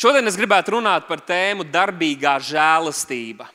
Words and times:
Šodien 0.00 0.24
es 0.30 0.38
gribētu 0.38 0.78
runāt 0.78 1.04
par 1.04 1.20
tēmu 1.20 1.66
darbīgā 1.68 2.38
žēlastība. 2.40 3.50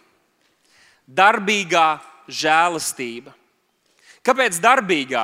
Darbīgā 1.09 1.87
žēlastība. 2.29 3.31
Kāpēc 4.25 4.59
darbīgā? 4.61 5.23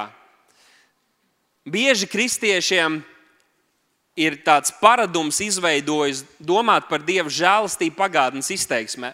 Bieži 1.69 2.07
kristiešiem 2.09 2.95
ir 4.17 4.39
tāds 4.41 4.73
paradums 4.81 5.37
izveidojis 5.45 6.23
domāt 6.41 6.87
par 6.89 7.03
Dieva 7.05 7.29
žēlastību 7.29 7.99
pagātnes 7.99 8.49
izteiksmē. 8.57 9.11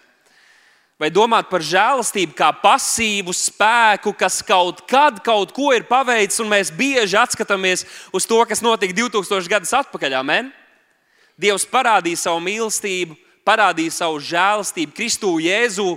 Vai 0.98 1.10
domāt 1.12 1.50
par 1.52 1.60
žēlastību 1.60 2.38
kā 2.40 2.54
pasīvu 2.62 3.36
spēku, 3.36 4.16
kas 4.16 4.40
kaut 4.48 4.80
kad 4.88 5.20
kaut 5.26 5.52
ko 5.54 5.74
ir 5.76 5.84
paveicis, 5.92 6.40
un 6.40 6.56
mēs 6.56 6.72
bieži 6.72 7.20
atskatāmies 7.20 7.84
uz 8.16 8.26
to, 8.26 8.40
kas 8.48 8.64
notika 8.64 8.96
2000 8.96 9.52
gadus 9.52 9.76
atpakaļ. 9.76 10.18
Amen? 10.24 10.54
Dievs 11.38 11.68
parādīja 11.70 12.18
savu 12.18 12.42
mīlestību, 12.42 13.14
parādīja 13.46 13.94
savu 14.00 14.20
žēlastību 14.26 14.96
Kristū 14.98 15.36
Jēzu, 15.44 15.92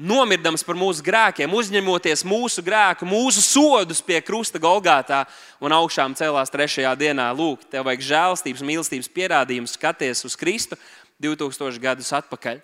nomirdams 0.00 0.64
par 0.66 0.78
mūsu 0.78 1.04
grēkiem, 1.04 1.52
uzņemoties 1.54 2.24
mūsu 2.26 2.64
grēku, 2.64 3.06
mūsu 3.06 3.44
sodus 3.44 4.00
pie 4.02 4.18
krusta 4.24 4.58
Golgātā 4.58 5.22
un 5.62 5.74
augšām 5.76 6.16
celās 6.18 6.50
trešajā 6.50 6.94
dienā. 6.98 7.28
Lūk, 7.36 7.68
tev 7.70 7.86
vajag 7.86 8.08
žēlastības, 8.08 8.64
mīlestības 8.66 9.12
pierādījumus, 9.14 9.76
skaties 9.78 10.24
uz 10.26 10.38
Kristu 10.40 10.80
2000 11.22 11.78
gadus 11.84 12.10
atpakaļ. 12.16 12.58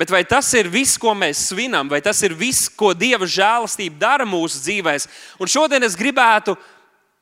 Bet 0.00 0.10
vai 0.10 0.24
tas 0.24 0.48
ir 0.56 0.70
viss, 0.72 0.96
ko 0.96 1.12
mēs 1.12 1.50
svinam, 1.50 1.84
vai 1.92 2.00
tas 2.00 2.22
ir 2.24 2.32
viss, 2.32 2.70
ko 2.72 2.94
Dieva 2.96 3.28
žēlastība 3.28 4.00
dara 4.00 4.24
mūsu 4.24 4.62
dzīvēm? 4.64 5.04
Un 5.36 5.50
šodien 5.52 5.84
es 5.84 5.98
gribētu 6.00 6.56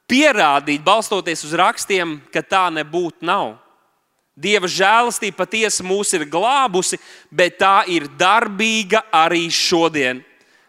pierādīt, 0.09 0.85
balstoties 0.87 1.43
uz 1.45 1.57
rakstiem, 1.59 2.21
ka 2.31 2.47
tā 2.47 2.69
nebūtu 2.71 3.27
nav. 3.27 3.57
Dieva 4.39 4.69
žēlastība 4.71 5.41
patiesi 5.41 5.83
mūs 5.83 6.13
ir 6.15 6.23
glābusi, 6.31 7.01
bet 7.31 7.59
tā 7.59 7.83
ir 7.91 8.07
darbīga 8.21 9.03
arī 9.11 9.49
šodien. 9.51 10.23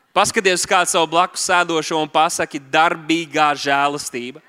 Paskaties, 0.09 0.65
kāds 0.65 0.95
savu 0.95 1.11
blakus 1.11 1.45
sēdošo 1.45 1.99
un 2.01 2.09
pasaki, 2.09 2.57
darbīgā 2.73 3.51
žēlastība. 3.61 4.41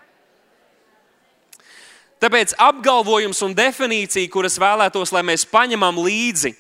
Tāpēc 2.21 2.57
apgalvojums 2.61 3.39
un 3.45 3.55
definīcija, 3.57 4.29
kuras 4.33 4.59
vēlētos, 4.61 5.13
lai 5.13 5.23
mēs 5.25 5.45
paņemam 5.49 6.01
līdzi, 6.01 6.55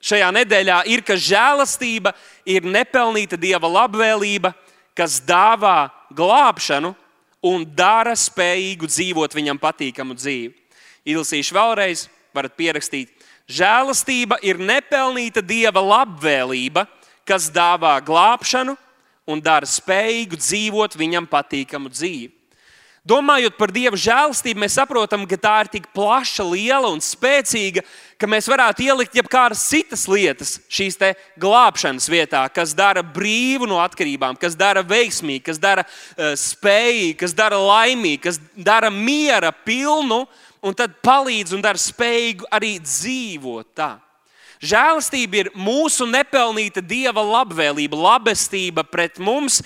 šajā 0.00 0.32
nedēļā 0.40 0.82
ir, 0.92 1.04
ka 1.04 1.16
žēlastība 1.20 2.14
ir 2.48 2.64
nepelnīta 2.64 3.36
dieva 3.40 3.68
labvēlība, 3.68 4.54
kas 4.96 5.20
dāvā 5.24 5.88
glābšanu 6.16 6.94
un 7.44 7.64
dara 7.76 8.16
spējīgu 8.16 8.88
dzīvot 8.88 9.36
viņam 9.36 9.60
patīkamu 9.60 10.16
dzīvi. 10.16 10.65
Ilsīšu 11.06 11.54
vēlreiz, 11.54 12.06
varat 12.34 12.56
pierakstīt. 12.58 13.12
Žēlastība 13.46 14.40
ir 14.42 14.58
nepelnīta 14.58 15.42
dieva 15.44 15.82
labvēlība, 15.84 16.86
kas 17.26 17.46
dāvā 17.54 17.94
glābšanu 18.02 18.74
un 19.26 19.42
dara 19.42 19.66
spējīgu 19.66 20.38
dzīvot 20.40 20.98
viņam 20.98 21.28
patīkamu 21.30 21.92
dzīvi. 21.94 22.32
Domājot 23.06 23.54
par 23.54 23.70
Dieva 23.70 23.94
žēlastību, 23.94 24.58
mēs 24.64 24.74
saprotam, 24.80 25.22
ka 25.30 25.36
tā 25.38 25.52
ir 25.62 25.68
tik 25.70 25.84
plaša, 25.94 26.42
liela 26.42 26.88
un 26.90 26.98
spēcīga, 26.98 27.84
ka 28.18 28.26
mēs 28.26 28.48
varētu 28.50 28.82
ielikt 28.82 29.14
jebkādas 29.14 29.62
citas 29.68 30.08
lietas 30.10 30.56
šīs 30.66 30.98
glābšanas 31.38 32.08
vietā, 32.10 32.40
kas 32.50 32.74
dara 32.74 33.04
brīvu 33.06 33.68
no 33.70 33.78
atkarībām, 33.84 34.34
kas 34.40 34.58
dara 34.58 34.82
veiksmīgu, 34.82 35.44
kas 35.46 35.62
dara 35.62 35.84
uh, 35.86 36.34
spējīgu, 36.34 37.14
kas 37.20 37.36
dara 37.38 37.60
laimīgu, 37.62 38.24
kas 38.26 38.40
dara 38.58 38.90
miera 38.90 39.52
pilnu 39.54 40.24
un 40.66 40.76
tad 40.76 40.98
palīdz 41.06 41.54
un 41.56 41.62
dara 41.64 41.80
spējīgu 41.80 42.50
arī 42.50 42.76
dzīvot 42.82 43.72
tā. 43.78 43.94
Žēlastība 44.60 45.42
ir 45.42 45.50
mūsu 45.54 46.06
nepelnīta 46.08 46.80
dieva 46.80 47.22
labvēlība, 47.22 47.96
labestība 47.96 48.86
pret 48.88 49.20
mums, 49.22 49.60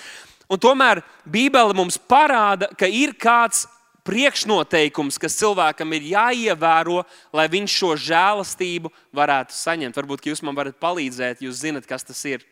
Un 0.51 0.59
tomēr 0.59 0.99
Bībele 1.23 1.71
mums 1.71 1.95
parāda, 1.95 2.67
ka 2.75 2.83
ir 2.83 3.13
kāds 3.15 3.63
priekšnoteikums, 4.03 5.19
kas 5.21 5.37
cilvēkam 5.39 5.93
ir 5.95 6.09
jāievēro, 6.11 7.05
lai 7.31 7.45
viņš 7.53 7.75
šo 7.79 7.91
žēlastību 8.09 8.91
varētu 9.15 9.55
saņemt. 9.55 9.95
Varbūt 9.95 10.27
jūs 10.27 10.43
man 10.43 10.57
varat 10.57 10.75
palīdzēt, 10.81 11.45
jūs 11.45 11.61
zinat, 11.63 11.87
kas 11.87 12.03
tas 12.03 12.19
ir. 12.27 12.43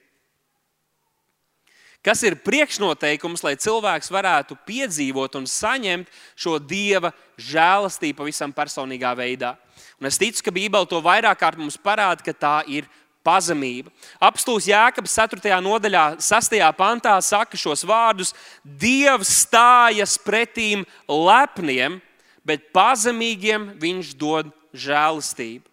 Kas 2.05 2.21
ir 2.23 2.37
priekšnoteikums, 2.39 3.41
lai 3.43 3.57
cilvēks 3.59 4.07
varētu 4.13 4.55
piedzīvot 4.67 5.35
un 5.35 5.47
saņemt 5.49 6.07
šo 6.39 6.55
dieva 6.63 7.11
žēlastību 7.35 8.21
pavisam 8.21 8.53
personīgā 8.55 9.11
veidā? 9.19 9.57
Un 9.99 10.07
es 10.07 10.19
ticu, 10.19 10.45
ka 10.45 10.53
Bībele 10.55 10.87
to 10.87 11.01
vairāk 11.03 11.41
kārt 11.41 11.59
mums 11.59 11.75
parāda, 11.75 12.23
ka 12.23 12.31
tā 12.31 12.55
ir 12.71 12.87
pazemība. 13.25 13.91
Apstults 14.23 14.69
Jēkabs 14.69 15.17
4. 15.19 15.59
nodaļā, 15.63 16.05
6. 16.23 16.55
pantā 16.79 17.17
saka 17.19 17.59
šos 17.59 17.83
vārdus: 17.83 18.31
Dievs 18.63 19.33
stājas 19.43 20.15
pretīm 20.23 20.85
lepniem, 21.03 21.99
bet 22.47 22.71
pazemīgiem 22.75 23.73
viņš 23.81 24.15
dod 24.15 24.53
žēlastību. 24.71 25.67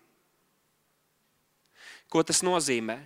Ko 2.10 2.22
tas 2.26 2.42
nozīmē? 2.42 2.98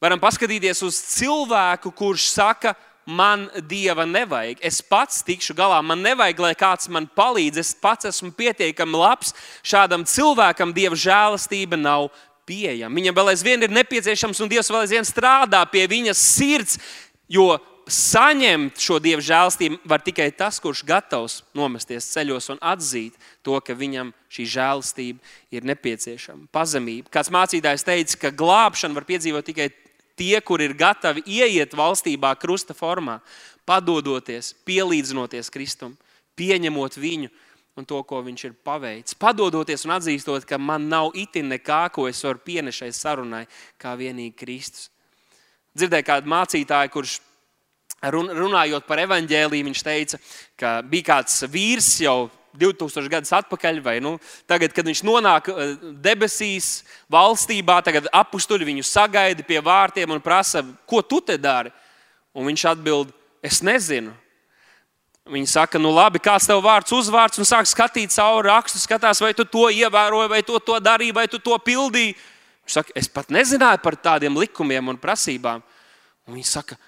Varam 0.00 0.20
paskatīties 0.20 0.80
uz 0.86 0.96
cilvēku, 1.12 1.92
kurš 1.92 2.30
saka, 2.32 2.72
man 3.04 3.48
dieva 3.68 4.06
nevajag. 4.08 4.60
Es 4.64 4.80
pats 4.80 5.20
tikšu 5.26 5.52
galā, 5.58 5.80
man 5.84 6.00
nevajag, 6.04 6.40
lai 6.40 6.54
kāds 6.56 6.88
man 6.88 7.08
palīdz. 7.16 7.60
Es 7.60 7.74
pats 7.76 8.08
esmu 8.08 8.32
pietiekami 8.36 8.96
labs. 8.96 9.34
Šādam 9.66 10.06
cilvēkam 10.08 10.72
dieva 10.76 10.96
žēlastība 10.96 11.76
nav 11.80 12.08
pieejama. 12.48 12.96
Viņam 12.96 13.18
vēl 13.18 13.32
aizvien 13.34 13.66
ir 13.66 13.74
nepieciešams, 13.74 14.40
un 14.40 14.50
Dievs 14.50 14.70
vēl 14.72 14.86
aizvien 14.86 15.06
strādā 15.06 15.60
pie 15.70 15.84
viņas 15.90 16.22
sirds, 16.36 16.78
jo 17.30 17.52
saņemt 17.90 18.78
šo 18.78 19.00
dievu 19.02 19.22
žēlstību 19.24 19.80
var 19.90 20.02
tikai 20.04 20.28
tas, 20.36 20.60
kurš 20.62 20.84
gatavs 20.86 21.40
nomesties 21.56 22.06
ceļos 22.12 22.52
un 22.54 22.60
atzīt 22.62 23.16
to, 23.46 23.56
ka 23.58 23.74
viņam 23.74 24.12
šī 24.30 24.46
žēlstība 24.54 25.34
ir 25.54 25.66
nepieciešama. 25.66 26.46
Pazemība. 26.54 27.10
Kāds 27.12 27.32
mācītājs 27.34 27.86
teica, 27.86 28.18
ka 28.24 28.34
glābšanu 28.42 28.96
var 28.98 29.08
piedzīvot 29.08 29.48
tikai 29.50 29.70
tie, 30.20 30.36
kur 30.44 30.60
ir 30.60 30.76
gatavi 30.76 31.24
ieiet 31.24 31.72
valstībā 31.76 32.34
krusta 32.40 32.76
formā, 32.76 33.18
padodoties, 33.68 34.52
pielīdzinoties 34.68 35.48
Kristum, 35.52 35.96
pieņemot 36.36 36.98
viņu 37.00 37.30
un 37.78 37.86
to, 37.88 38.00
ko 38.04 38.20
viņš 38.26 38.44
ir 38.48 38.56
paveicis. 38.66 39.16
Padodoties 39.16 39.86
un 39.86 39.94
atzīstot, 39.96 40.44
ka 40.44 40.58
man 40.60 40.88
nav 40.90 41.14
itin 41.16 41.48
nekā, 41.54 41.86
ko 41.94 42.08
es 42.10 42.20
varu 42.26 42.42
pienest 42.44 42.82
šai 42.82 42.90
sarunai, 42.96 43.44
kā 43.80 43.94
vienīgi 43.96 44.36
Kristus. 44.36 44.90
Dzirdēju 45.78 46.06
kādu 46.08 46.32
mācītāju, 46.32 46.92
kurš 46.92 47.20
runājot 48.10 48.88
par 48.88 49.04
evaņģēlīju, 49.06 49.68
viņš 49.70 49.82
teica, 49.86 50.20
ka 50.58 50.80
bija 50.82 51.12
kāds 51.12 51.44
vīrs 51.52 51.92
jau 52.02 52.28
2000 52.56 53.10
gadus 53.12 53.32
atpakaļ, 53.36 53.80
vai 53.84 53.98
nu, 54.02 54.16
tagad, 54.50 54.72
kad 54.74 54.86
viņš 54.86 55.02
nonāk 55.06 55.50
eh, 55.52 55.76
debesīs, 56.02 56.80
valstībā, 57.10 57.80
tagad 57.86 58.08
apstuļi 58.14 58.68
viņu 58.72 58.86
sagaida 58.86 59.44
pie 59.46 59.60
vārtiem 59.64 60.10
un 60.10 60.22
prasa, 60.24 60.64
ko 60.86 61.02
tu 61.02 61.20
te 61.22 61.38
dari? 61.38 61.72
Un 62.34 62.46
viņš 62.46 62.66
atbild, 62.72 63.14
es 63.42 63.62
nezinu. 63.66 64.12
Viņi 65.30 65.46
saka, 65.52 65.78
nu 65.78 65.92
labi, 65.94 66.18
kāds 66.22 66.48
tev 66.48 66.62
vārds, 66.64 66.90
uzvārds, 66.96 67.38
un 67.38 67.46
sāk 67.46 67.68
skatīt 67.68 68.10
cauri 68.14 68.48
rakstu, 68.48 68.80
skatās, 68.82 69.20
vai 69.22 69.34
tu 69.36 69.44
to 69.46 69.68
ievēroji, 69.70 70.30
vai 70.32 70.40
tu 70.46 70.58
to 70.58 70.78
darīji, 70.82 71.14
vai 71.14 71.26
tu 71.30 71.38
to 71.38 71.58
pildīji. 71.62 72.16
Viņš 72.64 72.78
saka, 72.78 72.94
es 72.98 73.10
pat 73.10 73.30
nezināju 73.34 73.82
par 73.84 73.98
tādiem 74.00 74.38
likumiem 74.40 74.90
un 74.90 74.98
prasībām. 74.98 75.62
Un 76.26 76.38
viņi 76.38 76.48
saka, 76.48 76.78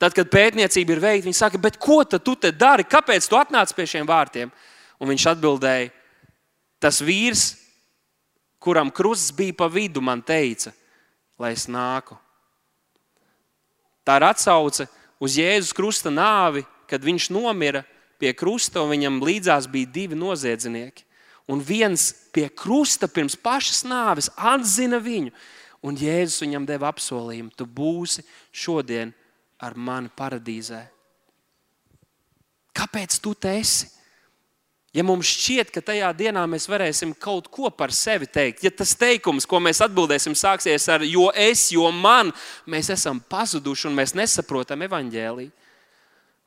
tad, 0.00 0.14
kad 0.16 0.32
pētniecība 0.32 0.96
ir 0.96 1.02
veikta, 1.04 1.28
viņi 1.28 1.38
saka, 1.38 1.60
bet 1.62 1.78
ko 1.78 2.00
tu 2.06 2.34
te 2.34 2.50
dari? 2.50 2.86
Kāpēc 2.88 3.28
tu 3.28 3.38
atnāc 3.38 3.74
pie 3.76 3.86
šiem 3.90 4.08
vārtiem? 4.08 4.50
Un 5.00 5.08
viņš 5.08 5.26
atbildēja, 5.32 5.90
tas 6.80 7.00
vīrs, 7.00 7.54
kuram 8.60 8.90
krusts 8.92 9.32
bija 9.32 9.56
pa 9.56 9.70
vidu, 9.72 10.02
man 10.04 10.20
teica, 10.20 10.74
lai 11.40 11.54
es 11.56 11.64
nāku. 11.72 12.18
Tā 14.04 14.18
ir 14.20 14.28
atsauce 14.28 14.86
uz 15.20 15.38
Jēzus 15.40 15.72
krusta 15.76 16.12
nāvi 16.12 16.64
kad 16.90 17.06
viņš 17.06 17.30
nomira 17.30 17.84
pie 18.20 18.32
krusta, 18.36 18.82
un 18.82 18.90
viņam 18.90 19.22
līdzās 19.22 19.68
bija 19.70 19.90
divi 19.94 20.18
noziedznieki. 20.18 21.06
Un 21.50 21.62
viens 21.64 22.10
pie 22.34 22.46
krusta 22.50 23.08
pirms 23.10 23.34
pašas 23.38 23.82
nāves 23.88 24.28
atzina 24.36 25.00
viņu, 25.02 25.32
un 25.82 25.98
Jēzus 25.98 26.44
viņam 26.44 26.66
deva 26.68 26.90
apsolījumu: 26.92 27.54
Tu 27.56 27.66
būsi 27.66 28.22
šodien 28.52 29.14
ar 29.58 29.74
mani 29.74 30.12
paradīzē. 30.14 30.84
Kāpēc 32.76 33.18
tu 33.22 33.34
te 33.34 33.56
esi? 33.58 33.88
Ja 34.90 35.04
mums 35.06 35.28
šķiet, 35.30 35.68
ka 35.70 35.82
tajā 35.86 36.08
dienā 36.18 36.42
mēs 36.50 36.66
varēsim 36.66 37.12
kaut 37.14 37.46
ko 37.52 37.70
par 37.70 37.92
sevi 37.94 38.26
teikt, 38.26 38.64
ja 38.66 38.72
tas 38.74 38.96
teikums, 38.98 39.46
ko 39.46 39.60
mēs 39.62 39.78
atbildēsim, 39.86 40.34
sāksies 40.34 40.88
ar 40.90 41.04
jo 41.06 41.28
es, 41.30 41.68
jo 41.70 41.86
man, 41.94 42.32
mēs 42.66 42.90
esam 42.96 43.20
pazuduši 43.30 43.86
un 43.86 43.94
mēs 44.00 44.16
nesaprotam 44.18 44.82
evaņģēlīju, 44.88 45.52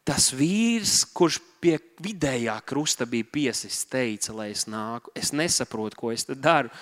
tas 0.04 0.28
vīrs, 0.36 1.06
kurš 1.16 1.40
pie 1.64 1.78
vidējā 2.04 2.58
krusta 2.68 3.08
bija 3.08 3.30
piesis, 3.32 3.86
teica, 3.88 4.36
lai 4.36 4.50
es 4.52 4.68
nāku. 4.68 5.14
Es 5.16 5.32
nesaprotu, 5.32 6.00
ko 6.02 6.12
es 6.12 6.28
daru, 6.28 6.74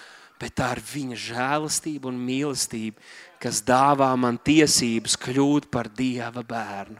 bet 0.42 0.58
tā 0.58 0.72
ir 0.74 0.82
viņa 0.82 1.22
žēlastība 1.28 2.10
un 2.10 2.18
mīlestība, 2.26 2.98
kas 3.42 3.62
dāvā 3.66 4.10
man 4.18 4.42
tiesības 4.42 5.14
kļūt 5.22 5.70
par 5.70 5.94
dieva 5.94 6.42
bērnu. 6.42 6.98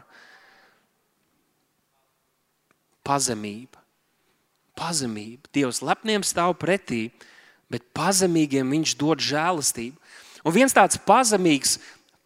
Pazemība. 3.02 3.81
Pazemība. 4.78 5.48
Dievs 5.54 5.82
lepniem 5.84 6.24
stāv 6.26 6.54
pretī, 6.60 7.10
bet 7.72 7.84
pazemīgiem 7.96 8.68
viņš 8.76 8.94
dod 9.00 9.22
žēlastību. 9.22 9.96
Un 10.42 10.54
viens 10.54 10.74
tāds 10.74 10.98
pazemīgs 10.98 11.76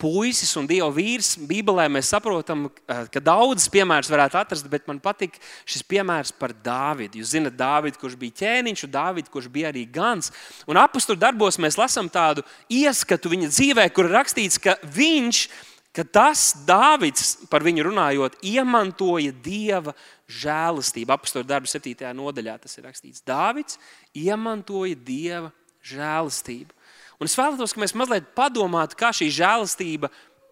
puisis 0.00 0.52
un 0.60 0.66
dieva 0.69 0.88
vīrs. 0.93 1.34
Bībelē 1.48 1.87
mēs 1.93 2.10
saprotam, 2.12 2.66
eh, 2.69 3.06
ka 3.12 3.20
daudzas 3.20 3.69
piemēras 3.72 4.10
varētu 4.12 4.38
atrast, 4.40 4.69
bet 4.69 4.87
man 4.87 5.00
patīk 5.00 5.38
šis 5.64 5.82
piemērs 5.82 6.32
par 6.38 6.52
Dāvidu. 6.52 7.20
Jūs 7.20 7.32
zināt, 7.32 7.56
Dāvidu, 7.56 7.98
kurš 7.98 8.16
bija 8.16 8.32
ķēniņš, 8.43 8.84
un 8.84 8.90
Dāvidu, 8.90 9.31
kurš 9.31 9.48
bija 9.48 9.72
arī 9.72 9.90
gans. 9.90 10.31
Un 10.69 10.76
apakstu 10.76 11.16
darbos 11.16 11.56
mēs 11.56 11.81
lasām 11.81 12.10
tādu 12.10 12.44
ieskatu 12.69 13.32
viņa 13.32 13.48
dzīvē, 13.48 13.93
kur 13.93 14.04
rakstīts, 14.04 14.60
ka 14.60 14.76
viņš, 14.84 15.48
ka 15.94 16.04
tas 16.04 16.52
Dāvids, 16.66 17.48
par 17.48 17.60
viņu 17.60 17.88
runājot, 17.88 18.37
iemantoja 18.44 19.32
dieva 19.32 19.94
žēlastību. 20.26 21.14
Apakstu 21.14 21.44
darbu 21.46 21.70
7. 21.70 22.11
nodaļā 22.17 22.58
tas 22.62 22.76
ir 22.78 22.87
rakstīts. 22.88 23.25
Dāvids 23.26 23.78
iemantoja 24.17 24.99
dieva 24.99 25.52
žēlastību. 25.87 26.75
Un 27.17 27.31
es 27.31 27.37
vēlētos, 27.38 27.73
ka 27.73 27.81
mēs 27.81 27.94
mazliet 27.96 28.32
padomātu, 28.37 28.99
kā 28.99 29.12
šī 29.14 29.31
žēlastība 29.32 30.11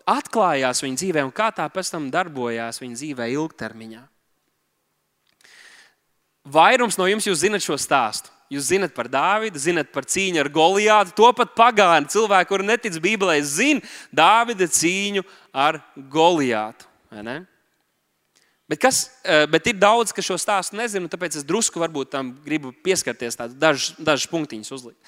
atklājās 0.08 0.82
viņa 0.84 1.00
dzīvē 1.00 1.24
un 1.26 1.32
kā 1.34 1.50
tā 1.52 1.66
pēc 1.72 1.90
tam 1.92 2.10
darbojās 2.12 2.80
viņa 2.80 3.00
dzīvē 3.00 3.28
ilgtermiņā. 3.34 4.02
Vairums 6.44 6.98
no 7.00 7.08
jums 7.08 7.28
zinat 7.40 7.64
šo 7.64 7.76
stāstu. 7.80 8.30
Jūs 8.52 8.68
zinat 8.68 8.92
par 8.94 9.08
Dāvidu, 9.08 9.58
zinat 9.58 9.88
par 9.92 10.04
cīņu 10.04 10.42
ar 10.42 10.50
Goliātu. 10.52 11.14
To 11.16 11.30
pat 11.36 11.54
pagāni 11.56 12.12
cilvēki, 12.12 12.50
kuri 12.50 12.68
netic 12.68 12.98
Bībelē, 13.02 13.38
zina 13.40 13.80
Dāvida 14.12 14.68
cīņu 14.68 15.24
ar 15.50 15.80
Goliātu. 16.12 16.86
Bet, 18.74 18.80
kas, 18.82 19.10
eh, 19.22 19.46
bet 19.46 19.68
ir 19.70 19.76
daudz, 19.78 20.10
kas 20.10 20.26
šo 20.26 20.34
stāstu 20.34 20.74
nezina, 20.74 21.06
tāpēc 21.06 21.36
es 21.38 21.44
drusku 21.46 21.78
tam 22.10 22.32
gribu 22.42 22.72
pieskarties, 22.82 23.36
dažus, 23.54 23.94
dažus 23.94 24.26
punktiņus 24.26 24.72
uzlikt. 24.74 24.98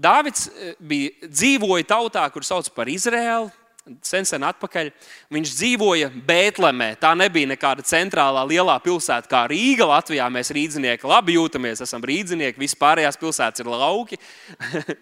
Dāvids 0.00 0.48
eh, 0.48 0.74
bija, 0.80 1.10
dzīvoja 1.28 1.84
tautā, 1.84 2.24
kur 2.32 2.40
sauc 2.40 2.70
par 2.74 2.86
Izraēlu. 2.86 3.52
Sen, 4.00 4.24
sen 4.24 4.40
atpakaļ. 4.40 4.88
Viņš 5.28 5.50
dzīvoja 5.58 6.08
Bēltlemē. 6.24 6.94
Tā 6.96 7.10
nebija 7.12 7.50
nekāda 7.50 7.84
centrālā 7.84 8.46
lielā 8.48 8.78
pilsēta, 8.80 9.28
kā 9.28 9.42
Rīga. 9.44 9.84
Latvijā 9.84 10.24
mēs 10.32 10.54
rīznieki 10.56 11.04
labi 11.04 11.36
jūtamies, 11.36 11.84
esam 11.84 12.00
rīznieki. 12.00 12.62
Vispārējās 12.64 13.20
pilsētas 13.20 13.60
ir 13.60 13.68
lauki, 13.68 14.16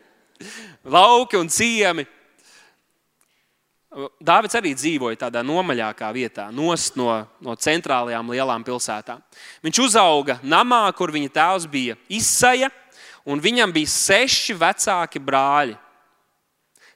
lauki 0.98 1.38
un 1.38 1.46
ciemi. 1.46 2.08
Dāvids 4.24 4.56
arī 4.56 4.70
dzīvoja 4.72 5.18
tādā 5.26 5.42
nomaļākā 5.44 6.08
vietā, 6.16 6.46
nost 6.54 6.94
no, 6.96 7.10
no 7.44 7.52
centrālajām 7.60 8.30
lielām 8.32 8.62
pilsētām. 8.64 9.20
Viņš 9.60 9.80
uzauga 9.84 10.38
namā, 10.40 10.86
kur 10.96 11.12
viņa 11.12 11.32
tēvs 11.34 11.66
bija 11.68 11.98
izsaja 12.08 12.70
un 13.28 13.42
viņam 13.42 13.74
bija 13.74 13.90
seši 13.92 14.56
vecāki 14.56 15.20
brāļi. 15.20 15.76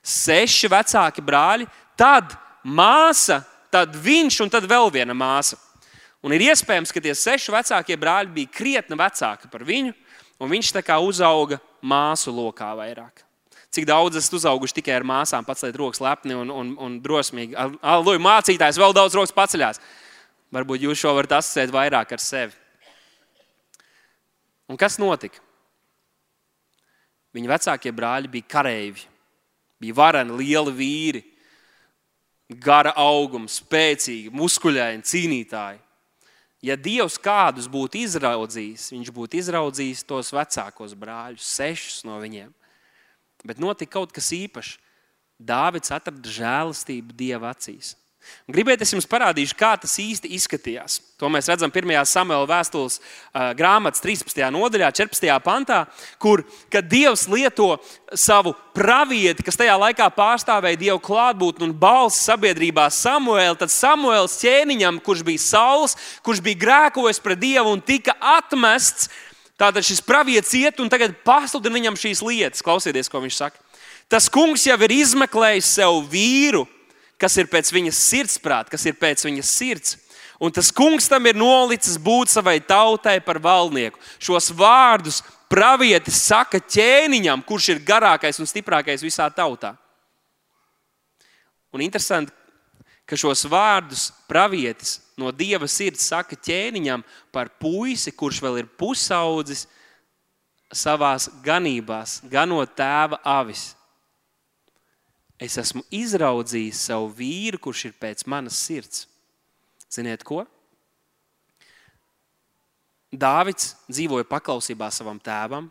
Seši 0.00 0.70
vecāki 0.72 1.25
brāļi, 1.26 1.69
tad 1.98 2.32
māsa, 2.64 3.43
tad 3.69 3.93
viņš 4.00 4.40
un 4.46 4.54
tad 4.56 4.64
vēl 4.70 4.88
viena 4.94 5.12
māsa. 5.12 5.58
Un 6.25 6.32
ir 6.32 6.46
iespējams, 6.48 6.94
ka 6.94 7.02
tie 7.02 7.12
seši 7.12 7.52
vecākie 7.52 8.00
brāļi 8.00 8.32
bija 8.40 8.54
krietni 8.56 8.96
vecāki 8.96 9.52
par 9.52 9.69
viņu, 9.69 9.93
un 10.40 10.50
viņš 10.50 10.72
tā 10.78 10.87
kā 10.87 10.96
uzauga 11.02 11.60
māsu 11.84 12.32
lokā 12.32 12.72
vairāk. 12.78 13.25
Cik 13.74 13.86
daudz 13.88 14.16
esat 14.16 14.36
uzauguši 14.38 14.78
tikai 14.78 14.94
ar 14.96 15.06
māsām, 15.06 15.44
pats 15.44 15.64
liet 15.66 15.76
rokas 15.76 16.00
lepni 16.00 16.36
un, 16.38 16.52
un, 16.52 16.74
un 16.80 16.98
drosmīgi. 17.02 17.56
Lūdzu, 17.82 18.22
mācītājs 18.24 18.78
vēl 18.80 18.94
daudz 18.96 19.16
rokas 19.18 19.34
paceļās. 19.36 19.82
Varbūt 20.54 20.86
jūs 20.86 21.02
šo 21.02 21.12
varat 21.16 21.38
asociēt 21.40 21.74
vairāk 21.74 22.14
ar 22.16 22.22
sevi. 22.22 22.54
Un 24.70 24.78
kas 24.80 24.96
notika? 25.02 25.42
Viņa 27.36 27.50
vecākie 27.52 27.92
brāļi 27.92 28.30
bija 28.32 28.48
kareivi, 28.48 29.02
bija 29.82 29.96
vareni, 29.98 30.38
lieli 30.38 30.72
vīri, 30.72 31.22
gara 32.62 32.94
auguma, 32.96 33.50
spēcīgi, 33.50 34.32
muskuļaini 34.32 35.04
cīnītāji. 35.04 35.82
Ja 36.64 36.78
Dievs 36.80 37.19
kādus 37.20 37.66
būtu 37.70 38.00
izraudzījis, 38.00 38.88
viņš 38.94 39.10
būtu 39.14 39.38
izraudzījis 39.42 40.06
tos 40.08 40.32
vecākos 40.34 40.96
brāļus, 40.98 41.50
sešus 41.58 42.06
no 42.08 42.16
viņiem. 42.22 42.48
Bet 43.46 43.62
notika 43.62 43.98
kaut 43.98 44.14
kas 44.16 44.32
īpašs. 44.34 44.76
Dāvids 45.37 45.93
atrada 45.93 46.32
žēlastību 46.32 47.12
Dieva 47.16 47.52
acīs. 47.52 47.94
Gribētu 48.50 48.82
es 48.82 48.90
jums 48.90 49.06
parādīšu, 49.06 49.54
kā 49.54 49.69
tas 49.78 49.93
īsti 50.02 50.32
izskatījās. 50.34 50.96
To 51.20 51.28
mēs 51.31 51.46
redzam 51.46 51.70
1. 51.70 51.93
samuēlā 52.10 52.48
vēstules 52.50 52.96
grāmatas 53.54 54.02
13. 54.02 54.40
nodaļā, 54.50 54.88
14. 54.98 55.31
pantā, 55.44 55.84
kur 56.19 56.43
Dievs 56.90 57.28
lieto 57.31 57.76
savu 58.19 58.56
pravieti, 58.75 59.46
kas 59.46 59.60
tajā 59.60 59.76
laikā 59.78 60.08
pārstāvēja 60.16 60.81
Dieva 60.81 60.98
klātbūtni 61.06 61.69
un 61.69 61.76
balsi 61.78 62.25
sabiedrībā 62.25 62.88
Samuēlu. 62.90 63.60
Tad 63.62 63.70
Samuēls 63.70 64.40
ķēniņam, 64.43 64.98
kurš 65.06 65.22
bija 65.31 65.44
sauls, 65.46 65.94
kurš 66.26 66.43
bija 66.48 66.62
grēkojis 66.64 67.22
pret 67.22 67.44
Dievu 67.46 67.76
un 67.76 67.84
tika 67.84 68.16
atmests, 68.19 69.06
tātad 69.61 69.85
šis 69.87 70.05
pravietis 70.05 70.55
iet 70.58 70.81
un 70.81 70.93
tagad 70.93 71.17
pasludina 71.26 71.79
viņam 71.79 71.99
šīs 71.99 72.23
lietas. 72.25 72.64
Klausieties, 72.64 73.11
ko 73.12 73.25
viņš 73.25 73.37
saka. 73.38 73.61
Tas 74.08 74.31
kungs 74.31 74.64
jau 74.69 74.79
ir 74.87 74.99
izmeklējis 75.00 75.76
sev 75.79 76.03
vīru 76.12 76.67
kas 77.20 77.37
ir 77.41 77.49
pēc 77.50 77.70
viņas 77.73 78.00
sirdsprāta, 78.11 78.73
kas 78.73 78.85
ir 78.88 78.97
pēc 79.00 79.25
viņas 79.26 79.53
sirds. 79.58 79.97
Un 80.43 80.53
tas 80.53 80.69
kungs 80.75 81.08
tam 81.08 81.25
ir 81.29 81.38
nolicis 81.38 81.97
būt 81.97 82.35
savai 82.35 82.58
tautai 82.61 83.17
par 83.25 83.41
valdnieku. 83.41 83.99
Šos 84.20 84.50
vārdus 84.53 85.23
pravietis 85.49 86.20
saka 86.26 86.61
ķēniņam, 86.61 87.44
kurš 87.47 87.70
ir 87.73 87.85
garākais 87.87 88.41
un 88.43 88.49
stiprākais 88.49 89.05
visā 89.05 89.31
tautā. 89.32 89.73
Un 91.73 91.85
interesanti, 91.85 92.32
ka 93.08 93.17
šos 93.17 93.47
vārdus 93.49 94.11
pravietis 94.29 94.99
no 95.16 95.32
dieva 95.32 95.68
sirds 95.68 96.06
saka 96.10 96.36
ķēniņam 96.36 97.04
par 97.32 97.50
puisi, 97.60 98.12
kurš 98.12 98.42
vēl 98.44 98.60
ir 98.62 98.70
pusaudzis 98.78 99.66
savā 100.72 101.14
ganībās, 101.44 102.20
ganot 102.30 102.74
tēva 102.76 103.20
avis. 103.24 103.70
Es 105.41 105.58
esmu 105.60 105.82
izraudzījis 105.93 106.86
savu 106.88 107.10
vīru, 107.12 107.60
kurš 107.60 107.91
ir 107.91 107.96
pēc 108.00 108.24
manas 108.29 108.56
sirds. 108.56 109.05
Ziniet, 109.93 110.24
ko? 110.24 110.44
Dāvids 113.12 113.74
dzīvoja 113.88 114.26
paklausībā 114.29 114.88
savam 114.93 115.20
tēvam. 115.22 115.70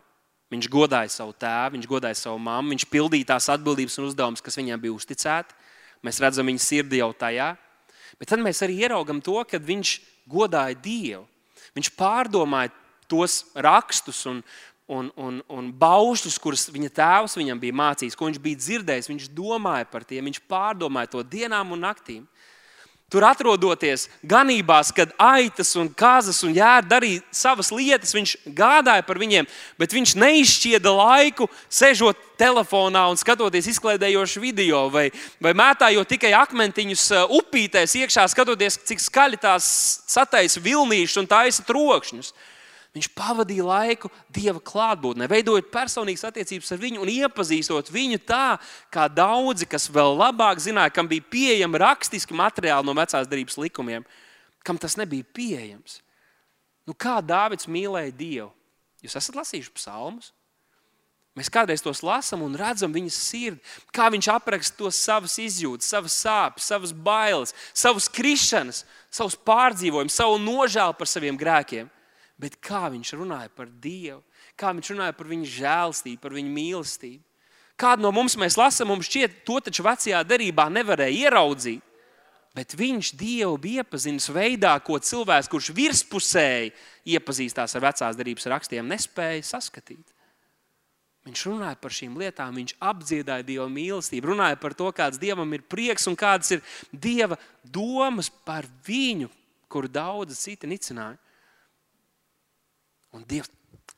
Viņš 0.54 0.68
godāja 0.70 1.10
savu 1.10 1.34
tēvu, 1.34 1.74
viņš 1.74 1.88
godāja 1.90 2.16
savu 2.18 2.38
mammu, 2.38 2.70
viņš 2.72 2.86
pildīja 2.86 3.32
tās 3.32 3.48
atbildības 3.50 3.98
un 3.98 4.06
uzdevumus, 4.06 4.42
kas 4.42 4.58
viņam 4.58 4.82
bija 4.82 4.94
uzticēti. 4.94 5.56
Mēs 6.06 6.20
redzam 6.22 6.46
viņa 6.46 6.62
sirdi 6.62 7.00
jau 7.00 7.10
tajā. 7.18 7.50
Bet 8.20 8.32
tad 8.32 8.40
mēs 8.42 8.62
arī 8.64 8.78
ieraugam 8.86 9.20
to, 9.24 9.36
ka 9.48 9.60
viņš 9.60 9.98
godāja 10.30 10.78
Dievu. 10.82 11.26
Viņš 11.76 11.92
pārdomāja 11.98 12.72
tos 13.10 13.42
rakstus 13.54 14.22
un, 14.30 14.40
un, 14.88 15.10
un, 15.20 15.40
un 15.52 15.68
baušļus, 15.76 16.38
kurus 16.42 16.66
viņa 16.72 16.92
tēvs 16.96 17.36
viņam 17.38 17.60
bija 17.62 17.76
mācījis, 17.76 18.16
ko 18.16 18.30
viņš 18.30 18.40
bija 18.42 18.62
dzirdējis. 18.62 19.10
Viņš 19.12 19.28
domāja 19.36 19.88
par 19.90 20.06
tiem, 20.08 20.30
viņš 20.30 20.42
pārdomāja 20.48 21.12
to 21.16 21.24
dienām 21.26 21.74
un 21.76 21.84
naktīm. 21.86 22.24
Tur 23.06 23.22
atrodoties 23.22 24.08
ganībās, 24.26 24.88
kad 24.90 25.12
aitas 25.22 25.68
un 25.78 25.86
kazas 25.94 26.40
un 26.42 26.50
jēra 26.56 26.82
darīja 26.90 27.22
savas 27.30 27.68
lietas, 27.70 28.10
viņš 28.16 28.32
gādāja 28.50 29.04
par 29.06 29.20
viņiem, 29.22 29.46
bet 29.78 29.94
viņš 29.94 30.16
neizšķieda 30.18 30.90
laiku, 30.90 31.46
sēžot 31.70 32.18
telefonā 32.34 33.04
un 33.06 33.20
skatoties 33.20 33.70
izklaidējošu 33.70 34.42
video, 34.42 34.88
vai, 34.90 35.06
vai 35.38 35.54
mētājot 35.54 36.10
tikai 36.16 36.34
akmentiņus 36.34 37.06
uh, 37.14 37.38
upītēs 37.38 37.94
iekšā, 38.02 38.26
skatoties, 38.34 38.80
cik 38.90 39.04
skaļi 39.06 39.38
tās 39.38 39.70
sataisa 40.10 40.64
vilnīšus 40.66 41.22
un 41.22 41.30
taisa 41.30 41.62
trokšņus. 41.70 42.34
Viņš 42.96 43.10
pavadīja 43.12 43.64
laiku 43.66 44.08
Dieva 44.32 44.60
klātbūtnē, 44.64 45.26
veidojot 45.28 45.66
personīgas 45.68 46.24
attiecības 46.30 46.70
ar 46.72 46.78
viņu 46.80 47.02
un 47.04 47.10
iepazīstot 47.12 47.90
viņu 47.92 48.22
tā, 48.24 48.56
kā 48.88 49.04
daudzi, 49.12 49.66
kas 49.68 49.90
vēl 49.92 50.14
labāk 50.16 50.62
zināja, 50.64 50.94
kam 50.96 51.10
bija 51.10 51.26
pieejami 51.28 51.82
rakstiski 51.82 52.32
materiāli 52.36 52.88
no 52.88 52.94
vecās 52.96 53.28
darbības 53.28 53.58
likumiem, 53.60 54.06
kam 54.64 54.80
tas 54.80 54.96
nebija 54.96 55.26
pieejams. 55.36 55.98
Nu, 56.88 56.94
kā 56.96 57.18
Dārvids 57.20 57.68
mīlēja 57.68 58.14
Dievu? 58.16 58.48
Jūs 59.04 59.18
esat 59.20 59.36
lasījuši 59.42 59.74
psalmus? 59.76 60.30
Mēs 61.36 61.50
kādreiz 61.52 61.82
tos 61.84 62.00
lasām 62.00 62.46
un 62.46 62.56
redzam 62.56 62.94
viņa 62.96 63.12
sirdi, 63.12 63.60
kā 63.92 64.06
viņš 64.08 64.30
apraksta 64.32 64.78
to 64.78 64.88
savas 64.94 65.34
izjūtas, 65.42 65.90
savas 65.92 66.16
sāpes, 66.16 66.70
savas 66.70 66.96
bailes, 66.96 67.52
savas 67.76 68.08
krišanas, 68.08 68.86
savus 69.12 69.36
pārdzīvojumus, 69.44 70.16
savu 70.16 70.40
nožēlu 70.40 70.96
par 70.96 71.12
saviem 71.12 71.36
grēkiem. 71.36 71.92
Bet 72.36 72.58
kā 72.60 72.84
viņš 72.92 73.14
runāja 73.16 73.48
par 73.56 73.70
Dievu, 73.80 74.20
kā 74.60 74.74
viņš 74.76 74.92
runāja 74.92 75.14
par 75.16 75.28
viņa 75.30 75.52
žēlstību, 75.54 76.20
par 76.20 76.36
viņa 76.36 76.52
mīlestību. 76.52 77.22
Kādu 77.80 78.04
no 78.04 78.12
mums 78.12 78.36
mēs 78.40 78.56
lasām, 78.56 78.90
mums 78.92 79.08
šķiet, 79.08 79.42
to 79.44 79.58
taču 79.64 79.84
vecajā 79.84 80.22
derībā 80.24 80.68
nevarēja 80.72 81.28
ieraudzīt. 81.28 81.82
Bet 82.56 82.72
viņš 82.72 83.12
Dievu 83.20 83.56
bija 83.60 83.84
iepazinis 83.84 84.30
veidā, 84.32 84.72
ko 84.80 84.96
cilvēks, 84.96 85.48
kurš 85.52 85.74
virspusēji 85.76 86.72
iepazīstās 87.12 87.76
ar 87.76 87.84
vecās 87.84 88.16
derības 88.16 88.48
rakstiem, 88.52 88.88
nespēja 88.88 89.42
saskatīt. 89.44 90.16
Viņš 91.26 91.42
runāja 91.48 91.76
par 91.82 91.92
šīm 91.92 92.14
lietām, 92.20 92.54
viņš 92.56 92.76
apdziedāja 92.80 93.44
Dieva 93.44 93.66
mīlestību, 93.68 94.30
runāja 94.30 94.56
par 94.62 94.76
to, 94.78 94.88
kāds 94.94 95.18
Dievam 95.20 95.52
ir 95.56 95.64
prieks 95.66 96.06
un 96.06 96.16
kādas 96.16 96.54
ir 96.54 96.62
Dieva 96.92 97.36
domas 97.60 98.30
par 98.46 98.68
viņu, 98.86 99.28
kuru 99.68 99.90
daudzi 99.90 100.38
citi 100.38 100.70
nicināja. 100.70 101.18
Un 103.16 103.24
Dievs, 103.24 103.50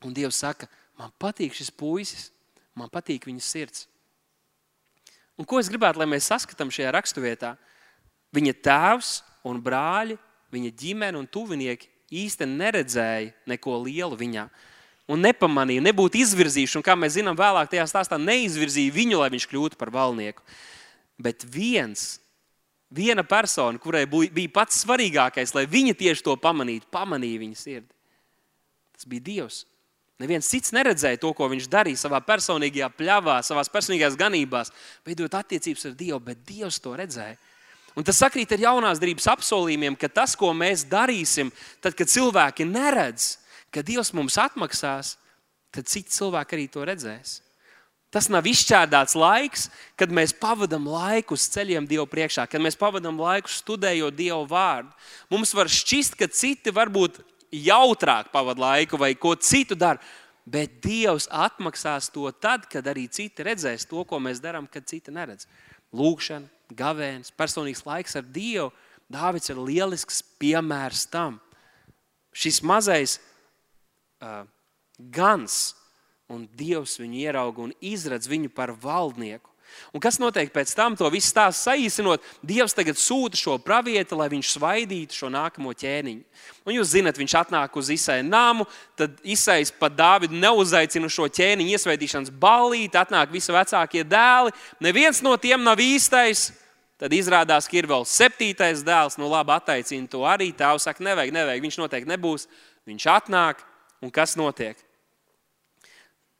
un 0.06 0.14
Dievs 0.14 0.38
saka, 0.38 0.68
man 0.98 1.10
patīk 1.18 1.56
šis 1.58 1.72
puisis, 1.74 2.28
man 2.78 2.90
patīk 2.92 3.26
viņa 3.26 3.42
sirds. 3.42 3.86
Un 5.38 5.46
ko 5.46 5.58
es 5.58 5.70
gribētu, 5.70 6.00
lai 6.00 6.08
mēs 6.10 6.30
saskatām 6.30 6.70
šajā 6.74 6.94
raksturvietā? 6.94 7.56
Viņa 8.34 8.54
tēvs 8.62 9.12
un 9.48 9.60
brāļi, 9.62 10.18
viņa 10.54 10.74
ģimene 10.78 11.18
un 11.18 11.28
tuvinieki 11.30 11.90
īstenībā 12.08 12.64
neredzēja 12.64 13.32
neko 13.50 13.76
lielu 13.84 14.16
viņā 14.18 14.48
un 15.08 15.24
nepamanīja, 15.24 15.82
nebūtu 15.88 16.20
izvirzījuši, 16.20 16.78
un 16.78 16.84
kā 16.84 16.94
mēs 16.98 17.16
zinām, 17.16 17.36
vēlāk 17.38 17.70
tajā 17.72 17.86
stāstā 17.88 18.18
neizvirzīja 18.20 18.92
viņu, 18.92 19.20
lai 19.22 19.30
viņš 19.32 19.46
kļūtu 19.48 19.78
par 19.80 19.92
valnieku. 19.94 20.44
Bet 21.18 21.46
viens, 21.48 22.18
viena 22.92 23.24
persona, 23.26 23.80
kurai 23.80 24.04
bija 24.06 24.52
pats 24.52 24.82
svarīgākais, 24.84 25.54
lai 25.56 25.64
viņa 25.70 25.96
tieši 25.98 26.26
to 26.26 26.36
pamanītu, 26.40 26.90
pamanīja 26.92 27.40
viņa 27.40 27.58
sirdi. 27.58 27.97
Tas 28.98 29.06
bija 29.06 29.24
Dievs. 29.24 29.62
Neviens 30.18 30.48
cits 30.50 30.72
neredzēja 30.74 31.20
to, 31.22 31.30
ko 31.36 31.46
viņš 31.46 31.68
darīja 31.70 32.00
savā 32.00 32.18
personīgajā 32.26 32.88
pļavā, 32.98 33.36
savā 33.46 33.62
personīgajās 33.70 34.16
ganībās, 34.18 34.72
veidot 35.06 35.36
attiecības 35.38 35.86
ar 35.86 35.94
Dievu, 36.00 36.18
bet 36.26 36.42
Dievs 36.48 36.80
to 36.82 36.96
redzēja. 36.98 37.36
Un 37.98 38.06
tas 38.06 38.18
sakrīt 38.18 38.50
ar 38.54 38.62
jaunās 38.62 38.98
darbības 38.98 39.28
apsolījumiem, 39.30 39.94
ka 39.98 40.10
tas, 40.10 40.34
ko 40.38 40.50
mēs 40.54 40.84
darīsim, 40.90 41.52
tad, 41.82 41.94
kad 41.98 42.10
cilvēki 42.10 42.66
neredz, 42.66 43.36
kad 43.74 43.86
Dievs 43.86 44.10
mums 44.14 44.38
atmaksās, 44.42 45.14
tad 45.74 45.86
citi 45.90 46.14
cilvēki 46.14 46.58
arī 46.58 46.66
to 46.74 46.82
redzēs. 46.86 47.38
Tas 48.10 48.30
nav 48.32 48.46
izšķērdāts 48.48 49.14
laiks, 49.20 49.66
kad 49.98 50.10
mēs 50.14 50.32
pavadām 50.32 50.86
laiku 50.88 51.36
uz 51.36 51.44
ceļiem 51.52 51.86
Dievu 51.86 52.06
priekšā, 52.08 52.46
kad 52.48 52.62
mēs 52.64 52.78
pavadām 52.80 53.18
laiku 53.20 53.52
studējot 53.52 54.16
Dievu 54.16 54.46
vārdu. 54.48 54.90
Mums 55.30 55.52
var 55.54 55.68
šķist, 55.68 56.16
ka 56.16 56.30
citi 56.32 56.72
varbūt 56.72 57.20
jautrāk 57.52 58.32
pavadīja 58.32 58.64
laiku 58.64 59.00
vai 59.00 59.14
ko 59.14 59.34
citu 59.34 59.76
dara, 59.78 60.00
bet 60.48 60.80
Dievs 60.84 61.28
atmaksās 61.30 62.10
to 62.12 62.30
tad, 62.32 62.66
kad 62.70 62.86
arī 62.88 63.06
citi 63.12 63.44
redzēs 63.44 63.86
to, 63.88 64.04
ko 64.08 64.20
mēs 64.22 64.40
darām, 64.44 64.68
kad 64.70 64.86
citi 64.88 65.12
neredz. 65.14 65.48
Lūkšana, 65.96 66.48
gavēnis, 66.76 67.32
personīgs 67.36 67.84
laiks 67.86 68.16
ar 68.18 68.24
Dievu. 68.28 68.70
Dāvids 69.08 69.48
ir 69.48 69.60
lielisks 69.60 70.20
piemērs 70.40 71.06
tam. 71.08 71.38
Šis 72.36 72.60
mazais 72.60 73.16
uh, 74.20 74.44
gans, 74.98 75.72
un 76.28 76.44
Dievs 76.58 76.98
viņu 77.00 77.22
ierauga 77.24 77.64
un 77.64 77.72
izredz 77.80 78.28
viņu 78.28 78.52
par 78.52 78.74
valdnieku. 78.76 79.48
Un 79.94 80.02
kas 80.02 80.18
notiek 80.20 80.50
pēc 80.52 80.72
tam, 80.76 80.96
to 80.98 81.08
visu 81.12 81.30
stāstu 81.30 81.68
saīsinot, 81.68 82.24
Dievs 82.44 82.76
tagad 82.76 82.98
sūta 83.00 83.38
šo 83.38 83.56
pravieti, 83.62 84.16
lai 84.18 84.28
viņš 84.32 84.52
svaidītu 84.56 85.16
šo 85.16 85.30
nākamo 85.32 85.72
ķēniņu. 85.76 86.42
Un 86.68 86.76
jūs 86.76 86.92
zināt, 86.92 87.20
viņš 87.20 87.36
atnāk 87.42 87.78
uz 87.80 87.90
Isai 87.94 88.20
namu, 88.26 88.66
tad 88.98 89.16
Isais 89.24 89.72
pat 89.72 89.96
Dāvidu 89.98 90.36
neuzaicina 90.36 91.10
šo 91.12 91.30
ķēniņu 91.32 91.76
iesvaidīšanas 91.78 92.34
ballīti, 92.34 92.98
atnāk 92.98 93.32
visi 93.32 93.54
vecākie 93.54 94.04
dēli. 94.04 94.54
Neviens 94.84 95.22
no 95.24 95.36
tiem 95.40 95.64
nav 95.64 95.80
īstais. 95.82 96.50
Tad 96.98 97.12
izrādās, 97.14 97.68
ka 97.70 97.76
ir 97.78 97.86
vēl 97.86 98.02
septītais 98.10 98.80
dēls. 98.82 99.20
Nu, 99.22 99.28
labi, 99.30 99.54
attaicina 99.54 100.10
to 100.10 100.24
arī. 100.26 100.48
Tēvs 100.50 100.88
saka, 100.88 101.04
nevajag, 101.06 101.30
nevajag. 101.30 101.62
Viņš 101.62 101.76
noteikti 101.78 102.10
nebūs. 102.10 102.48
Viņš 102.90 103.04
atnāk, 103.12 103.62
Un 104.00 104.10
kas 104.10 104.36
notiek? 104.38 104.78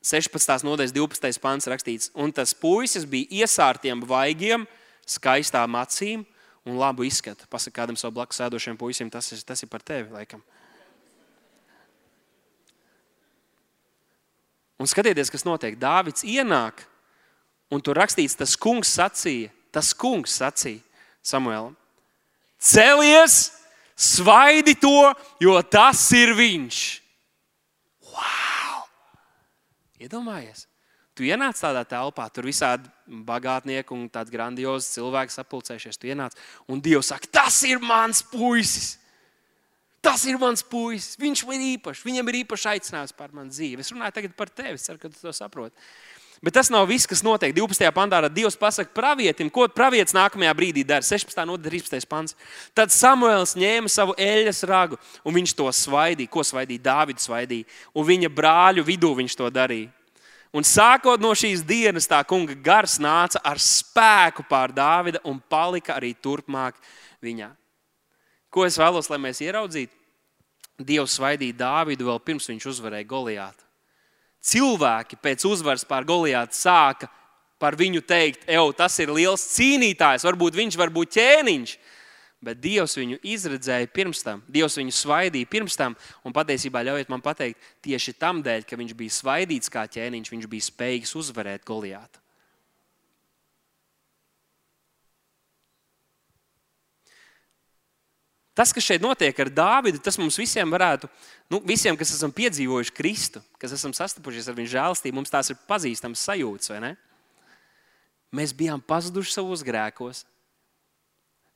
16. 0.09 0.65
nodaļas 0.65 0.95
12. 0.97 1.41
pāns 1.43 1.69
rakstīts, 1.69 2.09
un 2.17 2.33
tas 2.33 2.55
puisis 2.57 3.05
bija 3.09 3.45
iesārtiem 3.45 4.01
vaigiem, 4.09 4.65
skaistām 5.09 5.77
acīm 5.77 6.25
un 6.65 6.79
labu 6.81 7.05
izskatu. 7.05 7.45
Pasaka 7.53 7.83
kādam 7.83 7.99
savam 7.99 8.17
blakus 8.17 8.41
sēdošiem 8.41 8.79
puisim, 8.81 9.11
tas 9.13 9.29
ir, 9.35 9.43
tas 9.45 9.61
ir 9.65 9.69
par 9.69 9.85
tevi, 9.85 10.09
laikam. 10.15 10.41
Un 14.79 14.89
skatieties, 14.89 15.31
kas 15.35 15.45
notiek. 15.45 15.77
Dāvids 15.77 16.25
ienāk, 16.25 16.85
un 17.69 17.83
tur 17.85 17.99
rakstīts, 17.99 18.39
tas 18.39 18.55
kungs 18.57 18.95
sacīja, 18.95 19.51
tas 19.75 19.91
kungs 19.93 20.39
sacīja 20.41 20.85
Samuēlam: 21.29 21.75
Celies, 22.59 23.51
svaidi 23.99 24.77
to, 24.79 25.13
jo 25.43 25.59
tas 25.69 26.01
ir 26.17 26.33
viņš! 26.39 26.79
Iedomājies! 30.03 30.67
Tu 31.19 31.27
ienāc 31.27 31.59
tādā 31.59 31.83
telpā, 31.89 32.29
tur 32.31 32.47
visādi 32.47 32.87
bagātnieki 33.27 33.91
un 33.97 34.05
tāds 34.13 34.31
grandiozs 34.31 34.93
cilvēks 34.95 35.41
sapulcējušies. 35.41 35.99
Tu 35.99 36.13
ienāc, 36.13 36.37
un 36.71 36.79
Dievs 36.83 37.11
saka, 37.11 37.27
tas 37.41 37.59
ir 37.67 37.83
mans 37.83 38.23
puisis! 38.31 38.95
Tas 39.99 40.23
ir 40.31 40.39
mans 40.39 40.63
puisis. 40.63 41.17
Viņš 41.19 41.43
man 41.49 41.59
ir 41.59 41.75
īpašs. 41.75 42.05
Viņam 42.07 42.31
ir 42.31 42.41
īpašs 42.45 42.67
aicinājums 42.71 43.15
par 43.19 43.33
manu 43.35 43.51
dzīvi. 43.51 43.83
Es 43.83 43.91
runāju 43.93 44.15
tagad 44.15 44.37
par 44.39 44.53
tevi. 44.55 44.79
Ceru, 44.79 45.01
ka 45.03 45.11
tu 45.11 45.19
to 45.19 45.33
saproti. 45.35 45.75
Bet 46.43 46.55
tas 46.55 46.69
nav 46.71 46.87
viss, 46.87 47.07
kas 47.07 47.25
notiek 47.27 47.51
12. 47.55 47.89
pantā. 47.91 48.21
Dievs 48.31 48.55
pasaka 48.59 48.93
pravietim, 48.95 49.51
ko 49.51 49.67
pravietis 49.75 50.15
nākamajā 50.15 50.53
brīdī 50.55 50.85
dara. 50.87 51.03
16. 51.03 51.35
un 51.43 51.59
13. 51.59 52.07
pants. 52.07 52.37
Tad 52.79 52.95
Samuēls 52.95 53.57
ņēma 53.59 53.91
savu 53.91 54.15
eļļas 54.15 54.63
ragu 54.71 55.01
un 55.27 55.35
viņš 55.35 55.57
to 55.59 55.67
svaidīja. 55.75 56.31
Ko 56.31 56.47
svaidīja? 56.47 56.85
Dāvidu 56.87 57.27
svaidīja. 57.27 57.67
Un 57.91 58.07
viņa 58.07 58.31
brāļu 58.31 58.87
vidū 58.87 59.13
viņš 59.19 59.39
to 59.41 59.51
darīja. 59.51 59.91
Un 60.55 60.65
sākot 60.65 61.21
no 61.21 61.35
šīs 61.37 61.61
dienas, 61.67 62.07
tā 62.09 62.23
kunga 62.25 62.55
gars 62.55 62.97
nāca 63.03 63.43
ar 63.45 63.59
spēku 63.61 64.47
pār 64.49 64.73
Dāvida 64.73 65.21
un 65.29 65.43
palika 65.43 65.99
arī 65.99 66.15
turpmāk 66.15 66.79
viņā. 67.21 67.51
Ko 68.49 68.65
es 68.65 68.79
vēlos, 68.81 69.11
lai 69.11 69.19
mēs 69.27 69.43
ieraudzītu? 69.45 69.93
Dievs 70.79 71.19
svaidīja 71.19 71.59
Dāvidu 71.67 72.07
vēl 72.07 72.23
pirms 72.23 72.47
viņš 72.49 72.71
uzvarēja 72.71 73.11
Goliātu 73.11 73.68
cilvēki 74.49 75.19
pēc 75.23 75.45
uzvaras 75.49 75.87
pār 75.89 76.07
Goliātu 76.09 76.57
sāka 76.57 77.11
par 77.59 77.77
viņu 77.79 78.03
teikt, 78.07 78.47
ej, 78.47 78.61
tas 78.79 78.97
ir 79.03 79.13
liels 79.13 79.45
cīnītājs, 79.57 80.27
varbūt 80.27 80.59
viņš 80.59 80.79
var 80.79 80.93
būt 80.95 81.17
ķēniņš. 81.19 81.77
Bet 82.39 82.61
Dievs 82.63 82.95
viņu 82.95 83.17
izredzēja 83.27 83.89
pirms 83.91 84.21
tam, 84.23 84.45
Dievs 84.47 84.77
viņu 84.79 84.95
svaidīja 84.95 85.49
pirms 85.51 85.75
tam, 85.75 85.97
un 86.23 86.35
patiesībā 86.35 86.85
ļaujiet 86.87 87.11
man 87.11 87.25
pateikt, 87.25 87.59
tieši 87.83 88.15
tam 88.15 88.45
dēļ, 88.47 88.63
ka 88.63 88.79
viņš 88.79 88.95
bija 88.95 89.17
svaidīts 89.17 89.73
kā 89.75 89.83
ķēniņš, 89.91 90.31
viņš 90.37 90.47
bija 90.53 90.69
spējīgs 90.69 91.17
uzvarēt 91.19 91.67
Goliātu. 91.67 92.23
Tas, 98.59 98.73
kas 98.75 98.83
šeit 98.83 99.03
notiek 99.05 99.37
ar 99.39 99.51
Dāvidu, 99.55 100.01
tas 100.03 100.17
mums 100.19 100.35
visiem 100.41 100.71
varētu, 100.75 101.07
nu, 101.53 101.61
visiem, 101.63 101.95
kas 101.99 102.11
esam 102.17 102.33
piedzīvojuši 102.35 102.95
Kristu, 102.97 103.43
kas 103.63 103.77
esam 103.77 103.93
sastapušies 103.95 104.49
ar 104.51 104.57
viņa 104.57 104.73
žēlstību, 104.73 105.15
mums 105.15 105.31
tās 105.31 105.53
ir 105.53 105.61
pazīstamas 105.69 106.25
sajūtas, 106.27 106.73
vai 106.73 106.81
ne? 106.83 106.91
Mēs 108.35 108.51
bijām 108.59 108.83
pazuduši 108.83 109.37
savos 109.37 109.63
grēkos. 109.65 110.25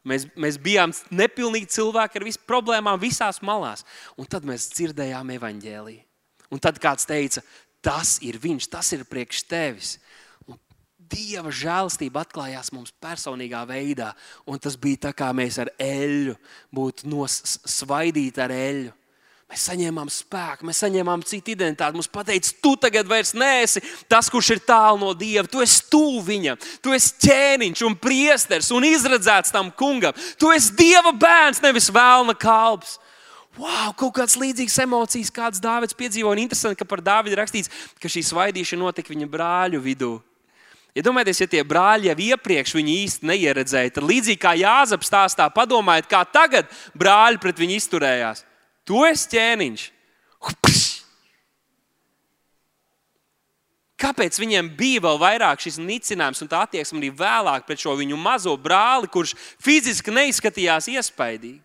Mēs, 0.06 0.28
mēs 0.38 0.56
bijām 0.62 0.94
nepilnīgi 1.10 1.74
cilvēki 1.74 2.18
ar 2.18 2.26
visām 2.26 2.46
problēmām, 2.46 3.02
visās 3.02 3.42
malās. 3.42 3.82
Un 4.18 4.30
tad 4.30 4.46
mēs 4.46 4.70
dzirdējām 4.72 5.34
evaņģēlīju. 5.36 6.06
Un 6.54 6.62
tad 6.62 6.78
kāds 6.82 7.06
teica, 7.08 7.42
tas 7.82 8.16
ir 8.22 8.38
viņš, 8.42 8.70
tas 8.70 8.94
ir 8.94 9.02
priekš 9.10 9.42
tevis. 9.50 9.96
Dieva 11.10 11.50
žēlastība 11.52 12.22
atklājās 12.22 12.72
mums 12.72 12.92
personīgā 13.02 13.62
veidā. 13.68 14.12
Un 14.46 14.60
tas 14.62 14.76
bija 14.78 15.08
tā, 15.08 15.12
kā 15.16 15.30
mēs 15.36 15.58
ar 15.62 15.72
eļļu 15.80 16.36
būtu 16.74 17.10
nosvaidīti 17.10 18.42
ar 18.44 18.54
eļļu. 18.54 18.92
Mēs 19.52 19.66
saņēmām 19.68 20.08
spēku, 20.08 20.64
mēs 20.64 20.78
saņēmām 20.80 21.22
citu 21.28 21.52
identitāti. 21.52 21.98
Mums 21.98 22.08
teica, 22.08 22.52
tu 22.64 22.70
tagad 22.80 23.04
vairs 23.04 23.34
neesi 23.36 23.82
tas, 24.08 24.30
kurš 24.32 24.54
ir 24.54 24.62
tālu 24.64 25.02
no 25.02 25.10
Dieva. 25.12 25.44
Tu 25.44 25.60
esi 25.60 25.82
tuvu 25.92 26.22
viņam, 26.24 26.56
tu 26.80 26.94
esi 26.96 27.12
ķēniņš 27.26 27.82
un 27.84 27.98
priesteris 28.00 28.72
un 28.72 28.86
izredzēts 28.88 29.52
tam 29.52 29.68
kungam. 29.68 30.16
Tu 30.40 30.48
esi 30.56 30.72
Dieva 30.78 31.12
bērns, 31.12 31.60
nevis 31.60 31.90
vēlna 31.92 32.32
kalps. 32.32 32.96
wow, 33.58 33.92
kaut 33.92 34.14
kādas 34.16 34.38
līdzīgas 34.40 34.78
emocijas, 34.86 35.28
kādas 35.28 35.60
Dārvids 35.60 36.00
piedzīvoja. 36.00 36.40
Interesanti, 36.40 36.80
ka 36.80 36.88
par 36.88 37.04
Dārvidu 37.04 37.36
rakstīts, 37.36 37.68
ka 38.00 38.08
šī 38.08 38.24
svaidīšana 38.24 38.86
notika 38.86 39.12
viņa 39.12 39.28
brāļu 39.28 39.84
vidū. 39.84 40.14
Iedomājieties, 40.92 41.38
ja, 41.40 41.46
ja 41.46 41.52
tie 41.54 41.62
brāļi 41.64 42.10
jau 42.10 42.16
iepriekš 42.20 42.74
viņu 42.76 42.94
īsti 43.06 43.28
neieredzēja, 43.30 43.94
tad 43.96 44.04
līdzīgi 44.04 44.40
kā 44.42 44.52
Jāzep 44.60 45.06
stāstā, 45.06 45.46
padomājiet, 45.54 46.10
kā 46.10 46.20
tagad 46.28 46.68
brāļi 46.98 47.40
pret 47.40 47.62
viņu 47.62 47.78
izturējās. 47.80 48.44
Tu 48.84 49.00
esi 49.08 49.30
ķēniņš. 49.32 49.86
Kāpēc 54.02 54.36
viņiem 54.42 54.68
bija 54.76 55.00
vēl 55.04 55.18
vairāk 55.22 55.62
šis 55.62 55.78
nicinājums 55.80 56.42
un 56.42 56.50
tā 56.50 56.64
attieksme 56.66 56.98
arī 56.98 57.12
vēlāk 57.14 57.68
pret 57.68 57.80
šo 57.84 57.94
viņu 57.96 58.18
mazo 58.18 58.56
brāli, 58.58 59.08
kurš 59.08 59.36
fiziski 59.62 60.12
neizskatījās 60.12 60.90
iespaidīgi? 60.90 61.60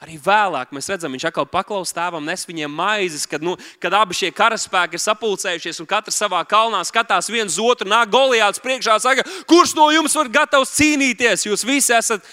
Arī 0.00 0.14
vēlāk 0.16 0.70
mēs 0.72 0.88
redzam, 0.88 1.12
viņš 1.12 1.26
atkal 1.28 1.44
paklausās 1.44 1.92
tēvam, 1.92 2.24
nes 2.24 2.46
viņiem 2.48 2.72
maizes, 2.72 3.26
kad, 3.28 3.42
nu, 3.44 3.52
kad 3.82 3.92
abi 3.98 4.16
šie 4.16 4.30
karaspēki 4.32 4.96
ir 4.96 5.02
sapulcējušies 5.04 5.82
un 5.82 5.88
katrs 5.90 6.16
savā 6.22 6.40
kalnā 6.48 6.80
skatās 6.88 7.28
viens 7.28 7.58
otru, 7.60 7.88
nāk 7.90 8.08
Goliāts 8.08 8.62
priekšā, 8.64 8.96
saka, 9.04 9.26
kurš 9.50 9.74
no 9.76 9.90
jums 9.92 10.16
var 10.16 10.32
gatavs 10.32 10.72
cīnīties? 10.78 11.44
Jūs 11.50 11.66
visi 11.68 11.92
esat 11.92 12.24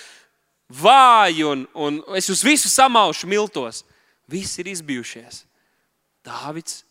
vāji 0.80 1.44
un, 1.48 1.68
un 1.76 2.00
es 2.16 2.32
jūs 2.32 2.46
visus 2.48 2.76
samaušu 2.80 3.28
miltos. 3.28 3.84
Visi 4.32 4.64
ir 4.64 4.72
izbijušies. 4.72 5.44
Dāvids 6.24 6.86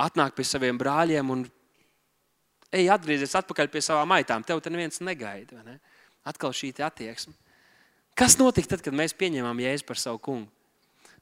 atnāk 0.00 0.32
pie 0.36 0.48
saviem 0.48 0.80
brāļiem 0.80 1.36
un 1.36 1.44
ej, 2.72 2.88
atgriezies 2.96 3.36
atpakaļ 3.36 3.68
pie 3.72 3.84
savām 3.84 4.08
maitām. 4.08 4.44
Tev 4.44 4.64
te 4.64 4.72
neviens 4.72 5.04
negaida. 5.04 5.60
Ne? 5.68 5.78
Atkal 6.24 6.56
šī 6.56 6.72
attieksme. 6.80 7.36
Kas 8.14 8.38
notika 8.38 8.74
tad, 8.74 8.84
kad 8.84 8.94
mēs 8.94 9.16
pieņēmām 9.18 9.62
Jēzu 9.64 9.86
par 9.88 9.98
savu 9.98 10.20
kungu? 10.22 10.50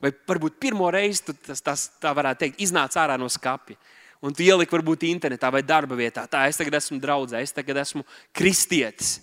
Vai 0.02 0.10
varbūt 0.28 0.58
pirmo 0.60 0.88
reizi 0.92 1.32
tas, 1.46 1.62
tas 1.62 1.84
tā 2.02 2.10
varētu 2.16 2.42
teikt, 2.42 2.62
iznāca 2.64 3.04
ārā 3.04 3.16
no 3.20 3.28
skapja. 3.30 3.78
Un 4.22 4.34
tu 4.34 4.44
ieliki 4.44 4.74
varbūt 4.74 5.06
internetā 5.08 5.50
vai 5.50 5.62
darba 5.66 5.96
vietā. 5.98 6.26
Tā, 6.30 6.44
es 6.50 6.58
tagad 6.58 6.76
esmu 6.78 6.98
draugs, 7.02 7.34
es 7.38 7.54
tagad 7.54 7.80
esmu 7.82 8.04
kristietis. 8.34 9.16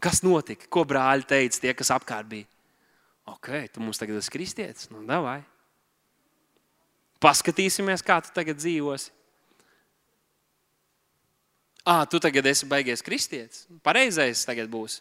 Kas 0.00 0.22
notika? 0.24 0.68
Ko 0.72 0.84
brāļi 0.88 1.26
teica 1.28 1.60
tie, 1.60 1.72
kas 1.76 1.92
apkārt 1.92 2.28
bija? 2.28 2.48
Ok, 3.32 3.50
tu 3.72 3.80
mums 3.80 4.00
tagad 4.00 4.20
esi 4.20 4.32
kristietis. 4.32 4.88
Nu, 4.92 5.00
davai. 5.08 5.40
Paskatīsimies, 7.24 8.04
kā 8.04 8.18
tu 8.24 8.32
tagad 8.36 8.60
dzīvosi. 8.60 9.12
Ah, 11.84 12.04
tu 12.08 12.20
tagad 12.20 12.46
esi 12.48 12.68
beigies 12.68 13.04
kristietis. 13.04 13.64
Pareizais 13.84 14.44
tagad 14.48 14.68
būs. 14.72 15.00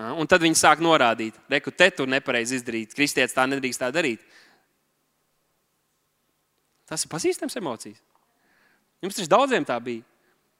Un 0.00 0.28
tad 0.30 0.42
viņi 0.44 0.58
sāk 0.58 0.80
norādīt, 0.84 1.36
ka 1.50 1.72
te 1.72 1.90
tur 1.92 2.08
nepareizi 2.08 2.58
izdarīt. 2.60 2.94
Kristietis 2.96 3.36
tā 3.36 3.46
nedrīkst 3.50 3.82
tā 3.82 3.90
darīt. 3.94 4.22
Tas 6.88 7.04
ir 7.04 7.10
pazīstams 7.12 7.58
emocijas. 7.60 7.98
Jums 9.00 9.16
taču 9.16 9.30
daudziem 9.30 9.66
tā 9.66 9.76
bija. 9.82 10.04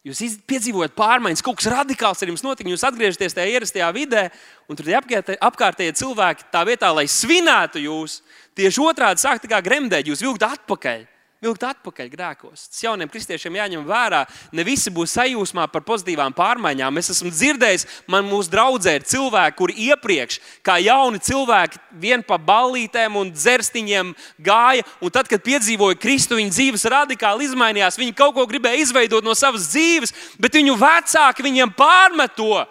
Jūs 0.07 0.39
piedzīvojat 0.49 0.95
pārmaiņas, 0.97 1.43
kaut 1.45 1.59
kas 1.61 1.69
radikāls 1.69 2.23
ar 2.23 2.31
jums 2.31 2.45
notika. 2.45 2.71
Jūs 2.73 2.87
atgriežaties 2.89 3.35
tajā 3.37 3.53
ierastajā 3.53 3.89
vidē, 3.93 4.23
un 4.71 4.79
tur 4.79 4.89
apkārtējie 4.97 5.99
cilvēki 6.01 6.47
tā 6.55 6.63
vietā, 6.65 6.89
lai 6.97 7.05
svinētu 7.05 7.83
jūs, 7.85 8.23
tieši 8.57 8.81
otrādi 8.81 9.21
sāk 9.21 9.45
gremdēt, 9.45 10.09
jūs 10.09 10.25
vilkt 10.25 10.47
atpakaļ 10.47 11.05
vilkt 11.41 11.65
atpakaļ 11.65 12.09
grēkos. 12.13 12.67
Tas 12.69 12.83
jauniem 12.85 13.09
kristiešiem 13.11 13.57
jāņem 13.57 13.85
vērā. 13.89 14.25
Ne 14.53 14.65
visi 14.67 14.93
būs 14.93 15.15
sajūsmā 15.17 15.67
par 15.73 15.85
pozitīvām 15.89 16.35
pārmaiņām. 16.37 17.01
Es 17.01 17.13
esmu 17.15 17.33
dzirdējis, 17.33 17.87
man 18.13 18.29
mūsu 18.29 18.53
draudzē 18.53 18.99
ir 18.99 19.07
cilvēki, 19.09 19.57
kuri 19.57 19.77
iepriekš, 19.89 20.41
kā 20.67 20.77
jauni 20.85 21.23
cilvēki, 21.25 21.81
vien 22.03 22.25
pa 22.27 22.37
ballītēm 22.37 23.17
un 23.21 23.33
dzerstiņiem 23.33 24.13
gāja. 24.45 24.85
Un 25.01 25.15
tad, 25.15 25.31
kad 25.31 25.45
piedzīvoja 25.47 25.99
Kristu, 26.01 26.37
viņa 26.41 26.57
dzīves 26.57 26.89
radikāli 26.93 27.49
izmainījās. 27.49 27.99
Viņi 28.01 28.17
kaut 28.19 28.37
ko 28.37 28.45
gribēja 28.51 28.85
izveidot 28.85 29.25
no 29.25 29.37
savas 29.39 29.71
dzīves, 29.73 30.13
bet 30.41 30.61
viņu 30.61 30.77
vecāki 30.81 31.49
viņiem 31.49 31.73
pārmet 31.79 32.37
to. 32.37 32.67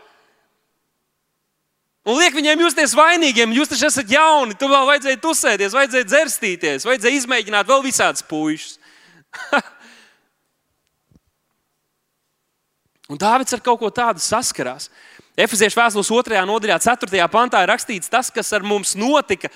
Un 2.10 2.18
liek 2.18 2.34
viņiem 2.34 2.64
justies 2.64 2.96
vainīgiem. 2.98 3.52
Jūs 3.54 3.70
taču 3.70 3.86
esat 3.90 4.10
jauni, 4.10 4.56
tu 4.58 4.66
vēl 4.72 4.88
vajadzēja 4.90 5.20
tusēties, 5.22 5.76
vajadzēja 5.78 6.08
dzerstīties, 6.10 6.88
vajadzēja 6.88 7.20
izmēģināt 7.20 7.70
vēl 7.70 7.84
visādus 7.86 8.26
puikas. 8.26 8.80
Un 13.10 13.18
Dārvids 13.18 13.54
ar 13.54 13.62
kaut 13.66 13.80
ko 13.82 13.90
tādu 13.94 14.22
saskarās. 14.22 14.90
Efeziešu 15.40 15.80
vēstules 15.80 16.10
2. 16.12 16.42
nodaļā, 16.50 16.78
4. 16.84 17.28
pantā 17.32 17.62
ir 17.64 17.72
rakstīts 17.72 18.12
tas, 18.12 18.28
kas 18.34 18.50
ar 18.54 18.66
mums 18.66 18.92
notika 19.00 19.50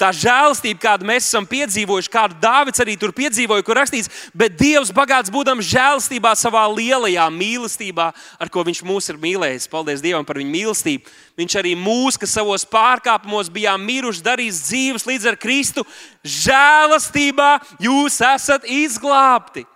Tā 0.00 0.08
žēlastība, 0.16 0.80
kādu 0.80 1.04
mēs 1.04 1.26
esam 1.28 1.44
piedzīvojuši, 1.44 2.08
kādu 2.08 2.38
Dārvids 2.40 2.80
arī 2.80 2.94
tur 2.96 3.12
piedzīvoja, 3.12 3.64
kur 3.66 3.76
rakstīts, 3.76 4.08
bet 4.32 4.54
Dievs 4.56 4.88
bagāts 4.96 5.28
būdams 5.32 5.66
žēlastībā, 5.68 6.32
savā 6.40 6.62
lielajā 6.72 7.26
mīlestībā, 7.34 8.06
ar 8.40 8.52
ko 8.52 8.64
Viņš 8.64 8.80
mūs 8.88 9.10
ir 9.12 9.18
mīlējis. 9.20 9.68
Paldies 9.68 10.00
Dievam 10.00 10.24
par 10.24 10.40
Viņa 10.40 10.54
mīlestību. 10.54 11.12
Viņš 11.36 11.58
arī 11.60 11.74
mūs, 11.76 12.16
kas 12.16 12.32
savos 12.32 12.64
pārkāpumos 12.64 13.52
bijām 13.52 13.84
miruši, 13.84 14.24
darīs 14.24 14.62
dzīves 14.70 15.04
līdz 15.10 15.28
ar 15.34 15.38
Kristu. 15.40 15.84
Žēlastībā 16.24 17.52
jūs 17.84 18.22
esat 18.24 18.64
izglābti. 18.64 19.66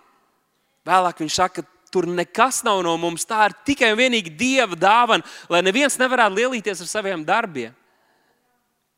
Vēlāk 0.88 1.20
viņš 1.20 1.40
saka, 1.42 1.68
tur 1.92 2.08
nekas 2.08 2.64
nav 2.64 2.80
no 2.87 2.96
mums. 2.96 3.28
Tā 3.28 3.50
ir 3.50 3.60
tikai 3.68 3.92
un 3.92 4.00
vienīgi 4.00 4.32
Dieva 4.32 4.72
dāvana, 4.72 5.24
lai 5.52 5.60
neviens 5.60 6.00
nevarētu 6.00 6.40
lielīties 6.40 6.80
ar 6.80 6.94
saviem 6.96 7.28
darbiem. 7.28 7.76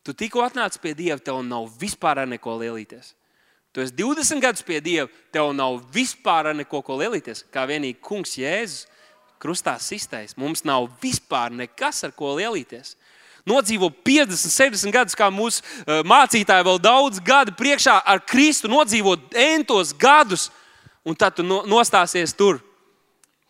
Tu 0.07 0.14
tikko 0.14 0.45
atnāci 0.47 0.79
pie 0.79 0.92
Dieva, 0.95 1.19
tev 1.19 1.40
nav 1.42 1.66
vispār 1.81 2.23
ar 2.23 2.29
neko 2.31 2.53
lielīties. 2.61 3.16
Tu 3.75 3.83
esi 3.83 3.92
20 3.99 4.38
gadus 4.40 4.62
pie 4.62 4.79
Dieva, 4.81 5.09
tev 5.35 5.51
nav 5.57 5.81
vispār 5.92 6.53
ar 6.53 6.55
neko 6.55 6.79
lielīties. 6.87 7.42
Kā 7.51 7.64
vienīgi 7.66 7.99
Kungs 8.07 8.37
Jēzus 8.38 8.87
krustā 9.42 9.75
sistējas. 9.83 10.37
Mums 10.38 10.62
nav 10.64 10.87
vispār 11.03 11.51
nekas 11.51 12.05
ar 12.07 12.14
ko 12.14 12.37
lielīties. 12.38 12.95
Nodzīvo 13.47 13.90
50, 14.07 14.51
60 14.51 14.95
gadus, 14.95 15.19
kā 15.19 15.29
mūsu 15.31 15.62
uh, 15.62 16.01
mācītāji, 16.07 16.66
vēl 16.66 16.81
daudz 16.83 17.21
gadu 17.23 17.55
priekšā 17.59 17.99
ar 18.07 18.23
Kristu, 18.27 18.71
nodzīvot 18.71 19.37
entos 19.38 19.92
gadus, 19.95 20.49
un 21.07 21.19
tad 21.19 21.37
tu 21.38 21.47
no, 21.47 21.61
nostāsies 21.66 22.35
tur, 22.35 22.59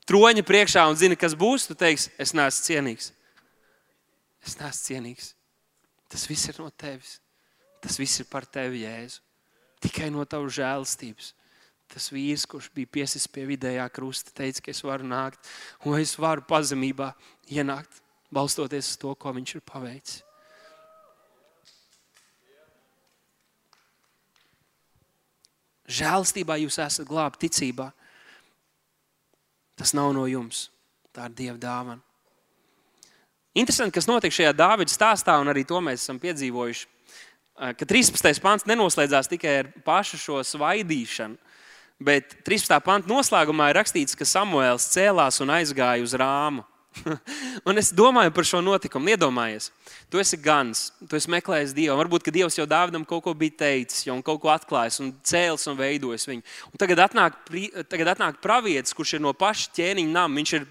troņa 0.09 0.45
priekšā 0.45 0.85
un 0.88 0.97
zini, 1.01 1.16
kas 1.16 1.37
būs. 1.37 1.69
Tu 1.71 1.79
teiksi, 1.79 2.12
es 2.21 2.37
neesmu 2.37 2.69
cienīgs. 2.69 3.09
Es 4.45 4.61
neesmu 4.61 4.85
cienīgs. 4.85 5.36
Tas 6.12 6.27
viss 6.31 6.49
ir 6.51 6.61
no 6.62 6.69
tevis. 6.71 7.19
Tas 7.83 7.99
viss 8.01 8.23
ir 8.23 8.29
par 8.31 8.47
tevi, 8.47 8.85
Jēzu. 8.85 9.23
Tikai 9.83 10.09
no 10.11 10.25
tavas 10.25 10.57
žēlastības. 10.57 11.33
Tas 11.92 12.09
vīrs, 12.11 12.47
kurš 12.51 12.71
bija 12.75 12.90
piesis 12.99 13.29
pie 13.31 13.45
vidējā 13.47 13.85
krusta, 13.95 14.33
teica, 14.35 14.64
ka 14.64 14.73
es 14.73 14.83
varu 14.83 15.07
nākt, 15.07 15.38
un 15.87 15.95
es 16.01 16.16
varu 16.19 16.42
pazemībā 16.49 17.12
ienākt, 17.53 18.01
balstoties 18.35 18.88
uz 18.90 18.97
to, 19.03 19.12
ko 19.14 19.35
viņš 19.37 19.55
ir 19.55 19.62
paveicis. 19.66 20.23
Žēlastībā 25.87 26.57
jūs 26.59 26.81
esat 26.83 27.07
glābti 27.07 27.47
ticībā. 27.47 27.92
Tas 29.79 29.95
nav 29.95 30.11
no 30.16 30.25
jums. 30.27 30.66
Tā 31.14 31.29
ir 31.31 31.37
Dieva 31.38 31.61
dāvana. 31.62 32.03
Interesanti, 33.57 33.95
kas 33.97 34.05
notiek 34.05 34.35
šajā 34.37 34.51
Dāvida 34.53 34.92
stāstā, 34.92 35.38
un 35.40 35.49
arī 35.49 35.62
to 35.64 35.79
mēs 35.81 36.03
esam 36.05 36.19
piedzīvojuši. 36.21 36.85
Eh, 37.57 37.73
ka 37.73 37.87
13. 37.88 38.42
pāns 38.45 38.66
nenoslēdzās 38.69 39.31
tikai 39.33 39.55
ar 39.62 39.71
pašu 39.87 40.19
šo 40.21 40.42
svaidīšanu, 40.45 41.38
bet 42.05 42.37
13. 42.45 42.83
pānta 42.85 43.09
noslēgumā 43.09 43.71
ir 43.71 43.79
rakstīts, 43.81 44.19
ka 44.19 44.29
Samuēls 44.29 44.90
cēlās 44.92 45.40
un 45.40 45.55
aizgāja 45.57 46.05
uz 46.05 46.12
rāmu. 46.12 46.66
un 47.69 47.81
es 47.81 47.90
domāju 47.97 48.35
par 48.37 48.45
šo 48.49 48.61
notikumu. 48.64 49.14
Iedomājies, 49.14 49.71
tu 50.12 50.21
esi 50.21 50.37
gans, 50.37 50.90
tu 51.09 51.16
esi 51.16 51.33
meklējis 51.33 51.73
Dievu. 51.77 51.97
Varbūt 51.97 52.29
Dievs 52.33 52.61
jau 52.61 52.69
Dāvidam 52.69 53.09
kaut 53.09 53.25
ko 53.25 53.33
bija 53.37 53.57
teicis, 53.64 54.05
jau 54.05 54.21
kaut 54.25 54.42
ko 54.45 54.53
atklājis 54.53 55.01
un 55.01 55.14
cēlis 55.25 55.64
un 55.73 55.81
veidojis 55.81 56.29
viņu. 56.29 56.45
Un 56.73 56.81
tagad 56.81 57.07
atnāk, 57.09 57.40
tagad 57.88 58.12
atnāk 58.12 58.40
pravietis, 58.45 58.97
kurš 58.97 59.16
ir 59.16 59.25
no 59.25 59.33
paša 59.37 59.73
ķēniņa 59.81 60.12
nama. 60.12 60.40
Viņš 60.40 60.59
ir 60.61 60.69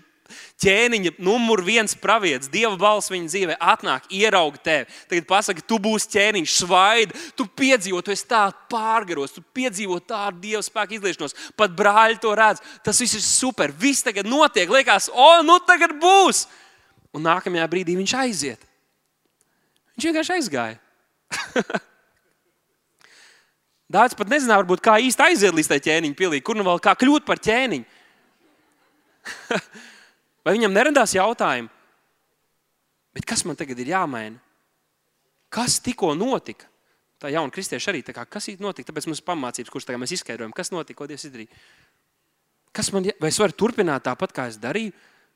ķēniņa 0.61 1.15
numur 1.23 1.61
viens 1.65 1.95
pravietis, 1.99 2.49
Dieva 2.51 2.73
balss 2.79 3.11
viņa 3.11 3.29
dzīvē, 3.29 3.55
atnāk, 3.61 4.07
ierauga 4.13 4.61
tevi. 4.63 4.99
Tagad 5.11 5.27
pasaka, 5.29 5.63
tu 5.65 5.79
būsi 5.81 6.09
ķēniņš, 6.15 6.55
svaida, 6.61 7.23
tu 7.37 7.47
piedzīvo, 7.47 8.01
tu 8.05 8.13
esi 8.13 8.27
tā 8.29 8.43
pārgaros, 8.71 9.35
tu 9.35 9.43
piedzīvo 9.55 9.99
tādu 10.03 10.41
Dieva 10.43 10.63
spēku 10.65 10.97
izliešanos. 10.97 11.37
Pat 11.57 11.73
brāļi 11.77 12.19
to 12.23 12.33
redz. 12.37 12.63
Tas 12.85 13.01
viss 13.01 13.17
ir 13.17 13.23
super. 13.25 13.73
Viss 13.73 14.05
tagad 14.05 14.27
notiek. 14.29 14.69
Liekas, 14.71 15.09
o, 15.13 15.31
nu 15.45 15.59
tagad 15.67 15.95
būs. 16.01 16.45
Un 17.15 17.23
nākamajā 17.25 17.67
brīdī 17.71 17.95
viņš 17.99 18.15
aiziet. 18.25 18.71
Viņš 19.95 20.09
vienkārši 20.09 20.35
aizgāja. 20.39 20.77
Dārts 23.95 24.17
pat 24.17 24.31
nezināja, 24.31 24.63
varbūt, 24.63 24.81
kā 24.83 24.97
īsti 25.05 25.27
aiziet 25.27 25.53
līdz 25.55 25.69
tai 25.69 25.77
ķēniņa 25.85 26.17
pilī, 26.17 26.41
kur 26.43 26.57
nu 26.57 26.65
vēl 26.65 26.81
kā 26.83 26.95
kļūt 26.97 27.27
par 27.27 27.37
ķēniņu. 27.45 27.85
Vai 30.45 30.53
viņam 30.55 30.75
neradās 30.75 31.15
jautājumi, 31.17 31.71
kas 33.25 33.45
man 33.49 33.57
tagad 33.57 33.79
ir 33.81 33.95
jāmaina? 33.95 34.37
Kas 35.49 35.79
tikko 35.81 36.13
notika? 36.17 36.67
tā 37.25 37.31
jauna 37.33 37.53
kristieša 37.53 37.91
arī. 37.91 38.03
Kā, 38.13 38.25
kas 38.29 38.49
notika? 38.61 38.91
Tāpēc 38.91 39.09
mums 39.09 39.21
ir 39.21 39.27
pamācības, 39.27 39.73
kurš 39.73 39.89
tagad 39.89 40.03
mēs 40.03 40.15
izskaidrojam, 40.17 40.53
kas 40.55 40.71
notika, 40.73 40.99
ko 40.99 41.09
Dievs 41.09 41.27
izdarīja. 41.27 41.51
Kas 42.75 42.91
man, 42.93 43.07
vai 43.21 43.31
es 43.31 43.39
varu 43.39 43.55
turpināt 43.55 44.05
tāpat, 44.05 44.33
kā 44.35 44.47
es 44.51 44.59
darīju? 44.61 44.93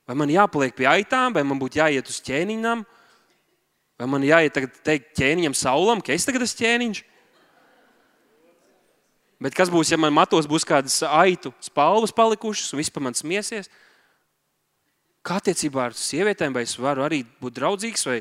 Vai 0.08 0.16
man 0.18 0.32
jāpaliek 0.32 0.74
pie 0.76 0.88
aitām, 0.90 1.34
vai 1.36 1.44
man 1.46 1.60
būtu 1.60 1.80
jāiet 1.80 2.08
uz 2.10 2.18
ķēniņām, 2.26 2.82
vai 4.00 4.08
man 4.10 4.24
jāiet 4.26 4.58
teikt 4.84 5.14
ķēniņam 5.18 5.56
saulam, 5.56 6.02
ka 6.04 6.12
es 6.12 6.26
tagad 6.28 6.44
esmu 6.44 6.60
ķēniņš? 6.60 7.02
Bet 9.40 9.56
kas 9.56 9.70
būs, 9.72 9.88
ja 9.88 9.96
man 9.96 10.12
matos 10.12 10.48
būs 10.50 10.66
kādas 10.68 10.98
aitu 11.06 11.54
spalvas 11.64 12.12
palikušas 12.12 12.74
un 12.74 12.82
viss 12.82 12.92
par 12.92 13.06
mani 13.06 13.16
smiesies? 13.16 13.70
Kā 15.26 15.40
attiecībā 15.40 15.90
ar 15.90 15.96
sievietēm, 15.96 16.54
vai 16.56 16.64
es 16.64 16.76
varu 16.80 17.04
arī 17.04 17.22
būt 17.42 17.58
draudzīgs, 17.58 18.06
vai 18.08 18.20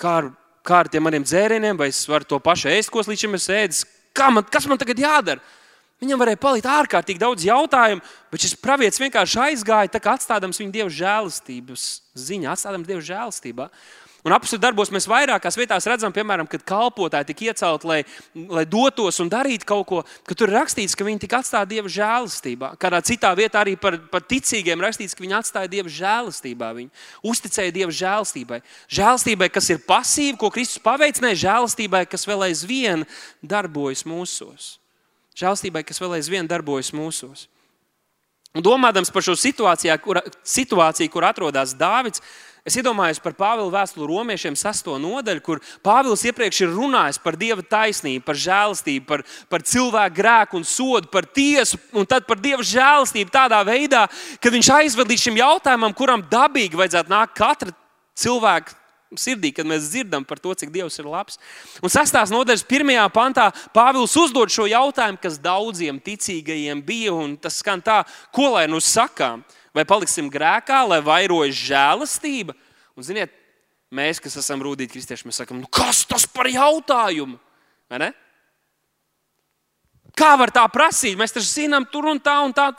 kā 0.00 0.14
ar, 0.22 0.30
kā 0.64 0.78
ar 0.84 0.88
tiem 0.92 1.04
maniem 1.04 1.26
dzērieniem, 1.26 1.76
vai 1.76 1.90
es 1.92 2.00
varu 2.08 2.28
to 2.28 2.38
pašu 2.40 2.70
ēst, 2.72 2.92
ko 2.92 3.04
līdz 3.04 3.26
šim 3.26 3.36
esmu 3.36 3.58
ēdis? 3.58 3.84
Man, 4.14 4.46
kas 4.48 4.68
man 4.70 4.80
tagad 4.80 5.02
jādara? 5.02 5.42
Viņam 6.02 6.20
varēja 6.20 6.40
palikt 6.40 6.66
ārkārtīgi 6.68 7.20
daudz 7.22 7.44
jautājumu, 7.46 8.02
bet 8.32 8.42
šis 8.42 8.56
pravietis 8.60 9.00
vienkārši 9.00 9.40
aizgāja, 9.44 10.00
atstādams 10.12 10.58
viņu 10.60 10.72
dievu 10.74 10.92
žēlastības 10.92 11.84
ziņā, 12.18 12.54
atstādams 12.54 12.88
dievu 12.88 13.04
žēlastībā. 13.04 13.68
Un 14.24 14.32
apakstu 14.32 14.56
darbos 14.56 14.88
mēs 14.88 15.04
vairākās 15.04 15.58
vietās 15.60 15.84
redzam, 15.84 16.12
piemēram, 16.14 16.46
kad 16.48 16.62
kalpotāji 16.64 17.26
tika 17.28 17.44
iecelti, 17.50 17.88
lai, 17.90 17.98
lai 18.32 18.62
dotos 18.64 19.20
un 19.20 19.28
darītu 19.28 19.68
kaut 19.68 19.84
ko, 19.90 19.98
ka 20.24 20.36
tur 20.38 20.48
ir 20.48 20.56
rakstīts, 20.56 20.94
ka 20.96 21.04
viņi 21.04 21.20
tika 21.26 21.42
atstāti 21.42 21.74
Dieva 21.74 21.92
žēlastībā. 21.92 22.70
Kādā 22.80 23.02
citā 23.04 23.34
vietā 23.36 23.60
arī 23.60 23.74
par, 23.76 23.98
par 24.08 24.24
ticīgiem 24.24 24.80
rakstīts, 24.80 25.12
ka 25.12 25.26
viņi 25.26 25.36
atstāja 25.36 25.68
Dieva 25.74 25.92
žēlastībā. 25.92 26.70
Viņi 26.78 27.04
uzticēja 27.34 27.74
Dieva 27.76 27.92
žēlastībai. 28.00 28.62
Žēlastībai, 28.96 29.50
kas 29.52 29.68
ir 29.74 29.84
pasīva, 29.84 30.38
ko 30.40 30.52
Kristus 30.56 30.80
paveic, 30.88 31.20
ne 31.20 31.34
žēlastībai, 31.44 32.06
kas 32.08 32.24
vēl 32.30 32.46
aizvien 32.48 33.04
darbojas 33.44 34.06
mūsos. 34.08 34.78
Žēlastībai, 35.36 35.84
kas 35.84 36.00
vēl 36.00 36.16
aizvien 36.16 36.48
darbojas 36.48 36.94
mūsos. 36.96 37.44
Un 38.54 38.62
domādams 38.62 39.10
par 39.10 39.24
šo 39.26 39.34
situāciju, 39.36 40.00
kur, 40.00 40.20
situāciju, 40.46 41.10
kur 41.10 41.24
atrodas 41.26 41.72
Dāvids, 41.76 42.22
Es 42.64 42.78
iedomājos 42.80 43.18
par 43.20 43.34
Pāvila 43.36 43.68
vēstuli 43.68 44.06
romiešiem, 44.08 44.54
sesto 44.56 44.94
nodaļu, 44.96 45.40
kur 45.44 45.58
Pāvils 45.84 46.22
iepriekš 46.24 46.62
ir 46.64 46.70
runājis 46.72 47.18
par 47.20 47.36
dieva 47.36 47.60
taisnību, 47.60 48.22
par 48.24 48.38
žēlastību, 48.40 49.04
par, 49.04 49.24
par 49.52 49.64
cilvēku 49.68 50.16
grēku 50.16 50.56
un 50.56 50.64
sodu, 50.64 51.10
par 51.12 51.28
tiesu, 51.28 51.76
un 51.92 52.08
tad 52.08 52.24
par 52.24 52.40
dieva 52.40 52.64
žēlastību 52.64 53.34
tādā 53.34 53.58
veidā, 53.68 54.06
ka 54.40 54.52
viņš 54.54 54.70
aizved 54.78 55.12
līdz 55.12 55.26
šim 55.26 55.36
jautājumam, 55.42 55.92
kuram 55.92 56.24
dabīgi 56.30 56.80
vajadzētu 56.80 57.12
nākt 57.12 57.36
katra 57.36 57.74
cilvēka 58.16 58.80
sirdī, 59.20 59.50
kad 59.54 59.68
mēs 59.68 59.90
dzirdam 59.92 60.24
par 60.24 60.40
to, 60.40 60.54
cik 60.56 60.72
Dievs 60.72 60.96
ir 60.98 61.06
labs. 61.06 61.36
Un 61.84 61.92
sestās 61.92 62.32
nodaļas 62.32 62.64
pirmajā 62.64 63.04
pantā 63.12 63.50
Pāvils 63.76 64.16
uzdod 64.18 64.48
šo 64.50 64.64
jautājumu, 64.72 65.20
kas 65.20 65.36
daudziem 65.36 66.00
ticīgajiem 66.00 66.80
bija, 66.86 67.12
un 67.12 67.36
tas 67.36 67.60
skan 67.60 67.84
tā, 67.84 68.00
ko 68.32 68.54
lai 68.56 68.64
nu 68.72 68.80
sakām 68.80 69.44
vai 69.74 69.84
paliksim 69.88 70.30
grēkā, 70.32 70.84
lai 70.88 71.00
vairojas 71.04 71.58
žēlastība. 71.58 72.54
Un, 72.94 73.06
ziniet, 73.06 73.34
mēs, 73.94 74.20
kas 74.22 74.38
esam 74.40 74.62
rūtīti 74.64 74.94
kristieši, 74.94 75.26
mēs 75.28 75.42
sakām, 75.42 75.60
nu 75.62 75.70
kas 75.70 76.04
tas 76.08 76.26
par 76.30 76.48
jautājumu? 76.50 77.40
Kā 80.14 80.34
var 80.38 80.52
tā 80.54 80.62
prasīt? 80.70 81.18
Mēs 81.18 81.34
taču 81.34 81.50
zinām, 81.50 81.86
tur 81.90 82.06
un 82.10 82.20
tā 82.22 82.36
un 82.46 82.54
tā. 82.54 82.70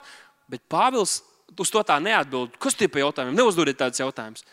Bet 0.52 0.64
Pāvils 0.72 1.20
uz 1.60 1.72
to 1.72 1.82
tā 1.88 1.98
neatbild. 2.04 2.56
Kas 2.62 2.78
tie 2.78 2.88
par 2.92 3.04
jautājumiem? 3.04 3.36
Neuzdodiet 3.36 3.80
tādus 3.80 4.00
jautājumus. 4.00 4.46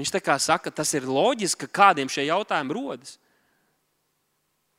Viņš 0.00 0.12
tā 0.14 0.20
kā 0.24 0.38
saka, 0.40 0.72
tas 0.72 0.88
ir 0.96 1.04
loģiski, 1.04 1.68
kādiem 1.68 2.08
šie 2.08 2.24
jautājumi 2.30 2.76
rodas. 2.76 3.18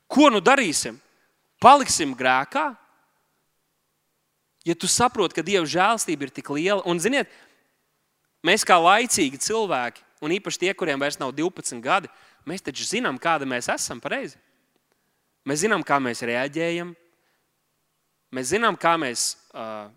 Ko 0.10 0.30
nu 0.34 0.42
darīsim? 0.42 0.98
Paliksim 1.62 2.16
grēkā, 2.18 2.72
Ja 4.64 4.76
tu 4.80 4.88
saproti, 4.88 5.36
ka 5.36 5.44
Dieva 5.44 5.66
žēlstība 5.68 6.28
ir 6.28 6.32
tik 6.32 6.50
liela, 6.56 6.84
un 6.88 7.00
ziniet, 7.04 7.32
mēs 8.46 8.64
kā 8.68 8.78
laicīgi 8.80 9.42
cilvēki, 9.44 10.04
un 10.24 10.36
īpaši 10.38 10.62
tie, 10.62 10.72
kuriem 10.78 11.02
vairs 11.04 11.20
nav 11.20 11.34
12 11.36 11.84
gadi, 11.84 12.12
mēs 12.48 12.64
taču 12.64 12.88
zinām, 12.88 13.20
kāda 13.20 13.48
mēs 13.50 13.68
esam 13.74 14.00
pareizi. 14.04 14.40
Mēs 15.44 15.66
zinām, 15.66 15.84
kā 15.84 15.98
mēs 16.00 16.24
reaģējam, 16.24 16.94
mēs 18.32 18.54
zinām, 18.54 18.80
kā 18.80 18.96
mēs 18.96 19.34
uh, 19.52 19.92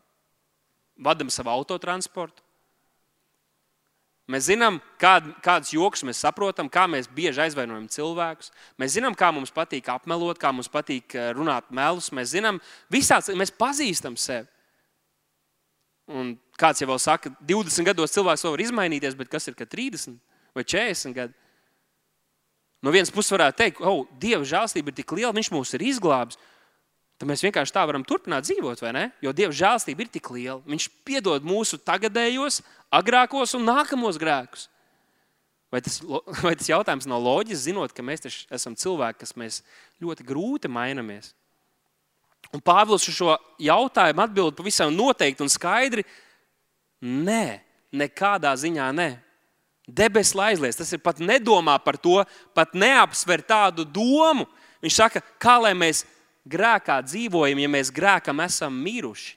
vadām 0.99 1.31
savu 1.31 1.53
autotransportu. 1.55 2.43
Mēs 4.27 4.49
zinām, 4.49 4.81
kād, 4.99 5.29
kādas 5.39 5.71
joks 5.71 6.03
mēs 6.03 6.19
saprotam, 6.25 6.67
kā 6.67 6.89
mēs 6.91 7.07
bieži 7.07 7.45
aizvainojam 7.45 7.87
cilvēkus. 7.87 8.51
Mēs 8.75 8.97
zinām, 8.97 9.15
kā 9.15 9.29
mums 9.31 9.55
patīk 9.55 9.87
apmelot, 9.93 10.41
kā 10.43 10.51
mums 10.51 10.67
patīk 10.67 11.15
runāt 11.39 11.71
melus. 11.71 12.11
Mēs 12.11 12.33
zinām, 12.35 12.59
visāds, 12.91 13.31
mēs 13.39 13.55
pazīstam 13.55 14.19
sevi. 14.19 14.51
Un 16.07 16.37
kāds 16.59 16.83
jau 16.83 16.99
saka, 17.03 17.33
20 17.43 17.87
gados 17.89 18.15
cilvēks 18.15 18.45
var 18.47 18.63
izmainīties, 18.63 19.17
bet 19.19 19.31
kas 19.31 19.49
ir 19.51 19.57
30 19.59 20.21
vai 20.55 20.63
40 20.63 21.17
gadi? 21.17 21.35
No 22.85 22.93
vienas 22.95 23.11
puses, 23.11 23.33
varētu 23.35 23.59
teikt, 23.59 23.81
ka 23.81 23.91
oh, 23.91 24.05
Dieva 24.21 24.45
žēlstība 24.47 24.93
ir 24.93 24.99
tik 25.01 25.17
liela, 25.17 25.35
Viņš 25.35 25.51
mūs 25.51 25.75
ir 25.75 25.83
izglābis. 25.89 26.39
Tad 27.17 27.31
mēs 27.31 27.43
vienkārši 27.43 27.73
tā 27.73 27.83
varam 27.89 28.05
turpināt 28.05 28.45
dzīvot, 28.45 28.83
vai 28.85 28.93
ne? 28.93 29.05
Jo 29.25 29.33
Dieva 29.35 29.55
žēlstība 29.57 30.05
ir 30.05 30.11
tik 30.13 30.29
liela. 30.31 30.61
Viņš 30.69 30.89
piedod 31.09 31.47
mūsu 31.49 31.81
tagadējos, 31.81 32.61
agrākos 32.95 33.57
un 33.57 33.65
nākamos 33.67 34.21
grēkus. 34.21 34.69
Vai 35.73 35.81
tas, 35.83 35.99
vai 36.45 36.55
tas 36.55 36.69
jautājums 36.71 37.09
nav 37.11 37.25
loģisks, 37.25 37.65
zinot, 37.67 37.97
ka 37.97 38.05
mēs 38.07 38.29
esam 38.55 38.77
cilvēki, 38.79 39.25
kas 39.25 39.35
mēs 39.41 39.63
ļoti 40.05 40.29
grūti 40.29 40.71
mainamies? 40.71 41.33
Un 42.55 42.63
Pāvils 42.65 43.05
uz 43.09 43.15
šo 43.15 43.35
jautājumu 43.61 44.23
atbild 44.23 44.57
pavisam 44.57 44.95
noteikti 44.95 45.45
un 45.45 45.51
skaidri. 45.53 46.05
Nē, 47.03 47.61
nekādā 47.93 48.55
ziņā 48.57 48.91
nē. 48.97 49.11
Debesis 49.87 50.35
aizliedz, 50.43 50.79
tas 50.81 50.91
ir 50.95 51.03
pat 51.03 51.21
nedomā 51.23 51.77
par 51.83 51.99
to, 52.03 52.19
pat 52.55 52.73
neapsver 52.75 53.43
tādu 53.47 53.85
domu. 53.87 54.47
Viņš 54.83 54.97
saka, 54.99 55.23
kā 55.39 55.57
lai 55.63 55.75
mēs 55.79 56.03
grēkā 56.47 56.99
dzīvojam, 57.07 57.61
ja 57.63 57.71
mēs 57.71 57.93
grēkam 57.95 58.43
esam 58.43 58.75
miruši. 58.83 59.37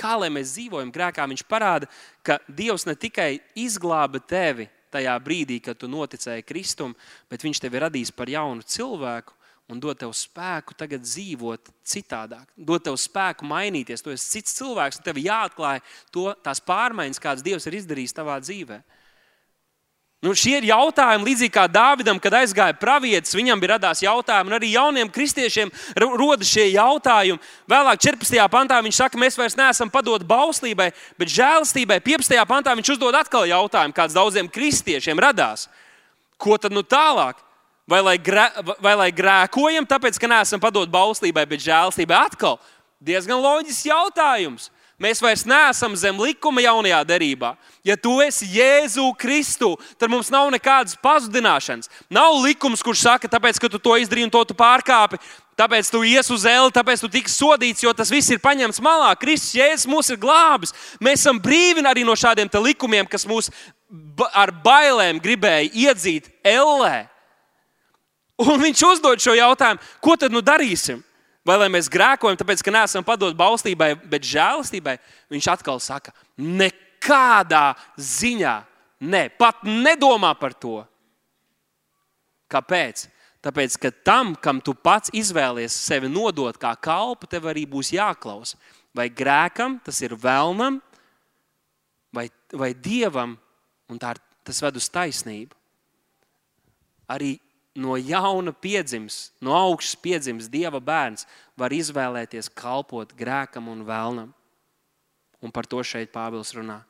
Kā 0.00 0.14
lai 0.18 0.30
mēs 0.32 0.54
dzīvojam 0.56 0.90
grēkā, 0.92 1.26
viņš 1.28 1.44
parāda, 1.46 1.88
ka 2.24 2.38
Dievs 2.48 2.86
ne 2.88 2.96
tikai 2.98 3.36
izglāba 3.60 4.22
tevi 4.24 4.66
tajā 4.92 5.12
brīdī, 5.24 5.60
kad 5.62 5.78
tu 5.78 5.88
noticēji 5.88 6.44
Kristum, 6.48 6.96
bet 7.30 7.44
Viņš 7.44 7.60
tevi 7.60 7.80
radīs 7.80 8.12
par 8.14 8.32
jaunu 8.32 8.64
cilvēku 8.64 9.36
un 9.72 9.80
dod 9.80 9.98
tev 9.98 10.12
spēku 10.16 10.76
tagad 10.76 11.04
dzīvot 11.04 11.70
citādāk, 11.88 12.46
dod 12.56 12.84
tev 12.84 12.98
spēku 13.00 13.46
mainīties. 13.48 14.04
Tu 14.04 14.12
esi 14.12 14.36
cits 14.36 14.58
cilvēks, 14.58 15.00
un 15.00 15.06
tev 15.06 15.20
jāatklāj 15.22 15.80
to, 16.14 16.28
tās 16.44 16.60
pārmaiņas, 16.64 17.22
kādas 17.22 17.46
Dievs 17.46 17.68
ir 17.68 17.80
izdarījis 17.80 18.16
tavā 18.16 18.38
dzīvē. 18.44 18.82
Nu, 20.22 20.36
šie 20.38 20.60
ir 20.60 20.68
jautājumi, 20.68 21.26
līdzīgi 21.26 21.50
kā 21.50 21.64
Dāvidam, 21.66 22.20
kad 22.22 22.36
aizgāja 22.38 22.76
pravietis, 22.78 23.34
viņam 23.34 23.58
bija 23.58 23.72
radās 23.72 24.04
jautājumi, 24.04 24.52
un 24.52 24.54
arī 24.54 24.68
jauniem 24.70 25.08
kristiešiem 25.10 25.72
rodas 25.98 26.46
šie 26.46 26.68
jautājumi. 26.76 27.42
Vēlāk, 27.66 28.04
14. 28.06 28.38
pantā, 28.52 28.78
viņš 28.86 29.00
saka, 29.02 29.18
mēs 29.18 29.34
vairs 29.40 29.58
neesam 29.58 29.90
padoti 29.90 30.28
bauslībai, 30.30 30.92
bet 31.18 31.32
žēlastībai. 31.34 31.98
15. 32.06 32.38
pantā 32.46 32.76
viņš 32.78 32.92
uzdod 32.94 33.18
atkal 33.18 33.50
jautājumu, 33.50 33.96
kāds 33.96 34.14
daudziem 34.14 34.46
kristiešiem 34.46 35.18
radās. 35.18 35.66
Ko 36.38 36.54
tad 36.54 36.70
nu 36.70 36.86
tālāk? 36.86 37.42
Vai 37.88 37.98
lai, 38.02 38.18
grē, 38.18 38.46
vai 38.78 38.92
lai 38.94 39.10
grēkojam, 39.10 39.86
tāpēc, 39.90 40.20
ka 40.20 40.30
neesam 40.30 40.60
padot 40.62 40.90
bauslībai, 40.90 41.42
bet 41.50 41.64
žēlstībai 41.64 42.20
atkal? 42.28 42.60
Diezgan 43.02 43.42
loģisks 43.42 43.88
jautājums. 43.88 44.70
Mēs 45.02 45.18
vairs 45.18 45.42
neesam 45.48 45.96
zem 45.98 46.20
likuma 46.22 46.62
jaunajā 46.62 47.00
derībā. 47.08 47.56
Ja 47.82 47.96
tu 47.98 48.20
esi 48.22 48.46
Jēzu 48.54 49.08
Kristu, 49.18 49.72
tad 49.98 50.12
mums 50.12 50.30
nav 50.30 50.46
nekādas 50.54 50.94
pazudināšanas. 51.02 51.90
Nav 52.12 52.36
likums, 52.44 52.84
kurš 52.86 53.02
saka, 53.08 53.30
tāpēc, 53.30 53.58
ka 53.58 53.70
tu 53.72 53.80
to 53.82 53.96
izdarīji 53.98 54.28
un 54.28 54.34
to 54.34 54.44
tu 54.46 54.54
pārkāpi, 54.54 55.18
tāpēc 55.58 55.90
tu 55.90 56.04
ies 56.06 56.30
uz 56.30 56.46
eli, 56.46 56.70
tāpēc 56.70 57.02
tu 57.02 57.10
tiksi 57.10 57.34
sodīts, 57.34 57.82
jo 57.82 57.90
tas 57.96 58.12
viss 58.14 58.30
ir 58.30 58.38
paņemts 58.44 58.78
malā. 58.84 59.10
Kristus 59.18 59.56
Jēzus 59.58 59.90
mūs 59.90 60.12
ir 60.14 60.22
glābis. 60.22 60.70
Mēs 61.02 61.24
esam 61.24 61.42
brīvi 61.42 61.82
arī 61.82 62.06
no 62.06 62.14
šādiem 62.14 62.52
likumiem, 62.62 63.08
kas 63.10 63.26
mūs 63.26 63.50
ar 64.30 64.54
bailēm 64.62 65.18
gribēja 65.18 65.72
iedzīt 65.88 66.30
ellē. 66.46 67.11
Un 68.40 68.60
viņš 68.62 68.82
uzdod 68.88 69.20
šo 69.22 69.34
jautājumu, 69.36 69.82
ko 70.00 70.16
tad 70.16 70.32
nu 70.32 70.40
darīsim? 70.44 71.02
Vai 71.46 71.56
lai 71.58 71.68
mēs 71.74 71.90
grēkojam, 71.90 72.38
tāpēc, 72.38 72.62
ka 72.62 72.72
neesam 72.74 73.04
padot 73.04 73.34
baustībai, 73.34 73.96
bet 74.08 74.26
žēlastībai? 74.26 74.94
Viņš 75.32 75.48
atkal 75.50 75.80
saka, 75.82 76.14
nekādā 76.38 77.72
ziņā, 77.98 78.54
ne, 79.02 79.24
pat 79.38 79.64
nedomā 79.66 80.30
par 80.38 80.54
to. 80.54 80.84
Kāpēc? 82.52 83.08
Tāpēc, 83.42 83.74
ka 83.82 83.90
tam, 84.06 84.36
kam 84.38 84.60
tu 84.62 84.74
pats 84.78 85.10
izvēlies 85.18 85.74
sevi 85.74 86.06
nodot 86.06 86.54
kā 86.62 86.76
kalpu, 86.78 87.26
tev 87.26 87.48
arī 87.50 87.64
būs 87.66 87.90
jāklausa. 87.96 88.54
Vai 88.94 89.08
grēkam, 89.10 89.80
tas 89.82 89.98
ir 90.04 90.14
vēlnam, 90.14 90.78
vai, 92.14 92.28
vai 92.54 92.70
dievam, 92.76 93.34
un 93.90 93.98
tā, 93.98 94.12
tas 94.46 94.62
ved 94.62 94.78
uz 94.78 94.86
taisnību. 94.94 95.58
Arī 97.10 97.34
no 97.74 97.96
jauna 97.96 98.52
piedzimis, 98.52 99.30
no 99.40 99.54
augšas 99.56 99.96
piedzimis 99.96 100.50
Dieva 100.52 100.80
bērns, 100.80 101.26
var 101.56 101.72
izvēlēties 101.72 102.50
kalpot 102.56 103.14
grēkam 103.16 103.70
un 103.72 103.84
vēlnam. 103.88 104.32
Un 105.42 105.50
par 105.50 105.66
to 105.66 105.82
šeit 105.82 106.12
Pāvils 106.14 106.52
runā. 106.54 106.82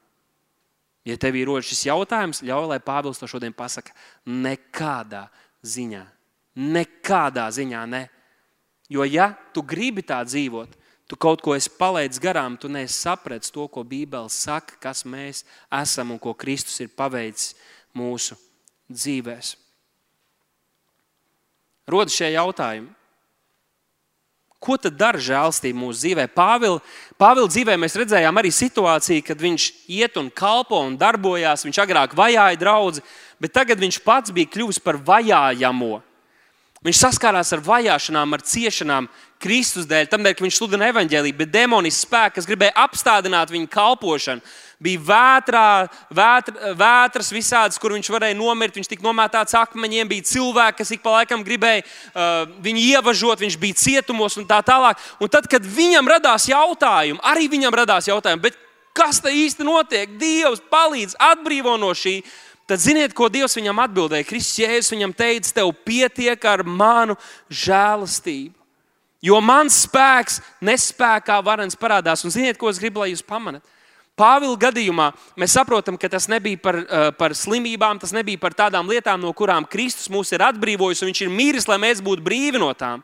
Ja 1.07 1.17
tev 1.19 1.35
ir 1.39 1.49
rodas 1.49 1.71
šis 1.71 1.87
jautājums, 1.89 2.43
ļauj, 2.47 2.69
lai 2.71 2.83
Pāvils 2.83 3.19
to 3.19 3.27
šodien 3.31 3.55
pasakā. 3.57 3.95
Nekādā 4.27 5.27
ziņā, 5.67 6.03
nekādā 6.59 7.49
ziņā 7.55 7.87
ne. 7.91 8.05
Jo, 8.93 9.07
ja 9.09 9.33
tu 9.55 9.65
gribi 9.65 10.05
tā 10.05 10.21
dzīvot, 10.27 10.77
tu 11.09 11.17
kaut 11.17 11.43
ko 11.43 11.57
esi 11.57 11.73
palaidis 11.79 12.21
garām, 12.23 12.59
tu 12.61 12.69
neesi 12.69 12.99
sapratis 13.01 13.55
to, 13.55 13.65
ko 13.73 13.87
Bībele 13.87 14.31
saka, 14.31 14.77
kas 14.83 15.07
mēs 15.09 15.43
esam 15.81 16.13
un 16.13 16.21
ko 16.23 16.37
Kristus 16.37 16.79
ir 16.85 16.93
paveicis 16.95 17.57
mūsu 17.97 18.37
dzīvēm. 18.93 19.62
Rodas 21.93 22.17
šie 22.17 22.33
jautājumi. 22.35 22.91
Ko 24.63 24.77
tad 24.79 24.95
dara 24.95 25.19
žēlstība 25.19 25.75
mūsu 25.75 26.05
dzīvē? 26.05 26.29
Pāvila, 26.31 26.79
Pāvila 27.19 27.51
dzīvē 27.51 27.75
mēs 27.83 27.97
redzējām 27.99 28.37
arī 28.39 28.53
situāciju, 28.55 29.25
kad 29.27 29.41
viņš 29.43 29.67
iet 29.91 30.19
un 30.21 30.29
kalpo 30.31 30.79
un 30.87 30.95
darbojās. 31.01 31.65
Viņš 31.67 31.81
agrāk 31.83 32.15
vajāja 32.15 32.61
draugu, 32.61 33.03
bet 33.43 33.55
tagad 33.57 33.83
viņš 33.83 33.99
pats 34.07 34.31
bija 34.35 34.53
kļuvis 34.55 34.79
par 34.85 35.01
vajājamo. 35.03 35.99
Viņš 36.83 36.99
saskārās 36.99 37.51
ar 37.55 37.63
vajāšanām, 37.63 38.33
ar 38.35 38.43
ciešanām 38.43 39.07
Kristus 39.43 39.87
dēļ, 39.91 40.09
dēļ, 40.11 40.35
ka 40.35 40.47
viņš 40.47 40.57
sludina 40.59 40.89
evaņģēlību, 40.91 41.39
bet 41.39 41.53
demonisks 41.55 42.07
spēks, 42.07 42.37
kas 42.39 42.49
gribēja 42.49 42.75
apstādināt 42.85 43.51
viņa 43.55 43.71
kalpošanu, 43.71 44.43
bija 44.83 45.03
vētrā, 45.07 45.67
vētra, 46.15 46.73
vētras 46.79 47.31
visādas, 47.35 47.79
kur 47.81 47.95
viņš 47.95 48.11
varēja 48.13 48.39
nomirt. 48.39 48.77
Viņš 48.79 48.91
tika 48.91 49.07
nomētāts 49.07 49.57
akmeņiem, 49.59 50.11
bija 50.11 50.27
cilvēki, 50.33 50.79
kas 50.83 50.93
ik 50.97 51.05
pa 51.05 51.17
laikam 51.19 51.45
gribēja 51.47 51.85
uh, 51.85 52.45
viņu 52.65 52.85
ievažot, 52.97 53.43
viņš 53.45 53.59
bija 53.63 53.81
cietumos 53.83 54.39
un 54.41 54.49
tā 54.49 54.61
tālāk. 54.67 55.01
Un 55.23 55.31
tad, 55.33 55.49
kad 55.51 55.67
viņam 55.67 56.11
radās 56.17 56.49
jautājumi, 56.51 57.23
arī 57.33 57.49
viņam 57.53 57.81
radās 57.83 58.11
jautājumi, 58.11 58.55
kas 58.97 59.23
te 59.23 59.33
īsti 59.33 59.67
notiek? 59.67 60.17
Dievs 60.21 60.63
palīdz, 60.73 61.19
atbrīvo 61.33 61.77
no 61.81 61.93
šī. 61.97 62.21
Tad 62.69 62.81
ziniet, 62.81 63.15
ko 63.17 63.27
Dievs 63.33 63.57
viņam 63.59 63.83
atbildēja. 63.83 64.27
Kristus 64.29 64.63
Jēzus 64.63 64.95
viņam 64.95 65.15
teica, 65.17 65.51
tev 65.59 65.73
pietiek 65.85 66.45
ar 66.47 66.63
manu 66.65 67.19
žēlastību. 67.51 68.55
Jo 69.23 69.39
mans 69.39 69.85
spēks 69.85 70.41
nespējā 70.65 71.37
varens 71.47 71.79
parādās. 71.79 72.25
Un 72.27 72.35
ziniet, 72.35 72.59
ko 72.59 72.71
es 72.71 72.81
gribu, 72.83 73.03
lai 73.03 73.13
jūs 73.13 73.23
pamanāt? 73.23 73.63
Pāvila 74.19 74.59
gadījumā 74.61 75.07
mēs 75.41 75.55
saprotam, 75.57 75.97
ka 75.97 76.11
tas 76.13 76.27
nebija 76.29 76.61
par, 76.61 76.77
uh, 76.83 77.07
par 77.17 77.33
slimībām, 77.37 77.97
tas 78.03 78.13
nebija 78.13 78.41
par 78.41 78.53
tādām 78.53 78.91
lietām, 78.91 79.23
no 79.23 79.33
kurām 79.33 79.65
Kristus 79.65 80.11
mūs 80.13 80.35
ir 80.37 80.45
atbrīvojis, 80.45 81.01
un 81.01 81.09
Viņš 81.09 81.23
ir 81.25 81.33
miris, 81.33 81.69
lai 81.69 81.79
mēs 81.81 82.05
būtu 82.05 82.25
brīvi 82.25 82.61
no 82.61 82.69
tām. 82.77 83.01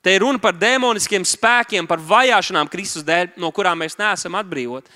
Te 0.00 0.14
ir 0.14 0.22
runa 0.22 0.40
par 0.40 0.56
demoniskiem 0.56 1.26
spēkiem, 1.26 1.84
par 1.90 2.00
vajāšanām 2.00 2.70
Kristus 2.72 3.04
dēļ, 3.04 3.34
no 3.36 3.50
kurām 3.52 3.82
mēs 3.82 3.98
neesam 3.98 4.38
atbrīvoti. 4.38 4.88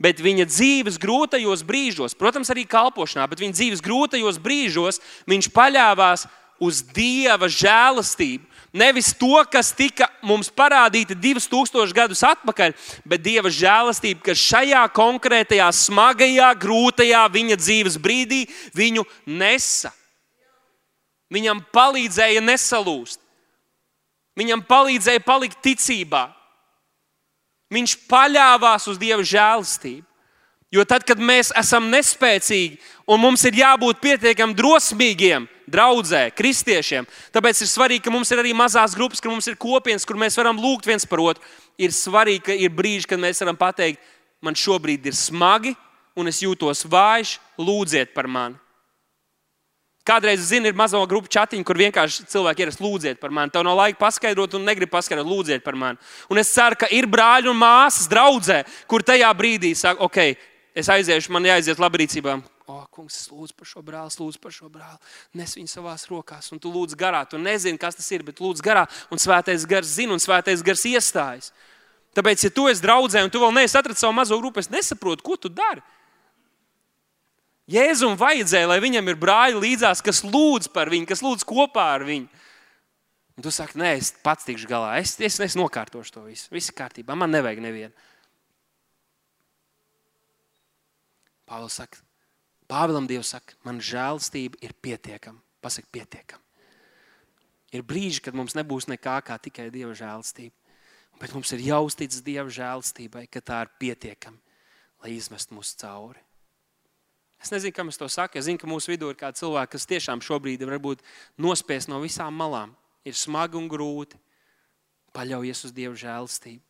Bet 0.00 0.20
viņa 0.20 0.46
dzīves 0.48 0.98
grūtajos 1.00 1.62
brīžos, 1.64 2.16
protams, 2.16 2.50
arī 2.52 2.66
kalpošanā, 2.68 3.28
bet 3.30 3.40
viņa 3.40 3.56
dzīves 3.56 3.84
grūtajos 3.84 4.40
brīžos 4.40 5.00
viņš 5.28 5.48
paļāvās 5.54 6.26
uz 6.60 6.82
Dieva 6.92 7.48
žēlastību. 7.48 8.44
Nevis 8.72 9.10
to, 9.18 9.34
kas 9.50 9.72
tika 9.74 10.06
mums 10.22 10.46
parādīta 10.54 11.16
2000 11.18 11.90
gadus 11.94 12.22
atpakaļ, 12.22 12.74
bet 13.02 13.22
Dieva 13.24 13.50
žēlastība, 13.50 14.22
kas 14.28 14.38
šajā 14.38 14.84
konkrētajā, 14.94 15.66
smagajā, 15.74 16.52
grūtajā 16.62 17.24
viņa 17.34 17.58
dzīves 17.58 17.98
brīdī 17.98 18.44
viņu 18.78 19.02
nesa. 19.26 19.90
Viņam 21.34 21.64
palīdzēja 21.74 22.42
nesalūst. 22.42 23.18
Viņam 24.38 24.62
palīdzēja 24.66 25.22
palikt 25.26 25.58
ticībā. 25.66 26.28
Viņš 27.74 27.96
paļāvās 28.10 28.86
uz 28.90 28.98
Dieva 28.98 29.26
žēlastību. 29.26 30.06
Jo 30.70 30.84
tad, 30.86 31.02
kad 31.02 31.18
mēs 31.18 31.50
esam 31.58 31.88
nespēcīgi 31.90 32.78
un 33.10 33.18
mums 33.18 33.42
ir 33.48 33.56
jābūt 33.58 33.98
pietiekami 33.98 34.54
drosmīgiem, 34.54 35.48
draudzē, 35.70 36.24
kristiešiem, 36.36 37.06
tāpēc 37.34 37.62
ir 37.62 37.70
svarīgi, 37.70 38.04
ka 38.06 38.14
mums 38.14 38.30
ir 38.32 38.42
arī 38.42 38.54
mazās 38.56 38.96
grupas, 38.98 39.22
ka 39.22 39.30
mums 39.30 39.48
ir 39.50 39.58
kopienas, 39.60 40.06
kur 40.08 40.18
mēs 40.20 40.38
varam 40.40 40.58
lūgt 40.60 40.88
viens 40.90 41.06
par 41.08 41.22
otru. 41.22 41.44
Ir 41.80 41.94
svarīgi, 41.96 42.44
ka 42.50 42.56
ir 42.56 42.74
brīži, 42.74 43.08
kad 43.08 43.22
mēs 43.22 43.40
varam 43.44 43.58
pateikt, 43.60 44.02
man 44.44 44.56
šobrīd 44.58 45.06
ir 45.08 45.16
smagi 45.16 45.76
un 46.18 46.28
es 46.30 46.42
jūtos 46.42 46.84
vājš, 46.90 47.38
lūdziet 47.60 48.12
par 48.16 48.28
mani. 48.28 48.58
Kādreiz, 50.10 50.40
zinu, 50.48 50.70
ir 50.70 50.76
mazo 50.76 50.98
grupu 51.06 51.28
chatiņa, 51.30 51.64
kur 51.66 51.78
vienkārši 51.78 52.24
cilvēki 52.32 52.64
ieras 52.64 52.78
lūdziet 52.80 53.20
par 53.20 53.32
mani. 53.36 53.52
Tev 53.52 53.62
nav 53.66 53.76
laika 53.78 54.00
paskaidrot, 54.00 54.56
un 54.56 54.64
negrib 54.66 54.90
paskaidrot, 54.90 55.28
lūdziet 55.28 55.62
par 55.62 55.76
mani. 55.78 56.00
Un 56.32 56.40
es 56.40 56.50
ceru, 56.54 56.78
ka 56.80 56.88
ir 56.90 57.06
brāļi 57.10 57.50
un 57.52 57.58
māsas 57.60 58.08
draudzē, 58.10 58.62
kur 58.90 59.04
tajā 59.06 59.28
brīdī 59.36 59.74
saka, 59.76 60.00
ok, 60.08 60.18
es 60.74 60.88
aiziešu, 60.90 61.34
man 61.36 61.46
jāaiziet 61.46 61.82
labrīcībā. 61.82 62.38
O, 62.70 62.76
kungs, 62.94 63.16
lūdzu 63.32 63.54
par 63.56 63.66
šo 63.66 63.82
brāli, 63.82 64.12
lūdzu 64.20 64.40
par 64.42 64.54
šo 64.54 64.68
brāli. 64.70 64.98
Nes 65.38 65.56
viņu 65.56 65.70
savās 65.72 66.04
rokās, 66.10 66.50
un 66.54 66.60
tu 66.62 66.70
lūdz 66.70 66.94
garā. 66.98 67.24
Tu 67.26 67.40
nezini, 67.40 67.80
kas 67.80 67.98
tas 67.98 68.06
ir, 68.14 68.22
bet 68.26 68.42
lūdz 68.42 68.62
garā, 68.64 68.84
un 69.10 69.18
svētais 69.18 69.64
gars 69.68 69.94
zina, 69.96 70.14
un 70.14 70.22
svētais 70.22 70.62
gars 70.66 70.84
iestājas. 70.86 71.50
Tāpēc, 72.14 72.44
ja 72.46 72.50
tu 72.54 72.66
esi 72.70 72.84
draudzē, 72.84 73.22
un 73.24 73.32
tu 73.32 73.40
vēl 73.42 73.54
neesi 73.54 73.78
atradzis 73.78 74.02
savu 74.04 74.14
mazo 74.16 74.38
grupu, 74.38 74.62
es 74.62 74.70
nesaprotu, 74.70 75.24
ko 75.26 75.38
tu 75.38 75.50
dari. 75.50 75.82
Jēzum 77.70 78.16
vajadzēja, 78.18 78.66
lai 78.66 78.80
viņam 78.82 79.12
ir 79.12 79.18
brāļi 79.18 79.62
līdzās, 79.62 80.02
kas 80.02 80.24
lūdz 80.26 80.72
par 80.74 80.90
viņu, 80.90 81.06
kas 81.10 81.22
lūdz 81.22 81.46
kopā 81.46 81.86
ar 81.94 82.04
viņu. 82.06 82.26
Un 83.38 83.46
tu 83.46 83.52
saki, 83.54 83.78
nē, 83.80 83.94
es 83.96 84.10
pats 84.24 84.46
tikšu 84.46 84.68
galā, 84.68 84.96
es, 85.00 85.14
es, 85.22 85.38
es 85.40 85.56
nokārtošu 85.58 86.16
to 86.16 86.26
visu. 86.26 86.50
Viss 86.52 86.72
ir 86.72 86.76
kārtībā, 86.76 87.14
man 87.16 87.30
nevajag 87.32 87.62
nevienu. 87.62 87.94
Pāvils 91.48 91.78
saka, 91.78 92.02
Pāvēlam 92.70 93.08
Dievs 93.10 93.32
saka, 93.34 93.56
man 93.66 93.80
žēlastība 93.82 94.60
ir 94.62 94.76
pietiekama. 94.78 95.40
Pasaka, 95.60 95.88
pietiekama. 95.92 96.42
Ir 97.74 97.82
brīži, 97.86 98.22
kad 98.22 98.34
mums 98.34 98.54
nebūs 98.58 98.88
nekā 98.90 99.18
kā 99.26 99.36
tikai 99.42 99.68
Dieva 99.74 99.92
žēlastība. 99.98 100.54
Bet 101.20 101.34
mums 101.34 101.50
ir 101.52 101.62
jāuztic 101.66 102.14
Dieva 102.24 102.48
žēlastībai, 102.50 103.26
ka 103.30 103.42
tā 103.44 103.60
ir 103.66 103.72
pietiekama, 103.82 104.38
lai 105.02 105.14
izmestu 105.18 105.54
mūs 105.58 105.74
cauri. 105.78 106.22
Es 107.40 107.50
nezinu, 107.52 107.72
kam 107.72 107.88
es 107.88 107.96
to 107.96 108.08
saku. 108.08 108.38
Es 108.38 108.46
zinu, 108.46 108.60
ka 108.60 108.68
mūsu 108.68 108.92
vidū 108.92 109.08
ir 109.10 109.18
kādi 109.18 109.40
cilvēki, 109.40 109.72
kas 109.72 109.88
tiešām 109.88 110.22
šobrīd 110.24 110.60
ir 110.60 110.72
varbūt 110.74 111.04
nospiest 111.40 111.88
no 111.88 112.00
visām 112.02 112.36
malām. 112.36 112.74
Ir 113.04 113.16
smagi 113.16 113.56
un 113.56 113.68
grūti. 113.70 114.18
Paļaujies 115.16 115.64
uz 115.66 115.72
Dieva 115.74 115.96
žēlastību, 115.98 116.62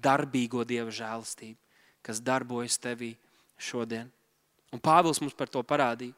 darbīgo 0.00 0.62
Dieva 0.64 0.88
žēlastību, 0.94 1.58
kas 2.00 2.22
darbojas 2.24 2.78
tevī 2.80 3.10
šodien. 3.60 4.08
Un 4.72 4.80
Pāvils 4.80 5.20
mums 5.20 5.36
par 5.36 5.50
to 5.52 5.62
parādīja. 5.66 6.14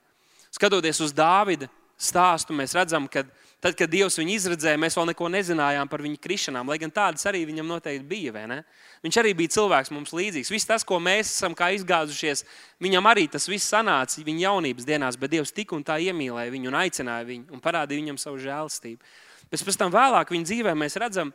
Skatoties 0.54 1.00
uz 1.02 1.14
Dāvida 1.14 1.66
stāstu, 1.98 2.54
mēs 2.54 2.74
redzam, 2.76 3.06
ka 3.10 3.24
tad, 3.62 3.74
kad 3.78 3.90
Dievs 3.90 4.18
viņu 4.18 4.34
izredzēja, 4.36 4.78
mēs 4.80 4.96
vēl 4.98 5.08
neko 5.10 5.28
nezinājām 5.32 5.88
par 5.90 6.02
viņa 6.04 6.20
krišanām, 6.22 6.68
lai 6.70 6.78
gan 6.82 6.92
tādas 6.94 7.26
arī 7.30 7.44
viņam 7.48 7.70
noteikti 7.70 8.06
bija. 8.06 8.62
Viņš 9.02 9.18
arī 9.22 9.34
bija 9.38 9.54
cilvēks 9.56 9.92
mums 9.94 10.14
līdzīgs. 10.14 10.52
Viss 10.52 10.68
tas, 10.68 10.86
ko 10.86 11.00
mēs 11.02 11.32
esam 11.32 11.54
izgāzušies, 11.54 12.44
viņam 12.82 13.10
arī 13.10 13.26
tas 13.30 13.48
viss 13.50 13.70
sanāca 13.70 14.22
viņa 14.22 14.46
jaunības 14.48 14.86
dienās, 14.86 15.18
bet 15.18 15.34
Dievs 15.34 15.54
tik 15.54 15.72
un 15.72 15.82
tā 15.86 15.98
iemīlēja 16.02 16.54
viņu 16.54 16.70
un 16.70 16.78
aicināja 16.82 17.26
viņu 17.30 17.54
un 17.54 17.64
parādīja 17.64 18.02
viņam 18.02 18.20
savu 18.20 18.42
žēlastību. 18.42 19.02
Bet 19.50 19.62
pēc 19.64 19.78
tam 19.78 19.92
vēlāk 19.94 20.30
viņa 20.34 20.50
dzīvē 20.50 20.74
mēs 20.78 20.98
redzam, 20.98 21.34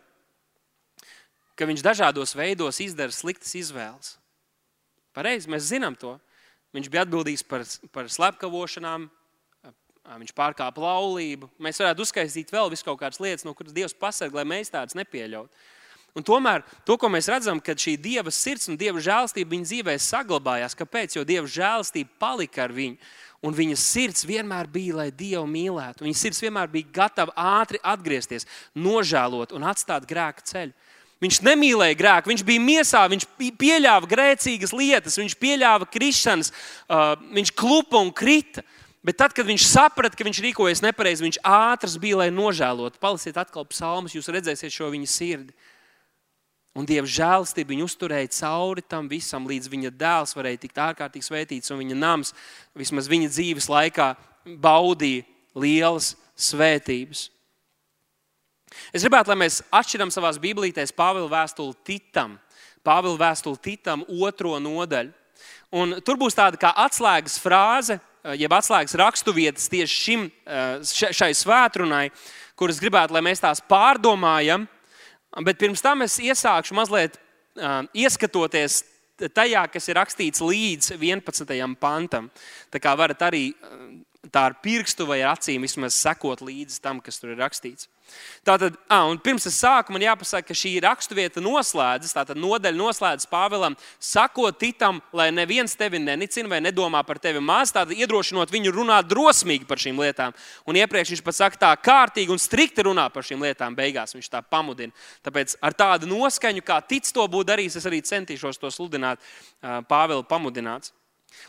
ka 1.55 1.67
viņš 1.67 1.83
dažādos 1.83 2.35
veidos 2.39 2.79
izdara 2.79 3.11
sliktas 3.11 3.51
izvēles. 3.59 4.15
Pareizi, 5.15 5.49
mēs 5.51 5.67
zinām 5.67 5.97
to. 5.99 6.15
Viņš 6.75 6.89
bija 6.91 7.05
atbildīgs 7.05 7.43
par, 7.49 7.63
par 7.93 8.09
slepkavošanām, 8.13 9.07
viņš 10.17 10.33
pārkāpa 10.37 10.81
laulību. 10.81 11.49
Mēs 11.61 11.81
varētu 11.81 12.05
uzskaitīt 12.05 12.53
vēl 12.53 12.71
visu 12.73 12.85
kaut 12.85 12.99
kādas 13.01 13.21
lietas, 13.21 13.45
no 13.45 13.55
kuras 13.57 13.75
Dievs 13.75 13.97
pasargā, 13.97 14.41
lai 14.41 14.47
mēs 14.47 14.73
tādas 14.73 14.97
nepieļautu. 14.97 15.49
Un 16.17 16.25
tomēr 16.25 16.63
to, 16.87 16.95
ko 16.97 17.09
mēs 17.11 17.29
redzam, 17.29 17.59
kad 17.61 17.77
šī 17.79 17.93
Dieva 18.01 18.31
sirds 18.33 18.69
un 18.71 18.77
Dieva 18.79 19.01
žēlastība 19.03 19.53
viņa 19.53 19.67
dzīvē 19.69 19.95
saglabājās. 20.01 20.75
Kāpēc? 20.77 21.15
Jo 21.15 21.25
Dieva 21.27 21.49
žēlastība 21.49 22.17
palika 22.21 22.65
ar 22.65 22.73
viņu. 22.73 22.97
Un 23.45 23.55
viņa 23.55 23.75
sirds 23.79 24.25
vienmēr 24.27 24.67
bija, 24.67 24.97
lai 24.97 25.09
Dievu 25.15 25.45
mīlētu. 25.47 26.03
Viņa 26.03 26.17
sirds 26.17 26.41
vienmēr 26.43 26.71
bija 26.73 26.89
gatava 26.97 27.35
ātri 27.61 27.79
atgriezties, 27.87 28.47
nožēlot 28.75 29.53
un 29.55 29.67
atstāt 29.69 30.09
grēka 30.09 30.43
ceļu. 30.49 30.73
Viņš 31.19 31.41
nemīlēja 31.43 31.97
grēku, 31.99 32.31
viņš 32.31 32.43
bija 32.47 32.63
miesā, 32.63 33.01
viņš 33.11 33.25
pieļāva 33.59 34.07
grēcīgas 34.07 34.71
lietas, 34.71 35.17
viņš 35.19 35.33
pieļāva 35.41 35.87
krišanas, 35.91 36.53
uh, 36.87 37.17
viņš 37.35 37.51
klupa 37.59 37.99
un 37.99 38.13
krita. 38.15 38.63
Bet 39.03 39.17
tad, 39.19 39.33
kad 39.35 39.47
viņš 39.47 39.65
saprata, 39.67 40.15
ka 40.15 40.27
viņš 40.27 40.39
rīkojas 40.43 40.81
nepareizi, 40.83 41.23
viņš 41.23 41.41
ātrs 41.47 41.97
bija, 41.99 42.21
lai 42.21 42.29
nožēlotu. 42.35 42.99
Palasiet 42.99 43.37
atkal 43.39 43.67
psalmus, 43.67 44.15
jūs 44.15 44.31
redzēsiet 44.31 44.75
šo 44.75 44.89
viņa 44.91 45.11
sirdi. 45.11 45.55
Un 46.75 46.87
Dieva 46.87 47.07
žēlstība 47.07 47.73
viņu 47.73 47.87
uzturēja 47.89 48.31
cauri 48.37 48.83
tam 48.85 49.07
visam, 49.11 49.47
līdz 49.49 49.71
viņa 49.71 49.91
dēls 49.99 50.35
varēja 50.37 50.61
tikt 50.63 50.79
ārkārtīgi 50.83 51.27
svētīts, 51.27 51.71
un 51.73 51.81
viņa 51.81 51.97
nams 51.99 52.31
vismaz 52.77 53.09
viņa 53.11 53.31
dzīves 53.31 53.67
laikā 53.71 54.13
baudīja 54.59 55.25
lielas 55.59 56.13
svētības. 56.39 57.27
Es 58.93 59.03
gribētu, 59.05 59.31
lai 59.31 59.39
mēs 59.45 59.61
atšķiram 59.73 60.11
savā 60.13 60.31
Bībelītēs 60.41 60.95
Pāvila 60.95 61.29
vēstuli 61.31 61.77
Titam, 61.87 62.37
Pāvila 62.85 63.19
vēstuli 63.19 63.61
Titam, 63.61 64.05
otro 64.07 64.57
nodaļu. 64.63 65.13
Un 65.75 65.99
tur 66.01 66.17
būs 66.17 66.37
tāda 66.37 66.57
kā 66.57 66.71
atslēgas 66.85 67.37
frāze, 67.41 67.99
jeb 68.39 68.53
atslēgas 68.53 68.97
raksturvietas 68.97 69.69
tieši 69.69 70.03
šim, 70.03 70.27
šai 70.89 71.29
svētdienai, 71.37 72.07
kuras 72.57 72.81
gribētu, 72.81 73.13
lai 73.15 73.23
mēs 73.25 73.43
tās 73.43 73.61
pārdomājam. 73.61 74.65
Bet 75.45 75.59
pirms 75.61 75.83
tam 75.85 76.01
es 76.01 76.17
iesākšu 76.17 76.73
mazliet 76.77 77.19
ieskatoties 77.93 78.81
tajā, 79.35 79.65
kas 79.71 79.89
ir 79.89 79.99
rakstīts 79.99 80.41
līdz 80.43 80.93
11. 80.95 81.75
pantam. 81.79 82.29
Tā 82.71 82.81
kā 82.81 82.95
varat 82.97 83.21
arī 83.29 83.51
tā 84.31 84.47
ar 84.49 84.57
pirkstu 84.63 85.07
vai 85.09 85.21
ar 85.21 85.37
acīm 85.37 85.63
vismaz 85.63 85.97
sekot 85.97 86.41
līdzi 86.45 86.81
tam, 86.83 86.99
kas 87.03 87.19
tur 87.21 87.33
ir 87.33 87.41
rakstīts. 87.43 87.89
Tātad, 88.47 88.75
ah, 88.89 89.09
pirms 89.23 89.45
es 89.49 89.57
sāku, 89.59 89.93
man 89.93 90.03
jāpasaka, 90.03 90.47
ka 90.49 90.57
šī 90.57 90.71
raksturvieta 90.83 91.41
noslēdzas, 91.43 92.15
tātad 92.15 92.39
nodaļa 92.39 92.77
noslēdzas 92.79 93.29
Pāvēlam, 93.29 93.75
sakot 94.01 94.57
Titam, 94.59 95.01
lai 95.13 95.29
neviens 95.35 95.75
tevi 95.77 96.01
nenicina 96.01 96.49
vai 96.51 96.61
nedomā 96.63 97.03
par 97.07 97.19
tevi 97.21 97.41
maz, 97.43 97.73
tātad 97.75 97.93
iedrošinot 97.97 98.51
viņu 98.53 98.73
runāt 98.75 99.09
drosmīgi 99.11 99.67
par 99.69 99.81
šīm 99.81 99.99
lietām. 100.01 100.35
Un 100.65 100.79
iepriekš 100.79 101.13
viņš 101.15 101.23
pat 101.25 101.39
saka, 101.39 101.61
tā 101.65 101.71
kārtīgi 101.77 102.33
un 102.33 102.41
strikti 102.41 102.87
runā 102.89 103.09
par 103.13 103.27
šīm 103.27 103.45
lietām, 103.45 103.77
beigās 103.77 104.15
viņš 104.17 104.31
tā 104.33 104.41
pamudina. 104.41 104.95
Tāpēc 105.25 105.57
ar 105.61 105.77
tādu 105.77 106.09
noskaņu, 106.09 106.65
kā 106.65 106.81
tic 106.87 107.09
to 107.13 107.27
būtu 107.27 107.51
darījis, 107.51 107.79
es 107.79 107.89
arī 107.89 108.01
centīšos 108.05 108.61
to 108.61 108.71
sludināt 108.73 109.21
Pāvela 109.61 110.23
pamudināts. 110.25 110.93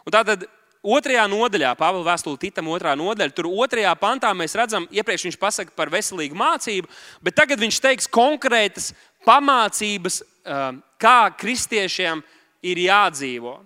Un 0.04 0.14
tātad 0.14 0.44
Otrajā 0.80 1.26
nodaļā, 1.28 1.74
Pāvila 1.76 2.06
vēstule 2.06 2.40
Titam, 2.40 2.70
otrā 2.72 2.94
nodaļa, 2.96 3.34
tur 3.36 3.50
otrajā 3.52 3.90
pantā 4.00 4.30
mēs 4.32 4.54
redzam, 4.56 4.86
iepriekš 4.88 5.26
viņš 5.26 5.36
pasaka 5.40 5.74
par 5.76 5.92
veselīgu 5.92 6.38
mācību, 6.40 6.88
bet 7.20 7.36
tagad 7.36 7.60
viņš 7.60 7.80
teiks 7.84 8.08
konkrētas 8.08 8.94
pamācības, 9.28 10.22
um, 10.24 10.78
kā 10.96 11.18
kristiešiem 11.36 12.22
ir 12.64 12.80
jādzīvo. 12.86 13.58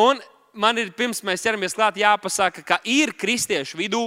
Un 0.00 0.22
man 0.56 0.80
ir, 0.80 0.94
pirms 0.96 1.20
mēs 1.28 1.44
ķeramies 1.44 1.76
klāt, 1.76 2.00
jāpasaka, 2.00 2.64
ka 2.64 2.80
ir 2.88 3.12
kristiešu 3.20 3.76
vidū 3.76 4.06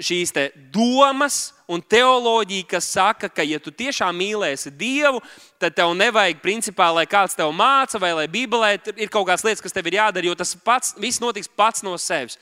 šīs 0.00 0.32
domas 0.74 1.52
un 1.70 1.80
teoloģija, 1.80 2.66
kas 2.68 2.88
saka, 2.96 3.28
ka, 3.28 3.44
ja 3.46 3.60
tu 3.62 3.70
tiešām 3.70 4.16
mīlēsi 4.18 4.72
Dievu, 4.74 5.22
tad 5.62 5.76
tev 5.76 5.94
nevajag, 5.96 6.42
principā, 6.42 6.90
lai 6.94 7.06
kāds 7.06 7.36
tev 7.38 7.52
māca, 7.54 8.00
vai 8.02 8.12
lai 8.12 8.26
Bībelē 8.28 8.74
ir 8.96 9.08
kaut 9.08 9.28
kādas 9.28 9.46
lietas, 9.46 9.62
kas 9.62 9.72
tev 9.72 9.86
ir 9.88 10.00
jādara, 10.00 10.26
jo 10.26 10.34
tas 10.34 10.54
pats, 10.54 10.94
viss 10.98 11.22
notiks 11.22 11.48
pats 11.48 11.84
no 11.86 11.96
sevis. 11.96 12.38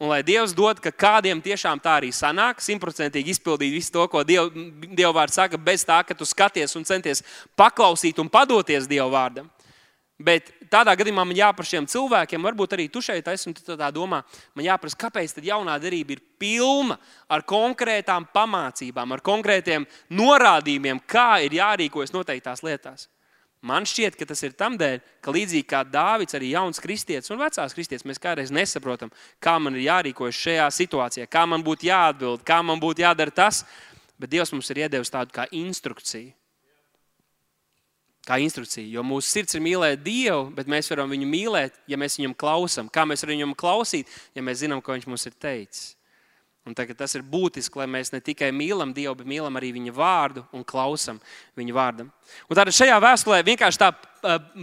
Un 0.00 0.10
lai 0.10 0.24
Dievs 0.26 0.50
dod, 0.56 0.80
ka 0.82 0.90
kādiem 0.90 1.38
tiešām 1.38 1.78
tā 1.78 2.00
arī 2.00 2.10
sanāk, 2.10 2.58
simtprocentīgi 2.64 3.30
izpildīt 3.36 3.76
visu 3.76 3.92
to, 3.94 4.02
ko 4.10 4.24
Dieva, 4.26 4.48
Dieva 4.90 5.12
vārds 5.14 5.38
saka, 5.38 5.60
bez 5.60 5.86
tā, 5.86 6.00
ka 6.02 6.16
tu 6.18 6.26
skaties 6.26 6.74
un 6.74 6.86
centies 6.88 7.22
paklausīt 7.54 8.18
un 8.18 8.32
padoties 8.32 8.90
Dieva 8.90 9.06
vārdam. 9.12 9.53
Bet 10.14 10.52
tādā 10.70 10.92
gadījumā 10.94 11.24
man 11.26 11.34
jāprasa 11.34 11.74
šiem 11.74 11.88
cilvēkiem, 11.90 12.44
varbūt 12.46 12.76
arī 12.76 12.84
tu 12.92 13.00
šeit 13.02 13.26
esi 13.32 13.48
un 13.50 13.54
tu 13.56 13.64
tā 13.66 13.88
domā, 13.90 14.20
man 14.54 14.66
jāprasa, 14.68 14.98
kāpēc 15.00 15.32
tad 15.34 15.48
jaunā 15.48 15.74
derība 15.82 16.14
ir 16.14 16.20
pilna 16.38 16.94
ar 17.26 17.42
konkrētām 17.42 18.28
pamācībām, 18.30 19.10
ar 19.10 19.22
konkrētiem 19.26 19.86
norādījumiem, 20.14 21.00
kā 21.10 21.42
ir 21.42 21.56
jārīkojas 21.58 22.14
noteiktās 22.14 22.62
lietās. 22.62 23.08
Man 23.64 23.88
šķiet, 23.88 24.14
ka 24.20 24.28
tas 24.28 24.44
ir 24.44 24.54
tam 24.54 24.76
dēļ, 24.78 25.00
ka 25.24 25.34
līdzīgi 25.34 25.66
kā 25.66 25.80
Dārvids, 25.88 26.36
arī 26.36 26.52
jauns 26.52 26.78
kristietis 26.84 27.32
un 27.32 27.40
vecās 27.40 27.74
kristietis, 27.74 28.04
mēs 28.06 28.20
kādreiz 28.22 28.52
nesaprotam, 28.54 29.10
kā 29.42 29.56
man 29.58 29.74
ir 29.74 29.86
jārīkojas 29.88 30.42
šajā 30.46 30.68
situācijā, 30.78 31.26
kā 31.26 31.42
man 31.48 31.64
būtu 31.64 31.88
jāatbild, 31.88 32.44
kā 32.46 32.60
man 32.62 32.78
būtu 32.78 33.02
jādara 33.02 33.34
tas. 33.34 33.64
Bet 34.20 34.30
Dievs 34.30 34.52
mums 34.54 34.68
ir 34.70 34.84
iedevis 34.84 35.10
tādu 35.10 35.34
kā 35.34 35.48
instrukciju 35.50 36.36
kā 38.28 38.38
instrukcija. 38.42 38.86
Jo 38.88 39.04
mūsu 39.06 39.30
sirds 39.30 39.56
ir 39.56 39.62
mīlēt 39.64 40.04
Dievu, 40.04 40.48
bet 40.56 40.70
mēs 40.70 40.88
varam 40.92 41.12
viņu 41.12 41.28
mīlēt, 41.28 41.76
ja 41.90 41.98
mēs 42.00 42.18
viņam 42.18 42.36
klausām. 42.38 42.88
Kā 42.92 43.04
mēs 43.08 43.24
varam 43.24 43.38
viņam 43.38 43.58
klausīt, 43.58 44.10
ja 44.36 44.44
mēs 44.44 44.62
zinām, 44.64 44.82
ko 44.84 44.96
viņš 44.96 45.06
mums 45.10 45.28
ir 45.28 45.36
teicis. 45.40 45.92
Un 46.64 46.72
tagad 46.72 46.96
tas 46.96 47.12
ir 47.12 47.20
būtiski, 47.28 47.76
lai 47.76 47.84
mēs 47.92 48.08
ne 48.14 48.22
tikai 48.24 48.48
mīlam 48.56 48.94
Dievu, 48.96 49.18
bet 49.18 49.28
mīlam 49.28 49.58
arī 49.60 49.68
viņa 49.76 49.92
vārdu 49.92 50.46
un 50.56 50.64
klausām 50.64 51.18
viņa 51.60 51.74
vārdam. 51.76 52.08
Un 52.48 52.56
tādā 52.56 52.72
šajā 52.72 52.96
vēstulē 53.04 53.42
vienkārši 53.44 53.82
tā 53.82 53.90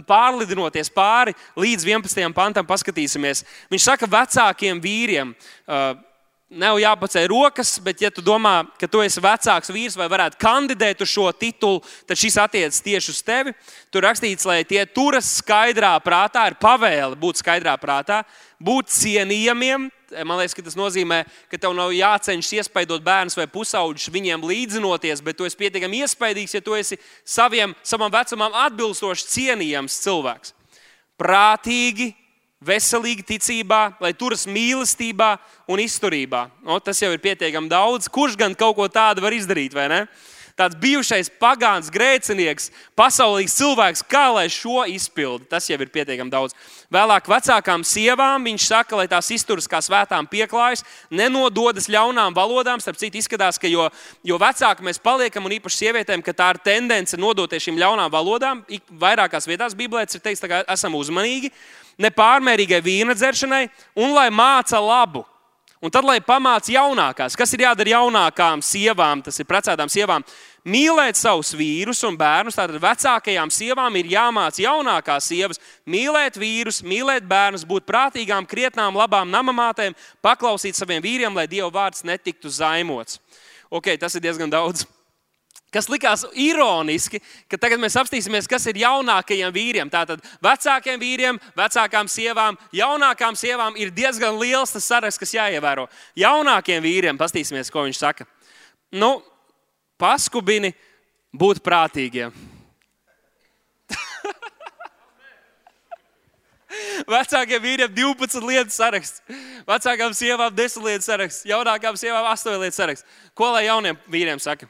pārlidinoties 0.08 0.90
pāri 0.90 1.36
līdz 1.54 1.86
11. 1.86 2.34
pantam, 2.34 2.66
paskatīsimies. 2.66 3.44
Viņš 3.70 3.86
saka 3.86 4.10
vecākiem 4.10 4.82
vīriem. 4.82 5.30
Uh, 5.62 5.94
nav 6.58 6.78
jāpaceļ 6.80 7.26
rokas, 7.30 7.76
bet, 7.82 8.02
ja 8.02 8.10
tu 8.12 8.22
domā, 8.24 8.62
ka 8.80 8.88
tu 8.90 9.00
esi 9.04 9.22
vecāks 9.22 9.72
vīrs 9.72 9.96
vai 9.98 10.08
varētu 10.12 10.38
kandidēt 10.42 11.02
uz 11.04 11.10
šo 11.12 11.30
titulu, 11.36 11.80
tad 12.08 12.20
šis 12.20 12.38
attiecas 12.42 12.82
tieši 12.84 13.12
uz 13.14 13.22
tevi. 13.24 13.54
Tur 13.92 14.04
rakstīts, 14.06 14.46
lai 14.48 14.62
tie 14.68 14.84
turas 14.86 15.28
skaidrā 15.40 15.94
prātā, 16.04 16.46
ir 16.50 16.58
pavēle 16.60 17.18
būt 17.20 17.40
skaidrā 17.42 17.74
prātā, 17.80 18.22
būt 18.62 18.92
cienījamiem. 18.92 19.88
Man 20.28 20.36
liekas, 20.36 20.54
ka 20.56 20.64
tas 20.66 20.76
nozīmē, 20.76 21.22
ka 21.48 21.60
tev 21.60 21.72
nav 21.76 21.94
jācenšas 21.96 22.58
iespaidot 22.60 23.04
bērnus 23.04 23.38
vai 23.38 23.48
pusauģus, 23.48 24.10
viņiem 24.12 24.44
līdzinoties, 24.44 25.24
bet 25.24 25.38
tu 25.38 25.48
esi 25.48 25.56
pietiekami 25.56 26.02
iespaidīgs, 26.04 26.58
ja 26.58 26.64
tu 26.64 26.76
esi 26.76 27.00
saviem, 27.24 27.72
savam 27.86 28.12
vecumam 28.12 28.52
atbilstoši 28.68 29.30
cienījams 29.32 30.02
cilvēks. 30.04 30.52
Prātīgi, 31.20 32.12
veselīgi 32.66 33.24
ticībā, 33.26 33.82
lai 34.02 34.12
turas 34.16 34.46
mīlestībā 34.46 35.34
un 35.70 35.82
izturībā. 35.82 36.46
O, 36.66 36.78
tas 36.82 37.00
jau 37.02 37.10
ir 37.12 37.22
pietiekami 37.22 37.70
daudz. 37.70 38.10
Kurš 38.12 38.38
gan 38.38 38.54
kaut 38.58 38.76
ko 38.78 38.88
tādu 38.90 39.24
var 39.24 39.34
izdarīt, 39.36 39.74
vai 39.76 39.88
ne? 39.92 40.04
Tāds 40.52 40.76
bijušais 40.76 41.30
pagāns, 41.40 41.88
grēcinieks, 41.88 42.68
pasaulīgs 42.98 43.54
cilvēks, 43.56 44.02
kā 44.04 44.26
lai 44.34 44.44
šo 44.52 44.82
izpildu, 44.90 45.46
tas 45.48 45.64
jau 45.70 45.78
ir 45.80 45.88
pietiekami 45.94 46.28
daudz. 46.32 46.52
Vēlāk, 46.92 47.30
vecākām 47.32 47.80
sievām 47.88 48.44
viņš 48.44 48.66
saka, 48.68 48.98
lai 49.00 49.06
tās 49.08 49.30
izturas 49.32 49.68
kā 49.70 49.80
svētām 49.80 50.28
pieklājas, 50.28 50.84
nenododas 51.08 51.88
ļaunām 51.88 52.36
valodām. 52.36 52.84
Starp 52.84 53.00
citu, 53.00 53.16
izskatās, 53.22 53.56
ka 53.56 53.70
jo, 53.70 53.88
jo 54.28 54.40
vecāki 54.42 54.84
mēs 54.84 55.00
paliekam, 55.00 55.48
un 55.48 55.56
īpaši 55.56 55.86
sievietēm, 55.86 56.20
ka 56.20 56.36
tā 56.36 56.52
ir 56.52 56.60
tendence 56.68 57.16
nodoties 57.16 57.64
šīm 57.64 57.80
ļaunām 57.80 58.12
valodām. 58.12 58.60
Vairākās 58.92 59.48
vietās 59.48 59.78
Bībelē 59.78 60.04
ir 60.04 60.20
teikts, 60.20 60.44
ka 60.44 60.66
esam 60.76 61.00
uzmanīgi 61.00 61.48
nepārmērīgai 62.02 62.80
vīna 62.84 63.16
dzeršanai 63.16 63.66
un 64.02 64.16
lai 64.16 64.28
māca 64.34 64.80
labu. 64.82 65.24
Un 65.82 65.90
tad, 65.90 66.06
lai 66.06 66.20
pamāca 66.22 66.70
jaunākās, 66.70 67.34
kas 67.34 67.50
ir 67.56 67.64
jādara 67.64 67.96
jaunākām 67.96 68.60
sievām, 68.62 69.18
tas 69.26 69.40
ir 69.42 69.48
precētām 69.50 69.90
sievām, 69.90 70.22
mīlēt 70.62 71.18
savus 71.18 71.50
vīrus 71.58 72.04
un 72.06 72.14
bērnus. 72.20 72.54
Tātad 72.54 72.78
vecākajām 72.84 73.50
sievām 73.50 73.98
ir 73.98 74.12
jāmāca 74.12 74.62
jaunākās 74.62 75.26
sievas 75.32 75.58
mīlēt 75.90 76.38
vīrus, 76.38 76.84
mīlēt 76.86 77.26
bērnus, 77.26 77.66
būt 77.66 77.88
prātīgām, 77.90 78.46
krietnām, 78.46 78.94
labām 78.94 79.34
namamātēm, 79.34 79.98
paklausīt 80.22 80.78
saviem 80.78 81.02
vīriem, 81.02 81.34
lai 81.34 81.48
Dieva 81.50 81.72
vārds 81.74 82.06
netiktu 82.06 82.46
zaimots. 82.46 83.18
Ok, 83.66 83.90
tas 83.98 84.14
ir 84.14 84.22
diezgan 84.22 84.54
daudz 84.54 84.86
kas 85.72 85.88
likās 85.88 86.26
ironiski, 86.36 87.20
ka 87.50 87.56
tagad 87.60 87.80
mēs 87.80 87.96
apstīsimies, 87.98 88.48
kas 88.50 88.66
ir 88.70 88.76
jaunākajiem 88.82 89.52
vīriem. 89.54 89.90
Tātad 89.92 90.20
vecākiem 90.44 91.00
vīriem, 91.00 91.40
vecākām 91.58 92.08
sievām, 92.12 92.58
jaunākām 92.76 93.36
sievām 93.38 93.76
ir 93.80 93.90
diezgan 93.94 94.38
liels 94.40 94.74
tas 94.74 94.88
saraksts, 94.88 95.20
kas 95.22 95.34
jāievēro. 95.36 95.88
Jaunākiem 96.18 96.82
vīriem 96.84 97.16
pastīsimies, 97.20 97.72
ko 97.72 97.86
viņš 97.86 97.98
saka. 98.02 98.28
Nu, 98.92 99.22
paskubini 100.00 100.74
būt 101.32 101.62
prātīgiem. 101.64 102.32
Vecākiem 107.14 107.60
vīriem 107.64 107.90
12 107.96 108.44
lietu 108.44 108.72
saraksts, 108.76 109.22
vecākām 109.68 110.12
sievām 110.16 110.52
10 110.54 110.84
lietu 110.84 111.04
saraksts, 111.08 111.48
jaunākām 111.48 111.96
sievām 112.00 112.24
8 112.28 112.60
lietu 112.60 112.76
saraksts. 112.76 113.08
Ko 113.36 113.46
lai 113.56 113.64
jauniem 113.70 113.96
vīriem 114.12 114.40
saka? 114.42 114.68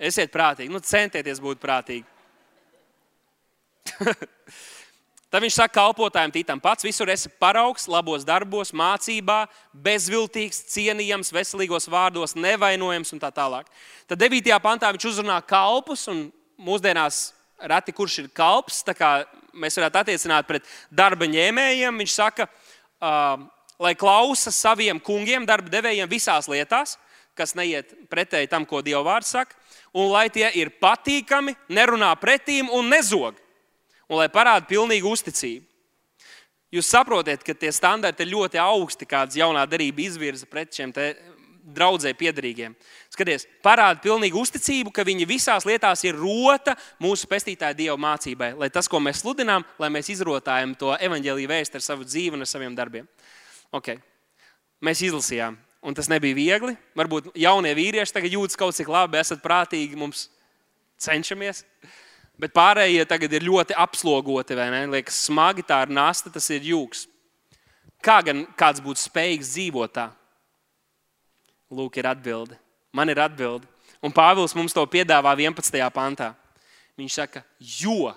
Esiet 0.00 0.32
prātīgi, 0.32 0.72
nu, 0.72 0.80
centieties 0.80 1.42
būt 1.44 1.60
prātīgi. 1.60 2.06
Tad 5.30 5.44
viņš 5.44 5.58
saka, 5.60 5.74
kalpotājiem 5.76 6.32
tītam 6.34 6.58
pats, 6.62 6.82
visur 6.82 7.10
esi 7.12 7.28
paraugs, 7.38 7.84
labos 7.90 8.24
darbos, 8.26 8.72
mācībā, 8.74 9.44
bezviltīgs, 9.76 10.64
cienījams, 10.72 11.30
veselīgos 11.36 11.86
vārdos, 11.92 12.34
nevainojams 12.34 13.14
un 13.14 13.20
tā 13.22 13.30
tālāk. 13.36 13.68
Tad 14.10 14.18
9. 14.24 14.50
pantā 14.64 14.90
viņš 14.96 15.06
uzrunā 15.12 15.36
kalpus, 15.46 16.08
un 16.10 16.24
mūsdienās 16.58 17.20
reti 17.70 17.94
kurš 17.94 18.18
ir 18.24 18.32
kalps, 18.34 18.80
tā 18.88 18.96
kā 18.96 19.12
mēs 19.52 19.76
varētu 19.78 20.00
attiecināt 20.00 20.48
pret 20.48 20.66
darba 20.90 21.28
ņēmējiem. 21.30 22.02
Viņš 22.02 22.16
saka, 22.16 22.48
uh, 22.48 23.46
lai 23.78 23.94
klausa 24.00 24.50
saviem 24.50 24.98
kungiem, 24.98 25.46
darba 25.46 25.70
devējiem 25.70 26.10
visās 26.10 26.48
lietās, 26.50 26.96
kas 27.38 27.54
neiet 27.54 27.92
pretēji 28.10 28.50
tam, 28.50 28.66
ko 28.66 28.80
Dieva 28.82 29.04
vārds 29.12 29.36
saka 29.36 29.59
un 29.96 30.10
lai 30.12 30.28
tie 30.30 30.50
ir 30.58 30.72
patīkami, 30.82 31.56
nerunā 31.68 32.12
pretīm 32.20 32.70
un 32.74 32.90
nezog, 32.92 33.38
un 34.08 34.20
lai 34.20 34.28
parāda 34.32 34.68
pilnīgu 34.70 35.10
uzticību. 35.10 35.66
Jūs 36.70 36.86
saprotat, 36.86 37.42
ka 37.42 37.54
tie 37.58 37.72
standarti 37.74 38.22
ir 38.22 38.30
ļoti 38.30 38.60
augsti, 38.62 39.08
kādas 39.08 39.34
jaunā 39.38 39.64
darība 39.66 40.04
izvirza 40.04 40.46
pret 40.46 40.70
šiem 40.76 40.92
draudzē 41.74 42.12
piedarīgiem. 42.18 42.76
Skaties, 43.10 43.46
parāda 43.64 43.98
pilnīgu 44.04 44.38
uzticību, 44.38 44.92
ka 44.94 45.04
viņi 45.06 45.26
visās 45.28 45.66
lietās 45.66 46.04
ir 46.06 46.18
rota 46.18 46.76
mūsu 47.02 47.28
pestītāja 47.30 47.76
Dieva 47.76 47.96
mācībai, 48.00 48.52
lai 48.58 48.70
tas, 48.72 48.88
ko 48.90 49.00
mēs 49.02 49.24
sludinām, 49.24 49.66
lai 49.82 49.90
mēs 49.92 50.12
izrotājam 50.14 50.76
to 50.78 50.94
evaņģēlīju 50.94 51.50
vēstu 51.50 51.80
ar 51.80 51.86
savu 51.86 52.06
dzīvi 52.06 52.38
un 52.38 52.46
ar 52.46 52.50
saviem 52.50 52.78
darbiem. 52.78 53.10
Okay. 53.74 53.98
Mēs 54.80 55.02
izlasījām, 55.04 55.58
un 55.82 55.96
tas 55.96 56.08
nebija 56.10 56.36
viegli. 56.36 56.76
Varbūt 56.98 57.32
jaunie 57.38 57.72
vīrieši 57.76 58.14
tagad 58.16 58.36
jūtas 58.36 58.58
kaut 58.58 58.76
cik 58.76 58.90
labi, 58.90 59.20
esat 59.20 59.42
prātīgi, 59.44 59.98
mums 59.98 60.28
cenšamies. 61.00 61.64
Bet 62.40 62.54
pārējie 62.56 63.04
tagad 63.08 63.32
ir 63.36 63.44
ļoti 63.44 63.76
apslogoti, 63.76 64.56
vai 64.56 64.70
ne? 64.72 64.84
Liekas, 64.94 65.18
smagi 65.26 65.64
tā 65.66 65.82
ir 65.84 65.92
nasta, 65.92 66.32
tas 66.32 66.46
ir 66.52 66.64
jūgs. 66.70 67.04
Kā 68.00 68.20
gan 68.24 68.46
kāds 68.56 68.80
būtu 68.80 69.02
spējīgs 69.02 69.52
dzīvot 69.52 69.92
tā? 69.92 70.06
Lūk, 71.70 72.00
ir 72.00 72.08
atbilde. 72.08 72.56
Man 72.96 73.12
ir 73.12 73.20
atbilde. 73.20 73.68
Un 74.00 74.12
Pāvils 74.16 74.56
mums 74.56 74.72
to 74.72 74.82
piedāvā 74.88 75.34
11. 75.36 75.76
pantā. 75.92 76.32
Viņš 76.96 77.18
saka, 77.20 77.42
jo 77.60 78.08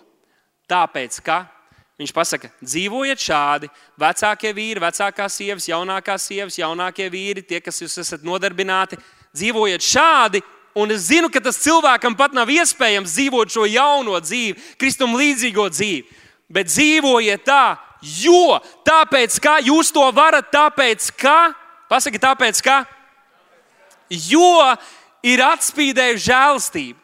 tāpēc, 0.71 1.19
ka 1.23 1.43
viņš 2.03 2.13
pasaka, 2.15 2.49
dzīvojiet 2.61 3.21
šādi, 3.23 3.69
vecākie 3.99 4.51
vīri, 4.55 4.81
vecākās 4.83 5.37
sievas, 5.39 5.67
jaunākās 5.69 6.27
sievas, 6.29 6.57
jaunākie 6.59 7.07
vīri, 7.11 7.45
tie, 7.47 7.61
kas 7.63 7.79
jūs 7.81 7.95
esat 8.03 8.25
nodarbināti, 8.27 8.99
dzīvojiet 9.35 9.85
šādi. 9.87 10.43
Un 10.75 10.91
es 10.91 11.07
zinu, 11.11 11.29
ka 11.29 11.41
tas 11.43 11.59
cilvēkam 11.61 12.15
pat 12.17 12.33
nav 12.33 12.49
iespējams 12.49 13.13
dzīvot 13.13 13.53
šo 13.53 13.67
jauno 13.69 14.17
dzīvi, 14.19 14.57
kristum 14.81 15.13
līdzīgo 15.19 15.67
dzīvi. 15.69 16.21
Bet 16.53 16.71
dzīvojiet 16.71 17.45
tā, 17.45 17.77
jo 18.01 18.57
tāpēc, 18.85 19.37
ka 19.41 19.59
jūs 19.63 19.93
to 19.93 20.07
varat, 20.15 20.49
tāpēc, 20.53 21.11
ka, 21.21 21.53
pasakiet, 21.89 22.25
tāpēc, 22.25 22.61
ka 22.65 22.81
jo 24.09 24.73
ir 25.23 25.45
atspīdējusi 25.45 26.25
žēlastība. 26.25 27.02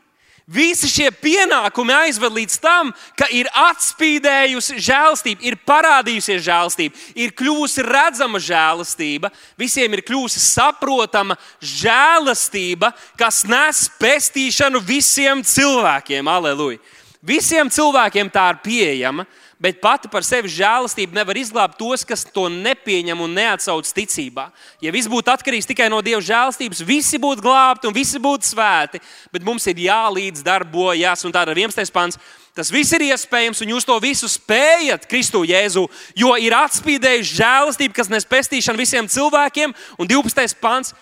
Visi 0.49 0.87
šie 0.89 1.11
pienākumi 1.13 1.93
aizved 1.93 2.33
līdz 2.33 2.55
tam, 2.63 2.87
ka 3.13 3.27
ir 3.29 3.45
atspīdējusi 3.53 4.79
žēlastība, 4.81 5.45
ir 5.45 5.59
parādījusies 5.61 6.41
žēlastība, 6.41 6.97
ir 7.13 7.35
kļuvusi 7.37 7.85
redzama 7.85 8.41
žēlastība, 8.41 9.29
visiem 9.61 9.93
ir 9.93 10.01
kļuvusi 10.07 10.41
saprotama 10.41 11.37
žēlastība, 11.61 12.89
kas 13.19 13.43
nes 13.45 13.83
pestīšanu 14.01 14.81
visiem 14.81 15.45
cilvēkiem. 15.45 16.25
Aleluja! 16.25 16.81
Visiem 17.21 17.69
cilvēkiem 17.69 18.31
tā 18.33 18.47
ir 18.53 18.59
pieejama 18.63 19.25
bet 19.59 19.81
pati 19.83 20.07
par 20.11 20.23
sevi 20.23 20.49
žēlastība 20.51 21.19
nevar 21.19 21.37
izglābt 21.37 21.77
tos, 21.79 22.05
kas 22.07 22.23
to 22.31 22.47
nepieņem 22.51 23.19
un 23.19 23.33
neatsauc 23.35 23.87
ticībā. 23.95 24.47
Ja 24.81 24.93
viss 24.95 25.11
būtu 25.11 25.33
atkarīgs 25.33 25.67
tikai 25.67 25.89
no 25.91 25.99
Dieva 26.05 26.21
žēlastības, 26.23 26.83
visi 26.87 27.19
būtu 27.19 27.43
glābti 27.43 27.89
un 27.89 27.95
visi 27.95 28.21
būtu 28.23 28.47
svēti, 28.47 29.01
bet 29.33 29.43
mums 29.43 29.67
ir 29.67 29.81
jālīdz 29.83 30.45
darbojas, 30.47 31.25
un 31.27 31.35
tāda 31.35 31.55
ir 31.55 31.65
11. 31.67 31.91
pants. 31.95 32.19
Tas 32.55 32.71
viss 32.73 32.91
ir 32.95 33.05
iespējams, 33.05 33.61
un 33.63 33.75
jūs 33.75 33.85
to 33.87 33.95
visu 34.03 34.27
spējat 34.31 35.05
Kristu 35.07 35.45
Jēzu, 35.47 35.85
jo 36.17 36.31
ir 36.41 36.55
atspīdējusi 36.57 37.37
žēlastība, 37.37 37.95
kas 37.99 38.09
nes 38.11 38.27
pestīšanu 38.27 38.81
visiem 38.81 39.07
cilvēkiem, 39.07 39.75
un 39.99 40.09
12. 40.09 40.57
pants 40.59 40.95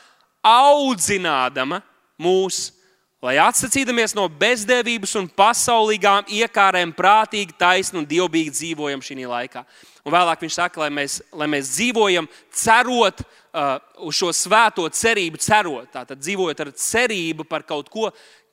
audzinādama 0.45 1.81
mūsu 2.21 2.76
lai 3.23 3.37
atsacīdamies 3.41 4.13
no 4.17 4.27
bezdevības 4.29 5.15
un 5.17 5.27
pasaulīgām 5.39 6.27
iekārēm, 6.37 6.93
prātīgi, 6.95 7.55
taisni 7.57 8.01
un 8.01 8.07
dievbijīgi 8.09 8.53
dzīvojam 8.53 9.01
šī 9.01 9.23
laikā. 9.25 9.63
Un 10.05 10.13
vēlāk 10.13 10.43
viņš 10.45 10.57
saka, 10.59 10.83
lai 10.85 10.89
mēs, 10.93 11.19
lai 11.35 11.47
mēs 11.51 11.71
dzīvojam, 11.73 12.29
cerot 12.53 13.23
uh, 13.23 13.77
uz 14.05 14.19
šo 14.19 14.29
svēto 14.35 14.85
cerību, 14.87 15.41
cerot. 15.41 15.89
Tātad 15.93 16.21
dzīvojot 16.21 16.61
ar 16.63 16.75
cerību 16.77 17.47
par 17.49 17.65
kaut 17.67 17.89
ko, 17.89 18.11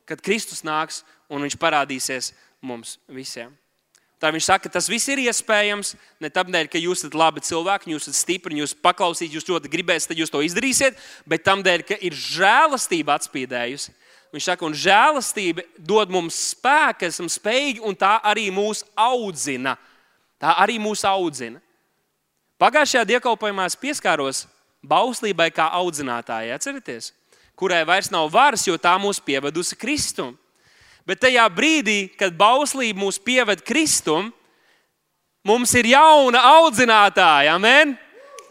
kad 0.08 0.22
Kristus 0.24 0.64
nāks 0.64 1.02
un 1.28 1.44
viņš 1.44 1.58
parādīsies 1.60 2.32
mums 2.64 2.96
visiem. 3.12 3.52
Tā 4.22 4.30
viņš 4.32 4.46
saka, 4.46 4.64
ka 4.64 4.78
tas 4.78 4.86
viss 4.88 5.10
ir 5.12 5.20
iespējams 5.26 5.90
ne 6.22 6.30
tādēļ, 6.32 6.70
ka 6.72 6.80
jūs 6.80 7.02
esat 7.02 7.16
labi 7.18 7.42
cilvēki, 7.44 7.90
jūs 7.92 8.06
esat 8.08 8.22
stipri, 8.22 8.56
jūs 8.62 8.72
paklausīsiet, 8.80 9.34
jūs 9.36 9.48
ļoti 9.50 9.68
gribēsiet, 9.68 10.08
tad 10.08 10.22
jūs 10.22 10.32
to 10.32 10.40
izdarīsiet, 10.46 10.96
bet 11.28 11.44
tādēļ, 11.44 11.84
ka 11.84 11.98
ir 12.00 12.16
žēlastība 12.16 13.18
atspīdējusi 13.18 13.92
Viņš 14.34 14.48
saka, 14.48 14.66
un 14.66 14.74
žēlastība 14.74 15.62
dod 15.78 16.10
mums 16.10 16.34
spēku, 16.50 17.06
esam 17.06 17.28
spējīgi, 17.30 17.84
un 17.86 17.94
tā 17.94 18.16
arī 18.26 18.48
mūs 18.50 18.82
audzina. 18.98 19.76
Tā 20.42 20.56
arī 20.58 20.80
mūs 20.82 21.04
audzina. 21.06 21.60
Pagājušajā 22.58 23.04
dievkalpojumā 23.12 23.68
es 23.70 23.78
pieskāros 23.78 24.44
bauslībai 24.82 25.52
kā 25.54 25.68
audzinātājai, 25.78 26.50
atcerieties, 26.54 27.12
kurai 27.54 27.84
vairs 27.86 28.10
nav 28.10 28.26
varas, 28.34 28.66
jo 28.66 28.74
tā 28.74 28.96
mūs 28.98 29.22
pievedusi 29.22 29.78
Kristum. 29.78 30.34
Bet 31.06 31.22
tajā 31.22 31.44
brīdī, 31.54 32.08
kad 32.18 32.34
bauslība 32.34 33.04
mūs 33.04 33.20
pieved 33.22 33.62
Kristum, 33.62 34.32
mums 35.46 35.74
ir 35.78 35.92
jauna 35.94 36.42
audzinātāja. 36.56 37.54
Amen! 37.54 37.94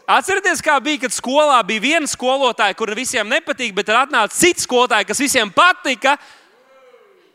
Atcerieties, 0.04 0.60
kā 0.60 0.76
bija, 0.84 1.06
kad 1.06 1.14
skolā 1.16 1.62
bija 1.64 1.80
viena 1.80 2.08
skolotāja, 2.08 2.76
kura 2.76 2.96
visiem 2.96 3.28
nepatīk, 3.30 3.72
bet 3.72 3.88
tad 3.88 4.02
atnāca 4.02 4.36
cits 4.36 4.66
skolotājs, 4.68 5.06
kas 5.08 5.22
visiem 5.24 5.48
patika, 5.48 6.18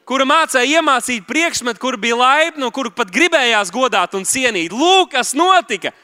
kura 0.06 0.28
mācīja 0.30 0.78
iemācīt 0.78 1.26
priekšmetu, 1.26 1.82
kur 1.82 1.98
bija 1.98 2.20
laipna, 2.20 2.70
kuru 2.74 2.94
pat 2.94 3.10
gribējās 3.14 3.74
godāt 3.74 4.14
un 4.14 4.28
cienīt. 4.28 4.76
Lūk, 4.76 5.16
kas 5.18 5.34
notika! 5.38 5.96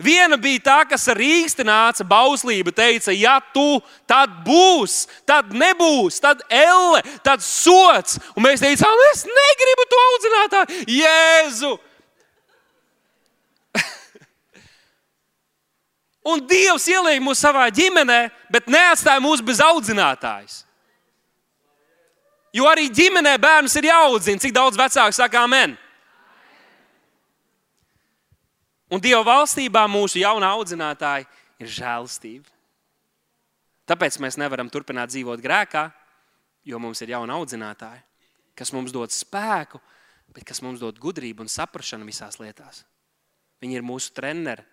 Viena 0.00 0.34
bija 0.40 0.58
tā, 0.64 0.80
kas 0.90 1.04
ar 1.12 1.20
īsti 1.22 1.62
nāca 1.68 2.02
bauslība, 2.08 2.72
teica, 2.74 3.12
ja 3.14 3.36
tu 3.54 3.78
tad 4.10 4.40
būs, 4.48 5.04
tad 5.28 5.52
nebūs, 5.54 6.18
tad 6.24 6.40
elle, 6.48 7.04
tad 7.22 7.44
sots. 7.44 8.16
Un 8.34 8.48
mēs 8.48 8.64
teicām, 8.64 9.04
es 9.12 9.28
negribu 9.28 9.86
to 9.92 10.06
audzinātāju, 10.08 10.86
Jēzu! 10.98 11.76
Un 16.24 16.40
Dievs 16.48 16.86
ielīja 16.88 17.20
mūs 17.20 17.42
savā 17.44 17.66
ģimenē, 17.74 18.20
bet 18.52 18.70
neatstāja 18.72 19.20
mūs 19.20 19.42
bez 19.44 19.60
audzinātājas. 19.60 20.62
Jo 22.54 22.68
arī 22.70 22.86
ģimenē 22.88 23.34
bērnus 23.42 23.74
ir 23.76 23.90
jāaudzina. 23.90 24.40
Cik 24.40 24.54
daudz 24.54 24.78
vecāku 24.78 25.16
saka, 25.16 25.42
amen? 25.44 25.74
Un 28.94 29.02
Dieva 29.02 29.24
valstībā 29.26 29.84
mūsu 29.90 30.20
jaunā 30.22 30.52
audzinātāja 30.54 31.26
ir 31.60 31.70
žēlastība. 31.76 32.46
Tāpēc 33.90 34.16
mēs 34.22 34.38
nevaram 34.40 34.70
turpināt 34.72 35.10
dzīvot 35.12 35.42
grēkā, 35.44 35.88
jo 36.64 36.78
mums 36.80 37.02
ir 37.04 37.12
jauna 37.12 37.36
audzinātāja, 37.36 38.00
kas 38.56 38.72
mums 38.72 38.94
dod 38.94 39.12
spēku, 39.12 39.80
bet 40.32 40.46
kas 40.48 40.62
mums 40.64 40.80
dod 40.80 40.96
gudrību 41.02 41.44
un 41.44 41.52
saprāšanu 41.52 42.08
visās 42.08 42.38
lietās. 42.40 42.84
Viņi 43.60 43.76
ir 43.76 43.84
mūsu 43.84 44.14
treneri, 44.16 44.64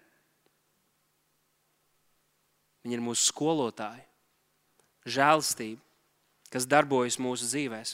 Viņi 2.82 2.98
ir 2.98 3.04
mūsu 3.04 3.28
skolotāji, 3.30 4.02
žēlastība, 5.06 5.82
kas 6.52 6.66
darbojas 6.70 7.20
mūsu 7.22 7.46
dzīvēm. 7.50 7.92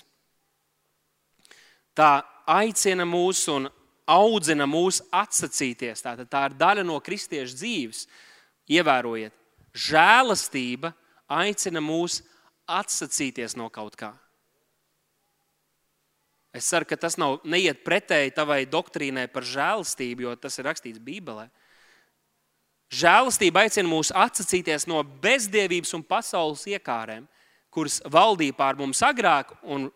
Tā 1.97 2.11
aicina 2.47 3.05
mūs 3.07 3.41
un 3.51 3.67
audzina 4.07 4.67
mūs 4.69 5.01
atsacīties. 5.11 6.03
Tā, 6.05 6.15
tā 6.23 6.45
ir 6.47 6.55
daļa 6.59 6.85
no 6.87 6.99
kristiešu 7.03 7.57
dzīves. 7.59 8.05
Ievērojiet, 8.71 9.35
žēlastība 9.75 10.93
aicina 11.31 11.83
mūs 11.83 12.21
atsacīties 12.67 13.55
no 13.59 13.69
kaut 13.73 13.95
kā. 13.99 14.11
Es 16.55 16.67
ceru, 16.71 16.87
ka 16.89 16.97
tas 16.97 17.19
nav 17.19 17.41
neiet 17.45 17.83
pretēji 17.85 18.33
tavai 18.35 18.63
doktrīnai 18.65 19.27
par 19.29 19.45
žēlastību, 19.45 20.25
jo 20.25 20.35
tas 20.41 20.57
ir 20.57 20.65
rakstīts 20.67 21.03
Bībelē. 21.03 21.47
Žēlastība 22.87 23.65
aicina 23.65 23.89
mūs 23.89 24.13
atsacīties 24.15 24.87
no 24.87 25.01
bezdievības 25.23 25.91
un 25.97 26.05
pasaules 26.07 26.63
iekārēm, 26.71 27.25
kuras 27.73 27.99
valdīja 28.07 28.55
pār 28.55 28.77
mums 28.79 29.01
agrāk, 29.03 29.51
un 29.63 29.89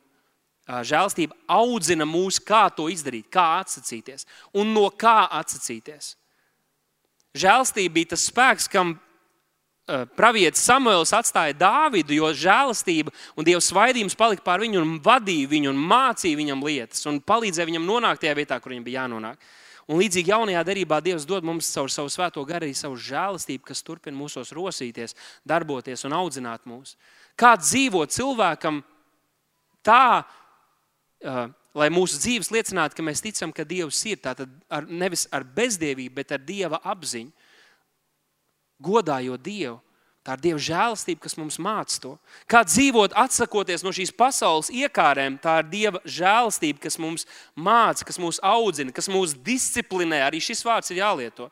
žēlastība 0.67 1.35
audzina 1.51 2.05
mūs, 2.05 2.39
kā 2.43 2.65
to 2.75 2.89
izdarīt, 2.91 3.29
kā 3.31 3.61
atsacīties 3.61 4.27
un 4.59 4.73
no 4.75 4.89
kā 4.91 5.23
atsacīties. 5.39 6.15
Žēlastība 7.31 7.95
bija 7.95 8.11
tas 8.13 8.27
spēks, 8.27 8.67
kam 8.71 8.97
pravietis 10.15 10.63
Samuēls 10.67 11.13
atstāja 11.15 11.55
Dāvidu, 11.57 12.13
jo 12.15 12.29
žēlastība 12.35 13.11
un 13.35 13.47
Dieva 13.47 13.61
svaidījums 13.63 14.15
palika 14.19 14.43
pār 14.45 14.63
viņu 14.63 14.83
un 14.83 14.93
vadīja 15.03 15.49
viņu 15.51 15.71
un 15.71 15.81
mācīja 15.91 16.39
viņam 16.39 16.63
lietas 16.67 17.07
un 17.09 17.19
palīdzēja 17.23 17.71
viņam 17.71 17.87
nonākt 17.87 18.23
tajā 18.23 18.37
vietā, 18.37 18.59
kur 18.59 18.75
viņam 18.75 18.85
bija 18.87 19.03
jānonāk. 19.03 19.39
Un 19.89 19.99
līdzīgi 20.01 20.32
jaunajā 20.32 20.61
darbā 20.67 20.99
Dievs 21.03 21.25
dod 21.27 21.45
mums 21.47 21.69
caur 21.73 21.89
savu 21.91 22.11
svēto 22.13 22.43
garu 22.47 22.67
arī 22.67 22.75
savu 22.77 22.99
žēlastību, 23.01 23.65
kas 23.65 23.82
turpina 23.86 24.17
mūsos 24.17 24.53
rosīties, 24.55 25.15
darboties 25.47 26.05
un 26.07 26.15
audzināt 26.17 26.67
mūs. 26.69 26.95
Kā 27.39 27.55
dzīvot 27.59 28.13
cilvēkam 28.13 28.82
tā, 29.86 30.21
uh, 30.21 31.47
lai 31.77 31.89
mūsu 31.93 32.19
dzīves 32.21 32.51
liecinātu, 32.53 32.97
ka 32.97 33.05
mēs 33.05 33.23
ticam, 33.25 33.53
ka 33.55 33.65
Dievs 33.67 34.03
ir 34.09 34.21
tātad 34.21 34.51
ar, 34.69 34.88
nevis 34.88 35.25
ar 35.34 35.45
bezdievību, 35.47 36.15
bet 36.21 36.36
ar 36.36 36.43
Dieva 36.45 36.82
apziņu, 36.93 37.32
godājot 38.82 39.41
Dievu. 39.45 39.79
Tā 40.22 40.36
ir 40.38 40.41
Dieva 40.43 40.61
žēlastība, 40.61 41.24
kas 41.24 41.34
mums 41.39 41.57
māca 41.57 41.95
to. 42.03 42.11
Kā 42.49 42.61
dzīvot, 42.67 43.15
atsakoties 43.17 43.82
no 43.82 43.89
šīs 43.95 44.11
pasaules 44.13 44.69
iekārēm, 44.69 45.39
tā 45.41 45.55
ir 45.63 45.69
Dieva 45.72 46.01
žēlastība, 46.05 46.84
kas 46.84 46.99
mums 47.01 47.26
māca, 47.57 48.05
kas 48.05 48.22
mūs 48.22 48.38
audzina, 48.45 48.93
kas 48.93 49.09
mūs 49.09 49.34
disciplinē. 49.34 50.19
Arī 50.28 50.38
šis 50.43 50.61
vārds 50.67 50.93
ir 50.93 51.01
jālieto. 51.01 51.49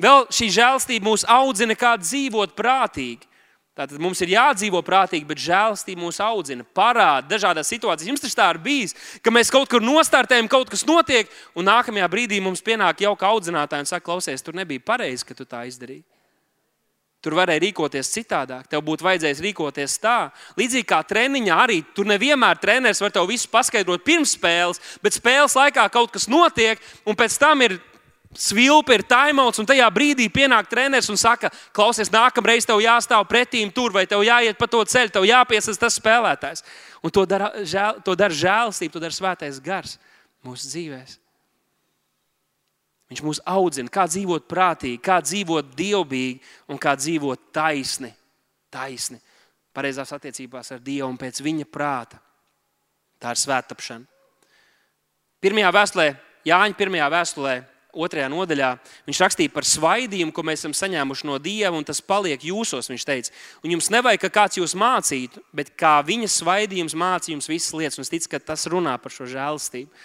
Vēl 0.00 0.24
šī 0.32 0.48
žēlastība 0.56 1.10
mūs 1.10 1.26
audzina, 1.28 1.76
kā 1.76 1.92
dzīvot 2.00 2.56
prātīgi. 2.56 3.28
Tātad 3.76 4.00
mums 4.04 4.20
ir 4.24 4.34
jādzīvo 4.34 4.82
prātīgi, 4.84 5.24
bet 5.28 5.40
žēlastība 5.40 6.00
mūs 6.00 6.18
audzina, 6.20 6.64
parāda 6.76 7.28
dažādas 7.28 7.68
situācijas. 7.72 8.08
Jums 8.08 8.24
tas 8.24 8.36
tā 8.36 8.50
ir 8.52 8.60
bijis, 8.60 8.92
ka 9.24 9.32
mēs 9.32 9.52
kaut 9.52 9.68
kur 9.72 9.84
nostartējam, 9.84 10.48
kaut 10.52 10.72
kas 10.72 10.84
notiek, 10.88 11.28
un 11.56 11.68
nākamajā 11.68 12.08
brīdī 12.12 12.40
mums 12.44 12.64
pienāk 12.64 13.04
jauka 13.04 13.32
audzinātāja 13.32 13.84
un 13.84 13.88
saka, 13.88 14.04
klausies, 14.08 14.44
tur 14.44 14.56
nebija 14.56 14.84
pareizi, 14.84 15.24
ka 15.24 15.36
tu 15.36 15.48
tā 15.48 15.64
izdarīji. 15.68 16.04
Tur 17.22 17.36
varēja 17.38 17.62
rīkoties 17.62 18.08
citādāk, 18.10 18.64
tev 18.66 18.80
būtu 18.82 19.06
vajadzējis 19.06 19.40
rīkoties 19.44 19.94
tā. 20.02 20.32
Līdzīgi 20.58 20.88
kā 20.90 20.98
treniņā, 21.06 21.54
arī 21.54 21.78
tur 21.94 22.08
nevienmēr 22.10 22.58
treneris 22.58 22.98
var 23.02 23.14
tev 23.14 23.28
visu 23.30 23.46
paskaidrot 23.52 24.02
pirms 24.02 24.34
spēles, 24.34 24.82
bet 25.04 25.14
spēles 25.14 25.54
laikā 25.54 25.86
kaut 25.94 26.10
kas 26.10 26.26
notiek, 26.26 26.82
un 27.06 27.18
pēc 27.18 27.38
tam 27.38 27.62
ir 27.62 27.78
svilpi, 28.34 28.96
ir 28.98 29.06
taimauts, 29.06 29.62
un 29.62 29.70
tajā 29.70 29.86
brīdī 29.94 30.26
pienāk 30.34 30.66
treneris 30.66 31.10
un 31.12 31.20
saka, 31.20 31.52
klausies, 31.76 32.10
nākamreiz 32.10 32.66
tev 32.66 32.82
jāstāv 32.82 33.28
pretīm 33.30 33.70
tur, 33.70 33.94
vai 33.94 34.02
tev 34.10 34.26
jāiet 34.26 34.58
pa 34.58 34.66
to 34.66 34.82
ceļu, 34.82 35.14
tev 35.14 35.28
jāpiesaista 35.28 35.86
tas 35.86 36.02
spēlētājs. 36.02 36.66
Un 37.06 37.14
to 37.14 37.26
dara, 37.28 37.52
žēl, 37.62 38.02
to 38.02 38.18
dara 38.18 38.34
žēlastība, 38.34 38.96
to 38.96 39.06
dara 39.06 39.14
svētais 39.14 39.62
gars 39.62 39.98
mūsu 40.42 40.74
dzīvēm. 40.74 41.21
Viņš 43.12 43.22
mūs 43.26 43.42
audzina, 43.44 43.92
kā 43.92 44.08
dzīvot 44.08 44.48
prātīgi, 44.48 45.02
kā 45.04 45.20
dzīvot 45.20 45.74
dievbijīgi 45.76 46.40
un 46.72 46.80
kā 46.80 46.96
dzīvot 46.96 47.52
taisni. 47.52 48.14
taisni 48.72 49.20
pareizās 49.72 50.12
attiecībās 50.14 50.72
ar 50.74 50.80
Dievu 50.84 51.08
un 51.10 51.18
pēc 51.20 51.40
viņa 51.44 51.66
prāta. 51.72 52.20
Tā 53.22 53.32
ir 53.32 53.40
svētāpšana. 53.40 54.08
Pirmajā 55.42 55.74
vēstulē, 55.74 56.08
Jāņa 56.42 56.74
pirmajā 56.74 57.06
vēstulē, 57.12 57.52
otrajā 57.92 58.26
nodaļā, 58.32 58.68
viņš 59.06 59.18
rakstīja 59.22 59.52
par 59.54 59.66
svaidījumu, 59.68 60.32
ko 60.34 60.42
mēs 60.46 60.62
esam 60.62 60.72
saņēmuši 60.74 61.28
no 61.28 61.36
Dieva, 61.42 61.76
un 61.76 61.86
tas 61.86 62.00
paliek 62.02 62.42
jūsos. 62.48 62.88
Viņš 62.90 63.04
teica, 63.06 63.34
un 63.62 63.74
jums 63.76 63.90
nevajag, 63.94 64.24
ka 64.24 64.30
kāds 64.40 64.58
jūs 64.58 64.74
mācītu, 64.78 65.42
bet 65.54 65.70
kā 65.78 66.00
viņa 66.06 66.30
svaidījums 66.34 66.96
māca 66.98 67.30
jums 67.30 67.50
visas 67.50 67.74
lietas. 67.78 68.00
Un 68.00 68.06
es 68.06 68.10
ticu, 68.10 68.32
ka 68.32 68.42
tas 68.42 68.66
runā 68.70 68.96
par 69.02 69.14
šo 69.14 69.28
žēlastību. 69.30 70.02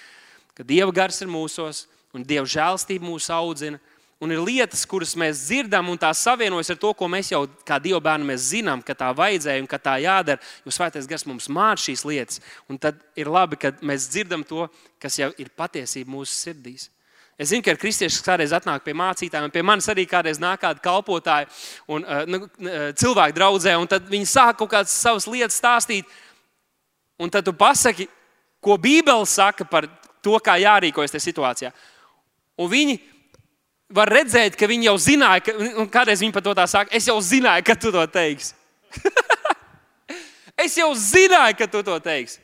Ka 0.57 0.65
Dieva 0.67 0.93
gars 0.93 1.21
ir 1.25 1.31
mūsos, 1.31 1.85
un 2.17 2.25
Dieva 2.27 2.47
žēlstība 2.49 3.05
mūs 3.05 3.29
audzina. 3.33 3.79
Un 4.17 4.33
ir 4.33 4.41
lietas, 4.41 4.81
kuras 4.89 5.13
mēs 5.13 5.43
dzirdam, 5.45 5.91
un 5.93 5.99
tās 6.01 6.23
savienojas 6.25 6.71
ar 6.73 6.79
to, 6.81 6.89
ko 6.97 7.05
mēs 7.11 7.29
jau 7.29 7.43
kā 7.67 7.77
Dieva 7.77 7.99
bērni 8.01 8.33
zinām, 8.41 8.81
ka 8.81 8.95
tā 8.97 9.11
vajadzēja 9.13 9.61
un 9.61 9.69
ka 9.69 9.77
tā 9.77 9.99
jādara. 10.01 10.41
Jo 10.65 10.73
Svētais 10.73 11.05
Gars 11.09 11.27
mums 11.29 11.45
māca 11.53 11.83
šīs 11.83 12.01
lietas. 12.07 12.41
Un 12.65 12.81
tad 12.81 12.97
ir 13.15 13.29
labi, 13.29 13.59
ka 13.61 13.75
mēs 13.85 14.09
dzirdam 14.09 14.41
to, 14.47 14.65
kas 14.97 15.19
jau 15.21 15.29
ir 15.37 15.53
patiesība 15.53 16.09
mūsu 16.09 16.33
sirdīs. 16.33 16.89
Es 17.37 17.51
zinu, 17.51 17.61
ka 17.61 17.75
ir 17.75 17.77
kristieši, 17.77 18.17
kas 18.17 18.25
kādreiz 18.25 18.53
atnāk 18.57 18.81
pie 18.81 18.95
mācītājiem, 18.97 19.51
pie 19.53 19.61
manis 19.61 19.85
arī 19.93 20.07
kādreiz 20.09 20.39
nāk 20.41 20.63
kādi 20.63 20.81
kalpotāji 20.81 21.45
un 21.93 22.01
uh, 22.01 22.23
nu, 22.25 22.39
uh, 22.41 22.87
cilvēki 22.97 23.37
draudzē, 23.37 23.75
un 23.77 23.85
tad 23.91 24.07
viņi 24.09 24.25
sāk 24.31 24.57
kaut 24.57 24.71
kādas 24.71 24.95
savas 24.97 25.29
lietas 25.29 25.59
stāstīt. 25.61 26.09
Un 27.21 27.29
tad 27.29 27.45
tu 27.45 27.53
pasaki, 27.53 28.07
ko 28.57 28.79
Bībele 28.81 29.29
saka 29.29 29.67
par 29.69 29.85
to, 30.25 30.33
kā 30.41 30.57
jārīkojas 30.57 31.13
tajā 31.13 31.27
situācijā. 31.27 31.71
Un 32.57 32.71
viņi 32.71 32.97
var 33.93 34.09
redzēt, 34.11 34.57
ka 34.59 34.67
viņi 34.69 34.89
jau 34.89 34.97
zināja, 34.99 35.43
ka, 35.45 35.55
un 35.79 35.89
kādreiz 35.91 36.23
viņi 36.23 36.35
par 36.35 36.43
to 36.45 36.55
tā 36.57 36.65
saka, 36.69 36.91
es 36.95 37.07
jau 37.07 37.17
zināju, 37.23 37.65
ka 37.67 37.77
tu 37.79 37.93
to 37.93 38.03
teiksi. 38.11 38.55
es 40.65 40.75
jau 40.79 40.89
zināju, 40.97 41.57
ka 41.59 41.69
tu 41.71 41.83
to 41.85 41.95
teiksi. 42.03 42.41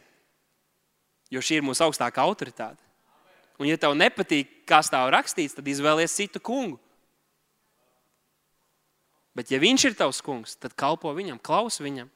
Jo 1.34 1.42
šī 1.42 1.60
ir 1.60 1.66
mūsu 1.66 1.84
augstākā 1.86 2.24
autoritāte. 2.24 2.80
Un, 3.60 3.68
ja 3.70 3.78
tev 3.80 3.96
nepatīk, 3.98 4.64
kas 4.70 4.90
tā 4.92 5.02
ir 5.06 5.14
rakstīts, 5.14 5.56
tad 5.58 5.68
izvēlies 5.70 6.16
citu 6.16 6.42
kungu. 6.44 6.80
Bet, 9.34 9.50
ja 9.50 9.58
viņš 9.62 9.88
ir 9.90 9.96
tavs 9.98 10.22
kungs, 10.26 10.54
tad 10.62 10.76
kalpo 10.78 11.10
viņam, 11.16 11.42
klausa 11.42 11.82
viņam. 11.86 12.10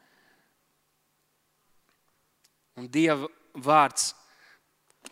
Un 2.77 2.89
Dieva 2.93 3.25
vārds 3.57 4.11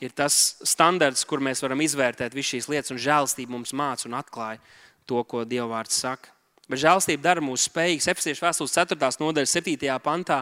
ir 0.05 0.13
tas 0.15 0.55
standarts, 0.65 1.25
kur 1.27 1.43
mēs 1.43 1.63
varam 1.65 1.81
izvērtēt 1.85 2.35
visas 2.35 2.55
šīs 2.55 2.69
lietas, 2.71 2.93
un 2.93 3.01
žēlastība 3.01 3.55
mums 3.55 3.73
māca 3.75 4.07
un 4.09 4.17
atklāja 4.19 4.61
to, 5.09 5.21
ko 5.27 5.43
Dieva 5.47 5.67
vārds 5.77 5.99
saka. 6.01 6.35
Bet 6.65 6.81
žēlastība 6.81 7.21
dara 7.21 7.41
mūs 7.45 7.67
spējīgus. 7.67 8.07
Efesiešu 8.09 8.41
vēstules 8.41 8.73
4. 8.73 8.97
nodaļas 9.21 9.51
7. 9.53 9.75
pantā 10.01 10.39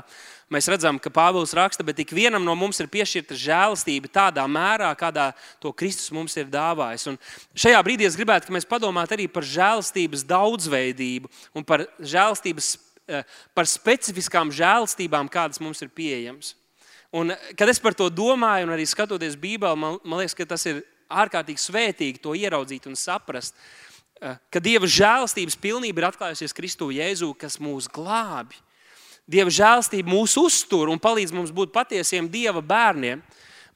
mēs 0.53 0.69
redzam, 0.71 0.95
ka 1.01 1.11
Pāvils 1.11 1.51
raksta, 1.57 1.83
bet 1.83 1.99
ik 1.99 2.13
vienam 2.15 2.45
no 2.47 2.55
mums 2.55 2.79
ir 2.79 2.87
piešķirta 2.91 3.35
žēlastība 3.41 4.07
tādā 4.07 4.45
mērā, 4.47 4.87
kādā 4.95 5.31
to 5.59 5.73
Kristus 5.75 6.13
mums 6.15 6.37
ir 6.39 6.47
dāvājis. 6.47 7.09
Un 7.11 7.19
šajā 7.59 7.83
brīdī 7.83 8.07
es 8.07 8.15
gribētu, 8.15 8.47
lai 8.47 8.61
mēs 8.61 8.69
padomātu 8.69 9.17
arī 9.17 9.27
par 9.27 9.43
žēlastības 9.43 10.23
daudzveidību 10.29 11.31
un 11.59 11.67
par 11.67 11.83
eh, 11.83 13.35
par 13.51 13.67
specifiskām 13.67 14.53
žēlastībām, 14.55 15.27
kādas 15.27 15.59
mums 15.59 15.83
ir 15.83 15.91
pieejamas. 15.91 16.55
Un, 17.13 17.29
kad 17.53 17.69
es 17.69 17.77
par 17.77 17.93
to 17.93 18.07
domāju, 18.09 18.65
un 18.65 18.73
arī 18.73 18.87
skatoties 18.89 19.37
Bībelē, 19.37 19.77
man, 19.77 19.99
man 20.01 20.23
liekas, 20.23 20.33
ka 20.33 20.47
tas 20.49 20.65
ir 20.65 20.81
ārkārtīgi 21.13 21.61
svētīgi 21.61 22.21
to 22.23 22.33
ieraudzīt 22.33 22.87
un 22.89 22.97
saprast, 22.97 23.53
eh, 24.17 24.39
ka 24.49 24.61
Dieva 24.63 24.89
žēlastības 24.89 25.59
pilnība 25.61 26.01
ir 26.01 26.07
atklājusies 26.09 26.55
Kristu 26.57 26.89
Jēzu, 26.89 27.29
kas 27.37 27.59
mūs 27.61 27.85
glābi. 27.85 28.57
Dieva 29.29 29.53
žēlastība 29.53 30.09
mūs 30.09 30.33
uztur 30.41 30.89
un 30.89 30.99
palīdz 30.99 31.31
mums 31.35 31.53
būt 31.53 31.71
patiesiem 31.75 32.25
Dieva 32.33 32.65
bērniem, 32.65 33.21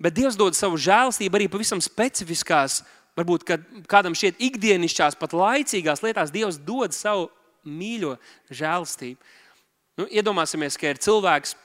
bet 0.02 0.18
Dievs 0.18 0.36
dod 0.36 0.58
savu 0.58 0.80
žēlastību 0.82 1.38
arī 1.38 1.48
pavisam 1.48 1.80
specifiskās, 1.84 2.82
varbūt 3.18 3.46
kādam 3.86 4.18
šķiet 4.18 4.42
ikdienišķās, 4.50 5.16
pat 5.18 5.38
laicīgās 5.38 6.02
lietās. 6.02 6.34
Dievs 6.34 6.58
dod 6.58 6.94
savu 6.94 7.30
mīļo 7.70 8.18
žēlastību. 8.50 9.18
Nu, 9.98 10.10
iedomāsimies, 10.10 10.78
ka 10.78 10.92
ir 10.92 11.00
cilvēks, 11.02 11.56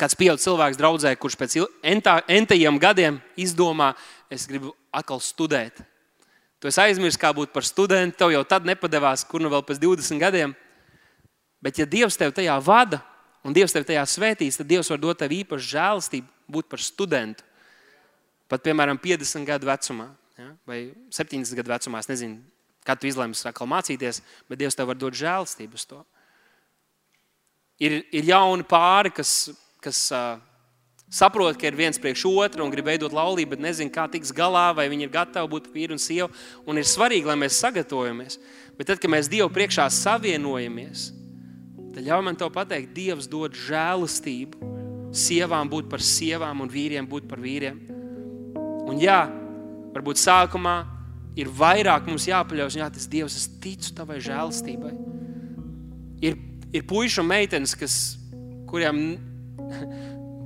kāds 0.00 0.16
pieaugušs 0.18 0.46
cilvēks 0.46 0.80
draudzē, 0.80 1.12
kurš 1.20 1.36
pēc 1.38 1.56
entajiem 1.84 2.80
gadiem 2.80 3.20
izdomā, 3.38 3.92
es 4.32 4.46
gribu 4.48 4.72
atkal 4.94 5.20
studēt. 5.22 5.82
Tu 6.60 6.68
esi 6.68 6.80
aizmirsis, 6.82 7.20
kā 7.20 7.30
būt 7.36 7.54
par 7.54 7.64
studentu, 7.64 8.18
tev 8.20 8.34
jau 8.34 8.42
tad 8.44 8.66
nepadevās, 8.68 9.24
kur 9.28 9.40
nu 9.40 9.48
vēl 9.52 9.64
pēc 9.64 9.80
20 9.80 10.20
gadiem. 10.20 10.52
Bet, 11.60 11.78
ja 11.80 11.86
Dievs 11.88 12.18
tev 12.20 12.34
tajā 12.36 12.56
vada 12.64 13.00
un 13.44 13.56
Dievs 13.56 13.72
tev 13.72 13.86
tajā 13.88 14.02
svētīs, 14.08 14.58
tad 14.60 14.68
Dievs 14.68 14.90
var 14.92 15.00
dot 15.00 15.20
tev 15.20 15.32
īpašu 15.32 15.72
žēlastību 15.72 16.52
būt 16.52 16.68
par 16.68 16.82
studentu. 16.84 17.44
Pat, 18.50 18.64
piemēram, 18.64 18.98
50 19.00 19.46
gadu 19.48 19.68
vecumā 19.68 20.10
ja? 20.36 20.50
vai 20.68 20.80
70 21.14 21.56
gadu 21.56 21.72
vecumā. 21.72 22.02
Es 22.02 22.10
nezinu, 22.10 22.40
kad 22.84 23.00
tu 23.00 23.08
izlemsi 23.08 23.46
atkal 23.48 23.68
mācīties, 23.70 24.20
bet 24.50 24.60
Dievs 24.60 24.76
tev 24.76 24.90
var 24.90 25.00
dot 25.00 25.16
žēlastību 25.16 25.80
uz 25.80 25.86
to. 25.88 26.00
Ir, 27.80 28.02
ir 28.12 28.28
jauni 28.28 28.66
pāri, 28.68 29.12
kas 29.16 29.52
kas 29.84 30.06
uh, 30.14 30.38
saprot, 31.10 31.58
ka 31.58 31.66
ir 31.66 31.76
viens 31.76 31.98
priekš 31.98 32.24
otru 32.30 32.64
un 32.64 32.72
grib 32.72 32.86
veidot 32.86 33.12
laulību, 33.14 33.56
bet 33.56 33.64
nezina, 33.64 33.92
kā 33.92 34.06
tiks 34.10 34.32
galā, 34.34 34.70
vai 34.76 34.86
viņi 34.92 35.08
ir 35.08 35.14
gatavi 35.14 35.50
būt 35.50 35.70
vīri 35.74 35.96
un 35.96 36.02
sieva. 36.02 36.30
Un 36.66 36.78
ir 36.78 36.86
svarīgi, 36.86 37.26
lai 37.26 37.38
mēs 37.40 37.58
sagatavojamies. 37.60 38.38
Bet 38.78 38.92
tad, 38.92 39.00
kad 39.02 39.12
mēs 39.12 39.28
Dievu 39.30 39.50
priekšā 39.52 39.88
savienojamies, 39.92 41.10
tad 41.90 42.06
ļauj 42.06 42.22
man 42.24 42.38
te 42.38 42.48
pateikt, 42.54 42.94
Dievs 42.96 43.28
dod 43.30 43.58
žēlastību. 43.58 44.70
Sievām 45.10 45.66
būt 45.66 45.88
par 45.90 46.02
sievām 46.06 46.62
un 46.62 46.70
vīriem 46.70 47.08
būt 47.10 47.26
par 47.26 47.40
vīriem. 47.42 47.80
Un 48.86 49.00
jā, 49.02 49.24
varbūt 49.90 50.20
sākumā 50.22 50.76
ir 51.38 51.50
vairāk 51.50 52.06
mums 52.06 52.28
jāpaļaujas, 52.30 52.76
jā, 52.78 52.86
tas 52.94 53.08
Dievs, 53.10 53.34
es 53.40 53.48
ticu 53.62 53.90
tavai 53.98 54.20
žēlastībai. 54.22 54.92
Ir, 56.22 56.38
ir 56.70 56.86
puiši 56.86 57.20
un 57.22 57.28
meitenes, 57.30 57.74
kas, 57.78 57.96
kuriem 58.70 59.02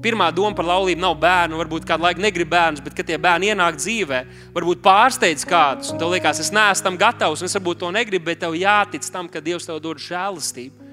Pirmā 0.04 0.28
doma 0.36 0.52
par 0.56 0.66
laulību 0.68 1.00
nav 1.00 1.14
bērnu. 1.16 1.56
Varbūt 1.62 1.86
kādu 1.88 2.04
laiku 2.04 2.20
negrib 2.20 2.50
bērnus, 2.52 2.82
bet 2.84 2.96
kad 2.96 3.08
tie 3.08 3.16
bērni 3.20 3.52
ienāk 3.54 3.78
dzīvē, 3.80 4.20
varbūt 4.52 4.82
pārsteidz 4.84 5.46
kādus. 5.48 5.94
Tev 5.96 6.12
liekas, 6.12 6.42
es 6.44 6.52
neesmu 6.52 6.84
tam 6.84 6.98
gatavs, 7.00 7.40
un 7.40 7.48
es 7.48 7.56
varbūt 7.56 7.80
to 7.80 7.92
negribu, 7.94 8.26
bet 8.28 8.42
tev 8.44 8.56
jātic 8.58 9.06
tam, 9.08 9.30
ka 9.32 9.40
Dievs 9.44 9.64
tev 9.64 9.80
dod 9.84 10.02
žēlastību. 10.04 10.90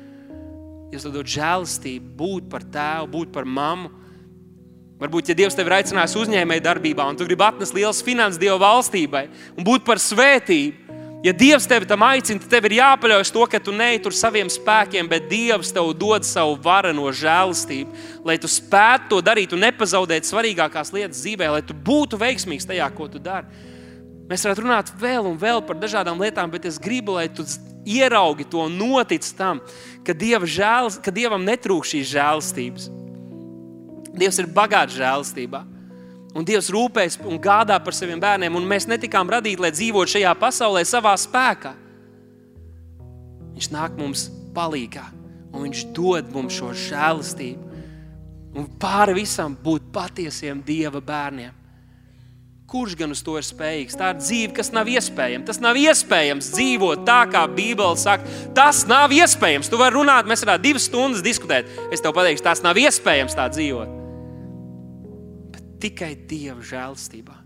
Dievs 0.94 1.08
tev 1.08 1.18
dod 1.18 1.34
žēlastību, 1.34 2.14
būt 2.22 2.48
par 2.54 2.64
tēvu, 2.64 3.12
būt 3.18 3.36
par 3.36 3.50
mammu. 3.60 3.92
Varbūt, 5.02 5.32
ja 5.32 5.36
Dievs 5.36 5.56
tevi 5.58 5.72
ir 5.72 5.80
aicinājis 5.80 6.14
uzņēmēju 6.22 6.62
darbībā, 6.62 7.08
un 7.10 7.18
tu 7.18 7.26
gribi 7.26 7.42
atnest 7.42 7.74
liels 7.74 8.04
finanses 8.06 8.38
Dieva 8.40 8.60
valstībai 8.62 9.24
un 9.58 9.66
būt 9.66 9.84
par 9.88 9.98
svētību, 10.00 10.81
Ja 11.22 11.34
Dievs 11.38 11.68
tevi 11.70 11.86
tam 11.86 12.02
aicina, 12.02 12.42
tad 12.42 12.50
tev 12.50 12.66
ir 12.66 12.80
jāpaļaujas 12.80 13.30
to, 13.30 13.44
ka 13.46 13.60
tu 13.62 13.74
neituri 13.76 14.18
saviem 14.18 14.48
spēkiem, 14.50 15.06
bet 15.10 15.28
Dievs 15.30 15.70
tev 15.74 15.92
dod 15.94 16.26
savu 16.26 16.56
vareno 16.64 17.12
žēlastību, 17.14 17.94
lai 18.26 18.40
tu 18.42 18.50
spētu 18.50 19.12
to 19.12 19.20
darīt 19.28 19.54
un 19.54 19.62
nepazaudētu 19.62 20.32
svarīgākās 20.32 20.90
lietas 20.96 21.22
dzīvē, 21.22 21.52
lai 21.54 21.62
tu 21.62 21.78
būtu 21.78 22.18
veiksmīgs 22.18 22.66
tajā, 22.66 22.88
ko 22.98 23.06
tu 23.06 23.22
dari. 23.22 23.46
Mēs 24.32 24.48
varētu 24.48 24.66
runāt 24.66 24.90
vēl 24.98 25.30
un 25.30 25.38
vēl 25.38 25.62
par 25.68 25.78
dažādām 25.78 26.18
lietām, 26.24 26.50
bet 26.50 26.66
es 26.66 26.82
gribu, 26.82 27.20
lai 27.20 27.28
tu 27.30 27.46
ieraugi 27.86 28.48
to 28.50 28.66
un 28.66 28.80
notic 28.80 29.28
tam, 29.38 29.62
ka, 30.08 30.18
Dieva 30.18 30.50
žēl, 30.50 30.90
ka 31.06 31.14
Dievam 31.14 31.46
netrūkst 31.46 31.98
šīs 31.98 32.16
žēlstības. 32.16 32.90
Dievs 34.18 34.42
ir 34.42 34.50
bagāts 34.50 34.98
žēlstībā. 34.98 35.62
Un 36.32 36.48
Dievs 36.48 36.70
rūpējas 36.72 37.20
un 37.28 37.40
gādā 37.44 37.76
par 37.84 37.96
saviem 37.96 38.22
bērniem, 38.22 38.56
un 38.56 38.68
mēs 38.68 38.88
netikām 38.88 39.30
radīti, 39.32 39.60
lai 39.62 39.74
dzīvotu 39.76 40.16
šajā 40.16 40.32
pasaulē 40.40 40.84
savā 40.88 41.12
spēkā. 41.20 41.74
Viņš 43.52 43.72
nāk 43.74 43.98
mums 44.00 44.30
palīdzīgā, 44.56 45.04
un 45.52 45.68
Viņš 45.68 45.82
dod 45.96 46.32
mums 46.32 46.56
šo 46.56 46.72
žēlastību. 46.88 47.72
Un 48.56 48.68
pāri 48.80 49.16
visam 49.22 49.56
būt 49.56 49.92
patiesiem 49.96 50.64
Dieva 50.64 51.00
bērniem. 51.04 51.56
Kurš 52.72 52.96
gan 52.96 53.12
uz 53.12 53.20
to 53.20 53.36
ir 53.36 53.44
spējīgs? 53.44 53.98
Tā 54.00 54.14
ir 54.14 54.20
dzīve, 54.22 54.52
kas 54.56 54.70
nav 54.72 54.88
iespējama. 54.88 55.44
Tas 55.48 55.60
nav 55.60 55.76
iespējams 55.76 56.54
dzīvot 56.56 57.02
tā, 57.08 57.18
kā 57.32 57.44
Bībele 57.52 58.00
saka. 58.00 58.24
Tas 58.56 58.86
nav 58.88 59.12
iespējams. 59.12 59.68
Tu 59.68 59.80
vari 59.80 59.98
runāt, 59.98 60.28
mēs 60.28 60.46
varētu 60.46 60.64
divas 60.70 60.88
stundas 60.88 61.24
diskutēt. 61.26 61.68
Es 61.92 62.04
tev 62.04 62.16
pateikšu, 62.16 62.46
tas 62.48 62.64
nav 62.64 62.80
iespējams 62.80 63.36
tā 63.36 63.50
dzīvot. 63.52 63.92
Tikai 65.82 66.14
Dieva 66.30 66.62
žēlstībā. 66.62 67.38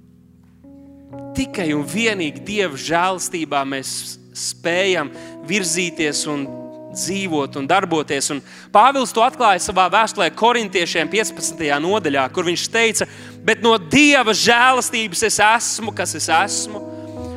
Tikai 1.35 1.69
un 1.75 1.85
vienīgi 1.87 2.43
Dieva 2.43 2.75
žēlstībā 2.75 3.61
mēs 3.67 3.89
spējam 4.35 5.11
virzīties 5.47 6.25
un 6.31 6.43
dzīvot 6.95 7.55
un 7.59 7.67
darboties. 7.69 8.29
Un 8.33 8.41
Pāvils 8.73 9.13
to 9.15 9.23
atklāja 9.23 9.61
savā 9.63 9.87
vēstulē 9.91 10.29
Korintiešiem 10.35 11.09
15. 11.11 11.63
nodaļā, 11.83 12.25
kur 12.35 12.47
viņš 12.47 12.67
teica, 12.71 13.07
bet 13.45 13.63
no 13.63 13.75
Dieva 13.79 14.35
žēlastības 14.35 15.25
es 15.29 15.39
esmu, 15.43 15.95
kas 15.95 16.15
es 16.19 16.29
esmu. 16.31 16.83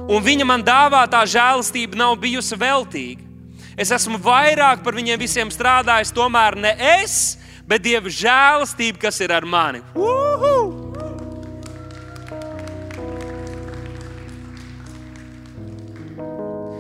Un 0.09 0.24
viņa 0.24 0.46
man 0.49 0.64
dāvātā 0.64 1.22
žēlastība 1.28 1.99
nav 2.01 2.16
bijusi 2.22 2.59
veltīga. 2.59 3.26
Es 3.78 3.92
esmu 3.94 4.18
vairāk 4.18 4.82
par 4.82 4.96
viņiem 4.96 5.20
visiem 5.20 5.53
strādājis, 5.55 6.14
tomēr 6.16 6.57
ne 6.59 6.72
es, 6.99 7.36
bet 7.68 7.84
Dieva 7.84 8.11
žēlastība, 8.11 9.05
kas 9.07 9.20
ir 9.22 9.34
ar 9.36 9.46
mani. 9.46 9.84
Uhu! 9.94 10.57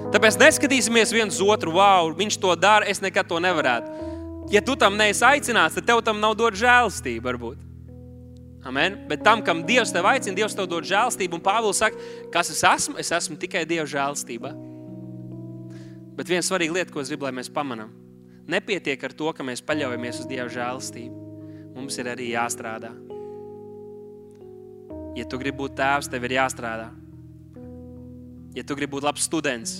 Tāpēc 0.08 0.38
neskatīsimies 0.40 1.12
viens 1.12 1.38
otru, 1.44 1.74
wow, 1.76 2.08
viņš 2.16 2.38
to 2.40 2.54
dara, 2.56 2.86
es 2.88 3.02
nekad 3.04 3.28
to 3.28 3.40
nevarētu. 3.44 4.06
Ja 4.48 4.62
tu 4.64 4.72
tam 4.80 4.96
neesi 4.96 5.20
aicināts, 5.28 5.76
tad 5.76 5.84
tev 5.90 6.00
tam 6.04 6.22
nav 6.22 6.32
dot 6.38 6.56
žēlstību, 6.56 7.24
varbūt. 7.26 7.64
Amen. 8.68 8.96
Bet 9.08 9.20
tam, 9.24 9.42
kam 9.44 9.60
Dievs 9.68 9.92
tev 9.92 10.08
aicina, 10.08 10.36
Dievs 10.36 10.56
tev 10.56 10.66
dod 10.68 10.86
žēlstību. 10.88 11.38
Un 11.38 11.44
Pāvils 11.44 11.80
saka, 11.80 12.00
kas 12.32 12.50
es 12.52 12.62
esmu, 12.64 12.96
es 13.00 13.12
esmu 13.14 13.36
tikai 13.40 13.66
Dieva 13.68 13.86
žēlstībā. 13.88 14.50
Bet 16.18 16.32
viena 16.32 16.44
svarīga 16.44 16.78
lieta, 16.78 16.92
ko 16.92 17.00
es 17.00 17.12
gribu, 17.12 17.28
lai 17.28 17.34
mēs 17.36 17.52
pamanām, 17.52 17.92
nepietiek 18.50 19.04
ar 19.04 19.14
to, 19.14 19.28
ka 19.36 19.46
mēs 19.46 19.62
paļaujamies 19.64 20.22
uz 20.24 20.30
Dieva 20.30 20.48
žēlstību. 20.52 21.26
Mums 21.76 22.00
ir 22.00 22.10
arī 22.10 22.32
jāstrādā. 22.32 22.90
Ja 25.16 25.28
tu 25.28 25.38
gribi 25.38 25.60
būt 25.60 25.76
tēvs, 25.78 26.10
tev 26.10 26.26
ir 26.26 26.36
jāstrādā. 26.40 26.88
Ja 28.58 28.66
tu 28.66 28.74
gribi 28.74 28.96
būt 28.96 29.06
labs 29.06 29.24
students, 29.24 29.78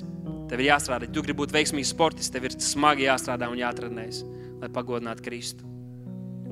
Tev 0.48 0.62
ir 0.62 0.70
jāstrādā, 0.70 1.04
ja 1.08 1.12
tu 1.12 1.24
gribi 1.24 1.42
būt 1.42 1.52
veiksmīgs 1.52 1.92
sportists, 1.92 2.32
tev 2.32 2.48
ir 2.48 2.56
smagi 2.62 3.08
jāstrādā 3.08 3.50
un 3.52 3.60
jāatrenējas, 3.60 4.22
lai 4.62 4.70
pagodinātu 4.72 5.24
Kristu. 5.26 5.66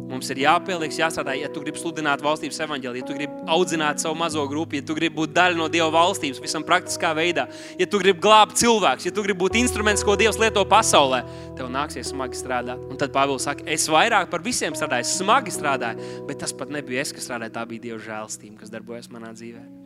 Mums 0.07 0.29
ir 0.31 0.39
jāpieliks, 0.39 1.01
jāstrādā, 1.01 1.33
ja 1.35 1.49
tu 1.51 1.63
gribi 1.65 1.81
sludināt 1.81 2.21
valstības 2.23 2.61
evaņģēliju, 2.63 3.03
ja 3.03 3.07
tu 3.09 3.15
gribi 3.17 3.47
audzināt 3.51 3.99
savu 3.99 4.15
mazo 4.21 4.45
grupu, 4.47 4.77
ja 4.79 4.85
tu 4.87 4.95
gribi 4.95 5.17
būt 5.17 5.33
daļa 5.35 5.59
no 5.59 5.67
Dieva 5.73 5.89
valstības, 5.97 6.39
visam 6.45 6.63
praktiskā 6.69 7.11
veidā, 7.17 7.49
ja 7.81 7.89
tu 7.91 7.99
gribi 7.99 8.23
glābt 8.23 8.55
cilvēkus, 8.61 9.09
ja 9.09 9.15
tu 9.17 9.25
gribi 9.27 9.41
būt 9.41 9.59
instruments, 9.59 10.05
ko 10.07 10.15
Dievs 10.21 10.39
lieto 10.39 10.63
pasaulē, 10.71 11.25
tev 11.59 11.73
nāksies 11.75 12.13
smagi 12.13 12.39
strādāt. 12.39 12.85
Un 12.87 13.01
tad 13.01 13.17
Pāvils 13.17 13.49
saka, 13.49 13.67
es 13.67 13.89
vairāk 13.91 14.31
par 14.31 14.45
visiem 14.47 14.77
strādāju, 14.79 15.09
smagi 15.11 15.57
strādāju, 15.57 16.23
bet 16.29 16.39
tas 16.45 16.55
pat 16.55 16.71
nebija 16.71 17.03
es, 17.03 17.17
kas 17.17 17.27
strādāja, 17.27 17.57
tā 17.59 17.67
bija 17.67 17.89
Dieva 17.89 17.99
žēlstība, 18.07 18.61
kas 18.63 18.77
darbojas 18.77 19.11
manā 19.11 19.35
dzīvēm. 19.35 19.86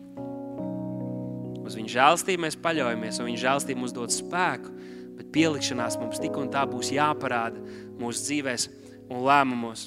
Uz 1.70 1.76
viņa 1.78 1.92
žēlstību 1.92 2.42
mēs 2.42 2.56
paļaujamies, 2.58 3.20
un 3.22 3.28
viņa 3.28 3.40
žēlstība 3.44 3.78
mums 3.78 3.92
dod 3.94 4.10
spēku, 4.10 4.72
bet 5.20 5.28
pielikšanās 5.30 6.00
mums 6.00 6.18
tik 6.18 6.34
un 6.40 6.48
tā 6.50 6.64
būs 6.66 6.90
jāparāda 6.90 7.62
mūsu 8.00 8.24
dzīvēm 8.26 9.12
un 9.14 9.22
lēmumos. 9.28 9.84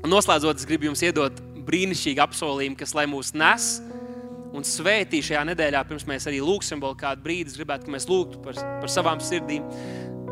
Un 0.00 0.08
noslēdzot, 0.08 0.56
es 0.56 0.68
gribu 0.68 0.88
jums 0.88 1.04
iedot 1.04 1.42
brīnišķīgu 1.68 2.24
apsolījumu, 2.24 2.78
kas 2.80 2.96
lai 2.96 3.04
mūs 3.10 3.34
nes 3.36 3.68
un 4.56 4.64
svētī 4.64 5.20
šajā 5.20 5.44
nedēļā, 5.50 5.84
pirms 5.90 6.08
mēs 6.08 6.24
arī 6.30 6.40
lūgsim 6.40 6.80
vēl 6.80 6.96
kādu 6.96 7.24
brīdi. 7.26 7.52
Es 7.52 7.60
gribētu, 7.60 7.84
lai 7.84 7.98
mēs 7.98 8.08
lūgtu 8.08 8.40
par, 8.46 8.56
par 8.80 8.92
savām 8.92 9.20
sirdīm, 9.20 9.68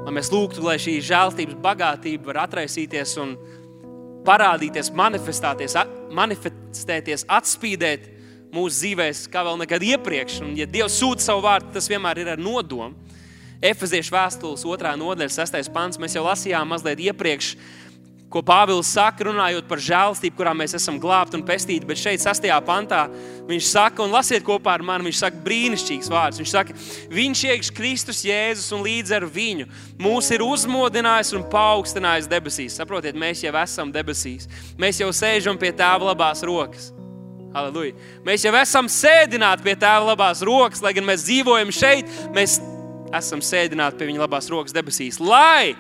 lai 0.07 0.17
mēs 0.17 0.33
lūgtu, 0.33 0.65
lai 0.65 0.79
šī 0.81 0.97
žēlstības 1.05 1.61
bagātība 1.61 2.33
var 2.33 2.47
atraisīties 2.47 3.13
un 3.21 3.37
parādīties, 4.25 4.95
manifestēties, 4.97 5.77
manifestēties 6.17 7.29
atspīdēt 7.29 8.16
mūsu 8.55 8.83
dzīvēm, 8.83 9.25
kā 9.33 9.45
vēl 9.47 9.59
nekad 9.65 9.87
iepriekš. 9.95 10.41
Un, 10.45 10.55
ja 10.59 10.69
Dievs 10.69 10.99
sūta 11.01 11.25
savu 11.25 11.45
vārdu, 11.47 11.73
tas 11.75 11.91
vienmēr 11.91 12.23
ir 12.23 12.35
ar 12.37 12.43
nodomu. 12.43 12.95
Efeziešu 13.65 14.13
vēstules 14.13 14.67
otrā 14.69 14.93
nodaļa, 15.01 15.33
sastais 15.33 15.71
pants. 15.73 15.99
Mēs 16.01 16.15
jau 16.17 16.27
lasījām 16.27 16.69
mazliet 16.69 17.01
iepriekš, 17.07 17.55
ko 18.31 18.43
Pāvils 18.45 18.91
saka, 18.91 19.25
runājot 19.29 19.69
par 19.71 19.81
žēlstību, 19.81 20.37
kurā 20.37 20.53
mēs 20.57 20.75
esam 20.77 20.99
glābti 21.01 21.39
un 21.39 21.45
pestīti. 21.47 21.87
Bet 21.89 22.01
šeit, 22.01 22.21
sastajā 22.21 22.59
pantā, 22.67 23.07
viņš 23.49 23.71
saka, 23.71 24.05
un 24.05 24.13
lasiet 24.13 24.45
kopā 24.47 24.75
ar 24.77 24.85
mani, 24.85 25.09
viņš 25.09 25.23
saka 25.23 25.41
brīnišķīgs 25.47 26.11
vārds. 26.13 26.43
Viņš 26.43 26.53
saka, 26.53 26.77
viņš 27.15 27.45
iekš 27.53 27.73
Kristus 27.77 28.25
Jēzus 28.27 28.75
un 28.77 28.85
līdz 28.87 29.17
ar 29.17 29.29
viņu 29.31 29.71
mūs 30.03 30.31
ir 30.35 30.45
uzmodinājis 30.45 31.33
un 31.39 31.47
paaugstinājis 31.53 32.31
debesīs. 32.31 32.77
Saprotiet, 32.77 33.17
mēs 33.17 33.47
jau 33.47 33.55
esam 33.63 33.95
debesīs. 33.95 34.51
Mēs 34.77 35.01
jau 35.01 35.13
sēžam 35.15 35.59
pie 35.61 35.73
tēva 35.73 36.13
labās 36.13 36.45
rokas. 36.47 36.93
Halleluja. 37.57 37.95
Mēs 38.27 38.45
jau 38.45 38.53
esam 38.59 38.89
sēdināti 38.93 39.65
pie 39.65 39.73
tēva 39.81 40.11
labās 40.11 40.43
rokas, 40.45 40.83
lai 40.85 40.93
gan 40.97 41.07
mēs 41.09 41.25
dzīvojam 41.25 41.73
šeit, 41.73 42.11
mēs 42.37 42.59
esam 43.17 43.41
sēdināti 43.45 43.97
pie 43.97 44.11
viņa 44.11 44.25
labās 44.27 44.51
rokas 44.53 44.75
debesīs. 44.77 45.17
Lai, 45.23 45.73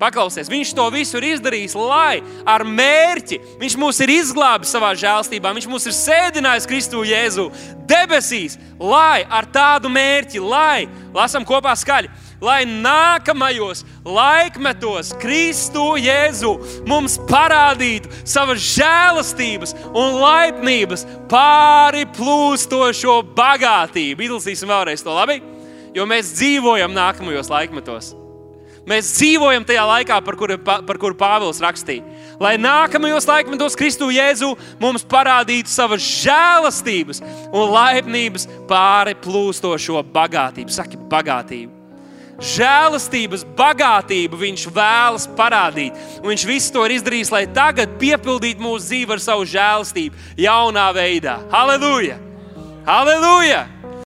paklausies, 0.00 0.50
viņš 0.50 0.72
to 0.74 0.88
visu 0.90 1.20
ir 1.20 1.28
izdarījis, 1.34 1.76
lai 1.78 2.18
ar 2.48 2.64
mērķi 2.66 3.38
viņš 3.60 3.76
mūs 3.78 4.02
ir 4.02 4.14
izglābis 4.16 4.72
savā 4.74 4.90
žēlstībā, 4.98 5.52
viņš 5.54 5.68
mūs 5.70 5.86
ir 5.86 5.94
sēdinājis 6.00 6.66
Kristu 6.70 7.04
Jēzu 7.06 7.46
debesīs, 7.90 8.58
lai 8.80 9.22
ar 9.22 9.46
tādu 9.54 9.92
mērķi, 9.92 10.42
lai, 10.42 10.88
lasam 11.14 11.46
kopā 11.46 11.76
skaļi 11.78 12.10
lai 12.40 12.64
nākamajos 12.68 13.84
laikmetos 14.04 15.12
Kristu 15.20 15.94
Jēzu 16.00 16.54
mums 16.88 17.18
parādītu 17.28 18.10
savas 18.24 18.62
žēlastības 18.64 19.74
un 19.90 20.20
laipnības 20.20 21.04
pāri 21.30 22.06
plūstošo 22.16 23.20
bagātību. 23.36 24.26
Izlasīsim 24.26 24.72
vēlreiz 24.72 25.04
to 25.04 25.14
labi, 25.14 25.40
jo 25.96 26.08
mēs 26.08 26.34
dzīvojam 26.38 26.96
nākamajos 26.96 27.52
laikmetos. 27.52 28.14
Mēs 28.88 29.10
dzīvojam 29.12 29.62
tajā 29.68 29.82
laikā, 29.86 30.16
par 30.24 30.34
kuru, 30.40 30.56
par 30.64 30.98
kuru 30.98 31.14
Pāvils 31.14 31.60
rakstīja. 31.62 32.00
Lai 32.40 32.54
nākamajos 32.58 33.28
laikmetos 33.28 33.76
Kristu 33.78 34.08
Jēzu 34.10 34.54
mums 34.80 35.04
parādītu 35.06 35.70
savas 35.70 36.00
žēlastības 36.24 37.20
un 37.52 37.74
laipnības 37.76 38.48
pāri 38.70 39.14
plūstošo 39.20 40.00
bagātību. 40.16 40.72
Saki, 40.72 40.98
bagātību 41.12 41.79
žēlastības 42.40 43.44
bagātību 43.56 44.40
viņš 44.40 44.66
vēlas 44.74 45.26
parādīt. 45.38 45.96
Un 46.22 46.32
viņš 46.32 46.46
visu 46.48 46.74
to 46.74 46.86
ir 46.86 46.96
izdarījis, 46.98 47.32
lai 47.34 47.44
tagad 47.54 47.98
piepildītu 48.00 48.62
mūsu 48.64 48.88
dzīvi 48.88 49.16
ar 49.16 49.22
savu 49.22 49.48
žēlastību 49.48 50.40
jaunā 50.40 50.88
veidā. 50.96 51.40
Halleluja! 51.52 52.18
Halleluja! 52.88 53.79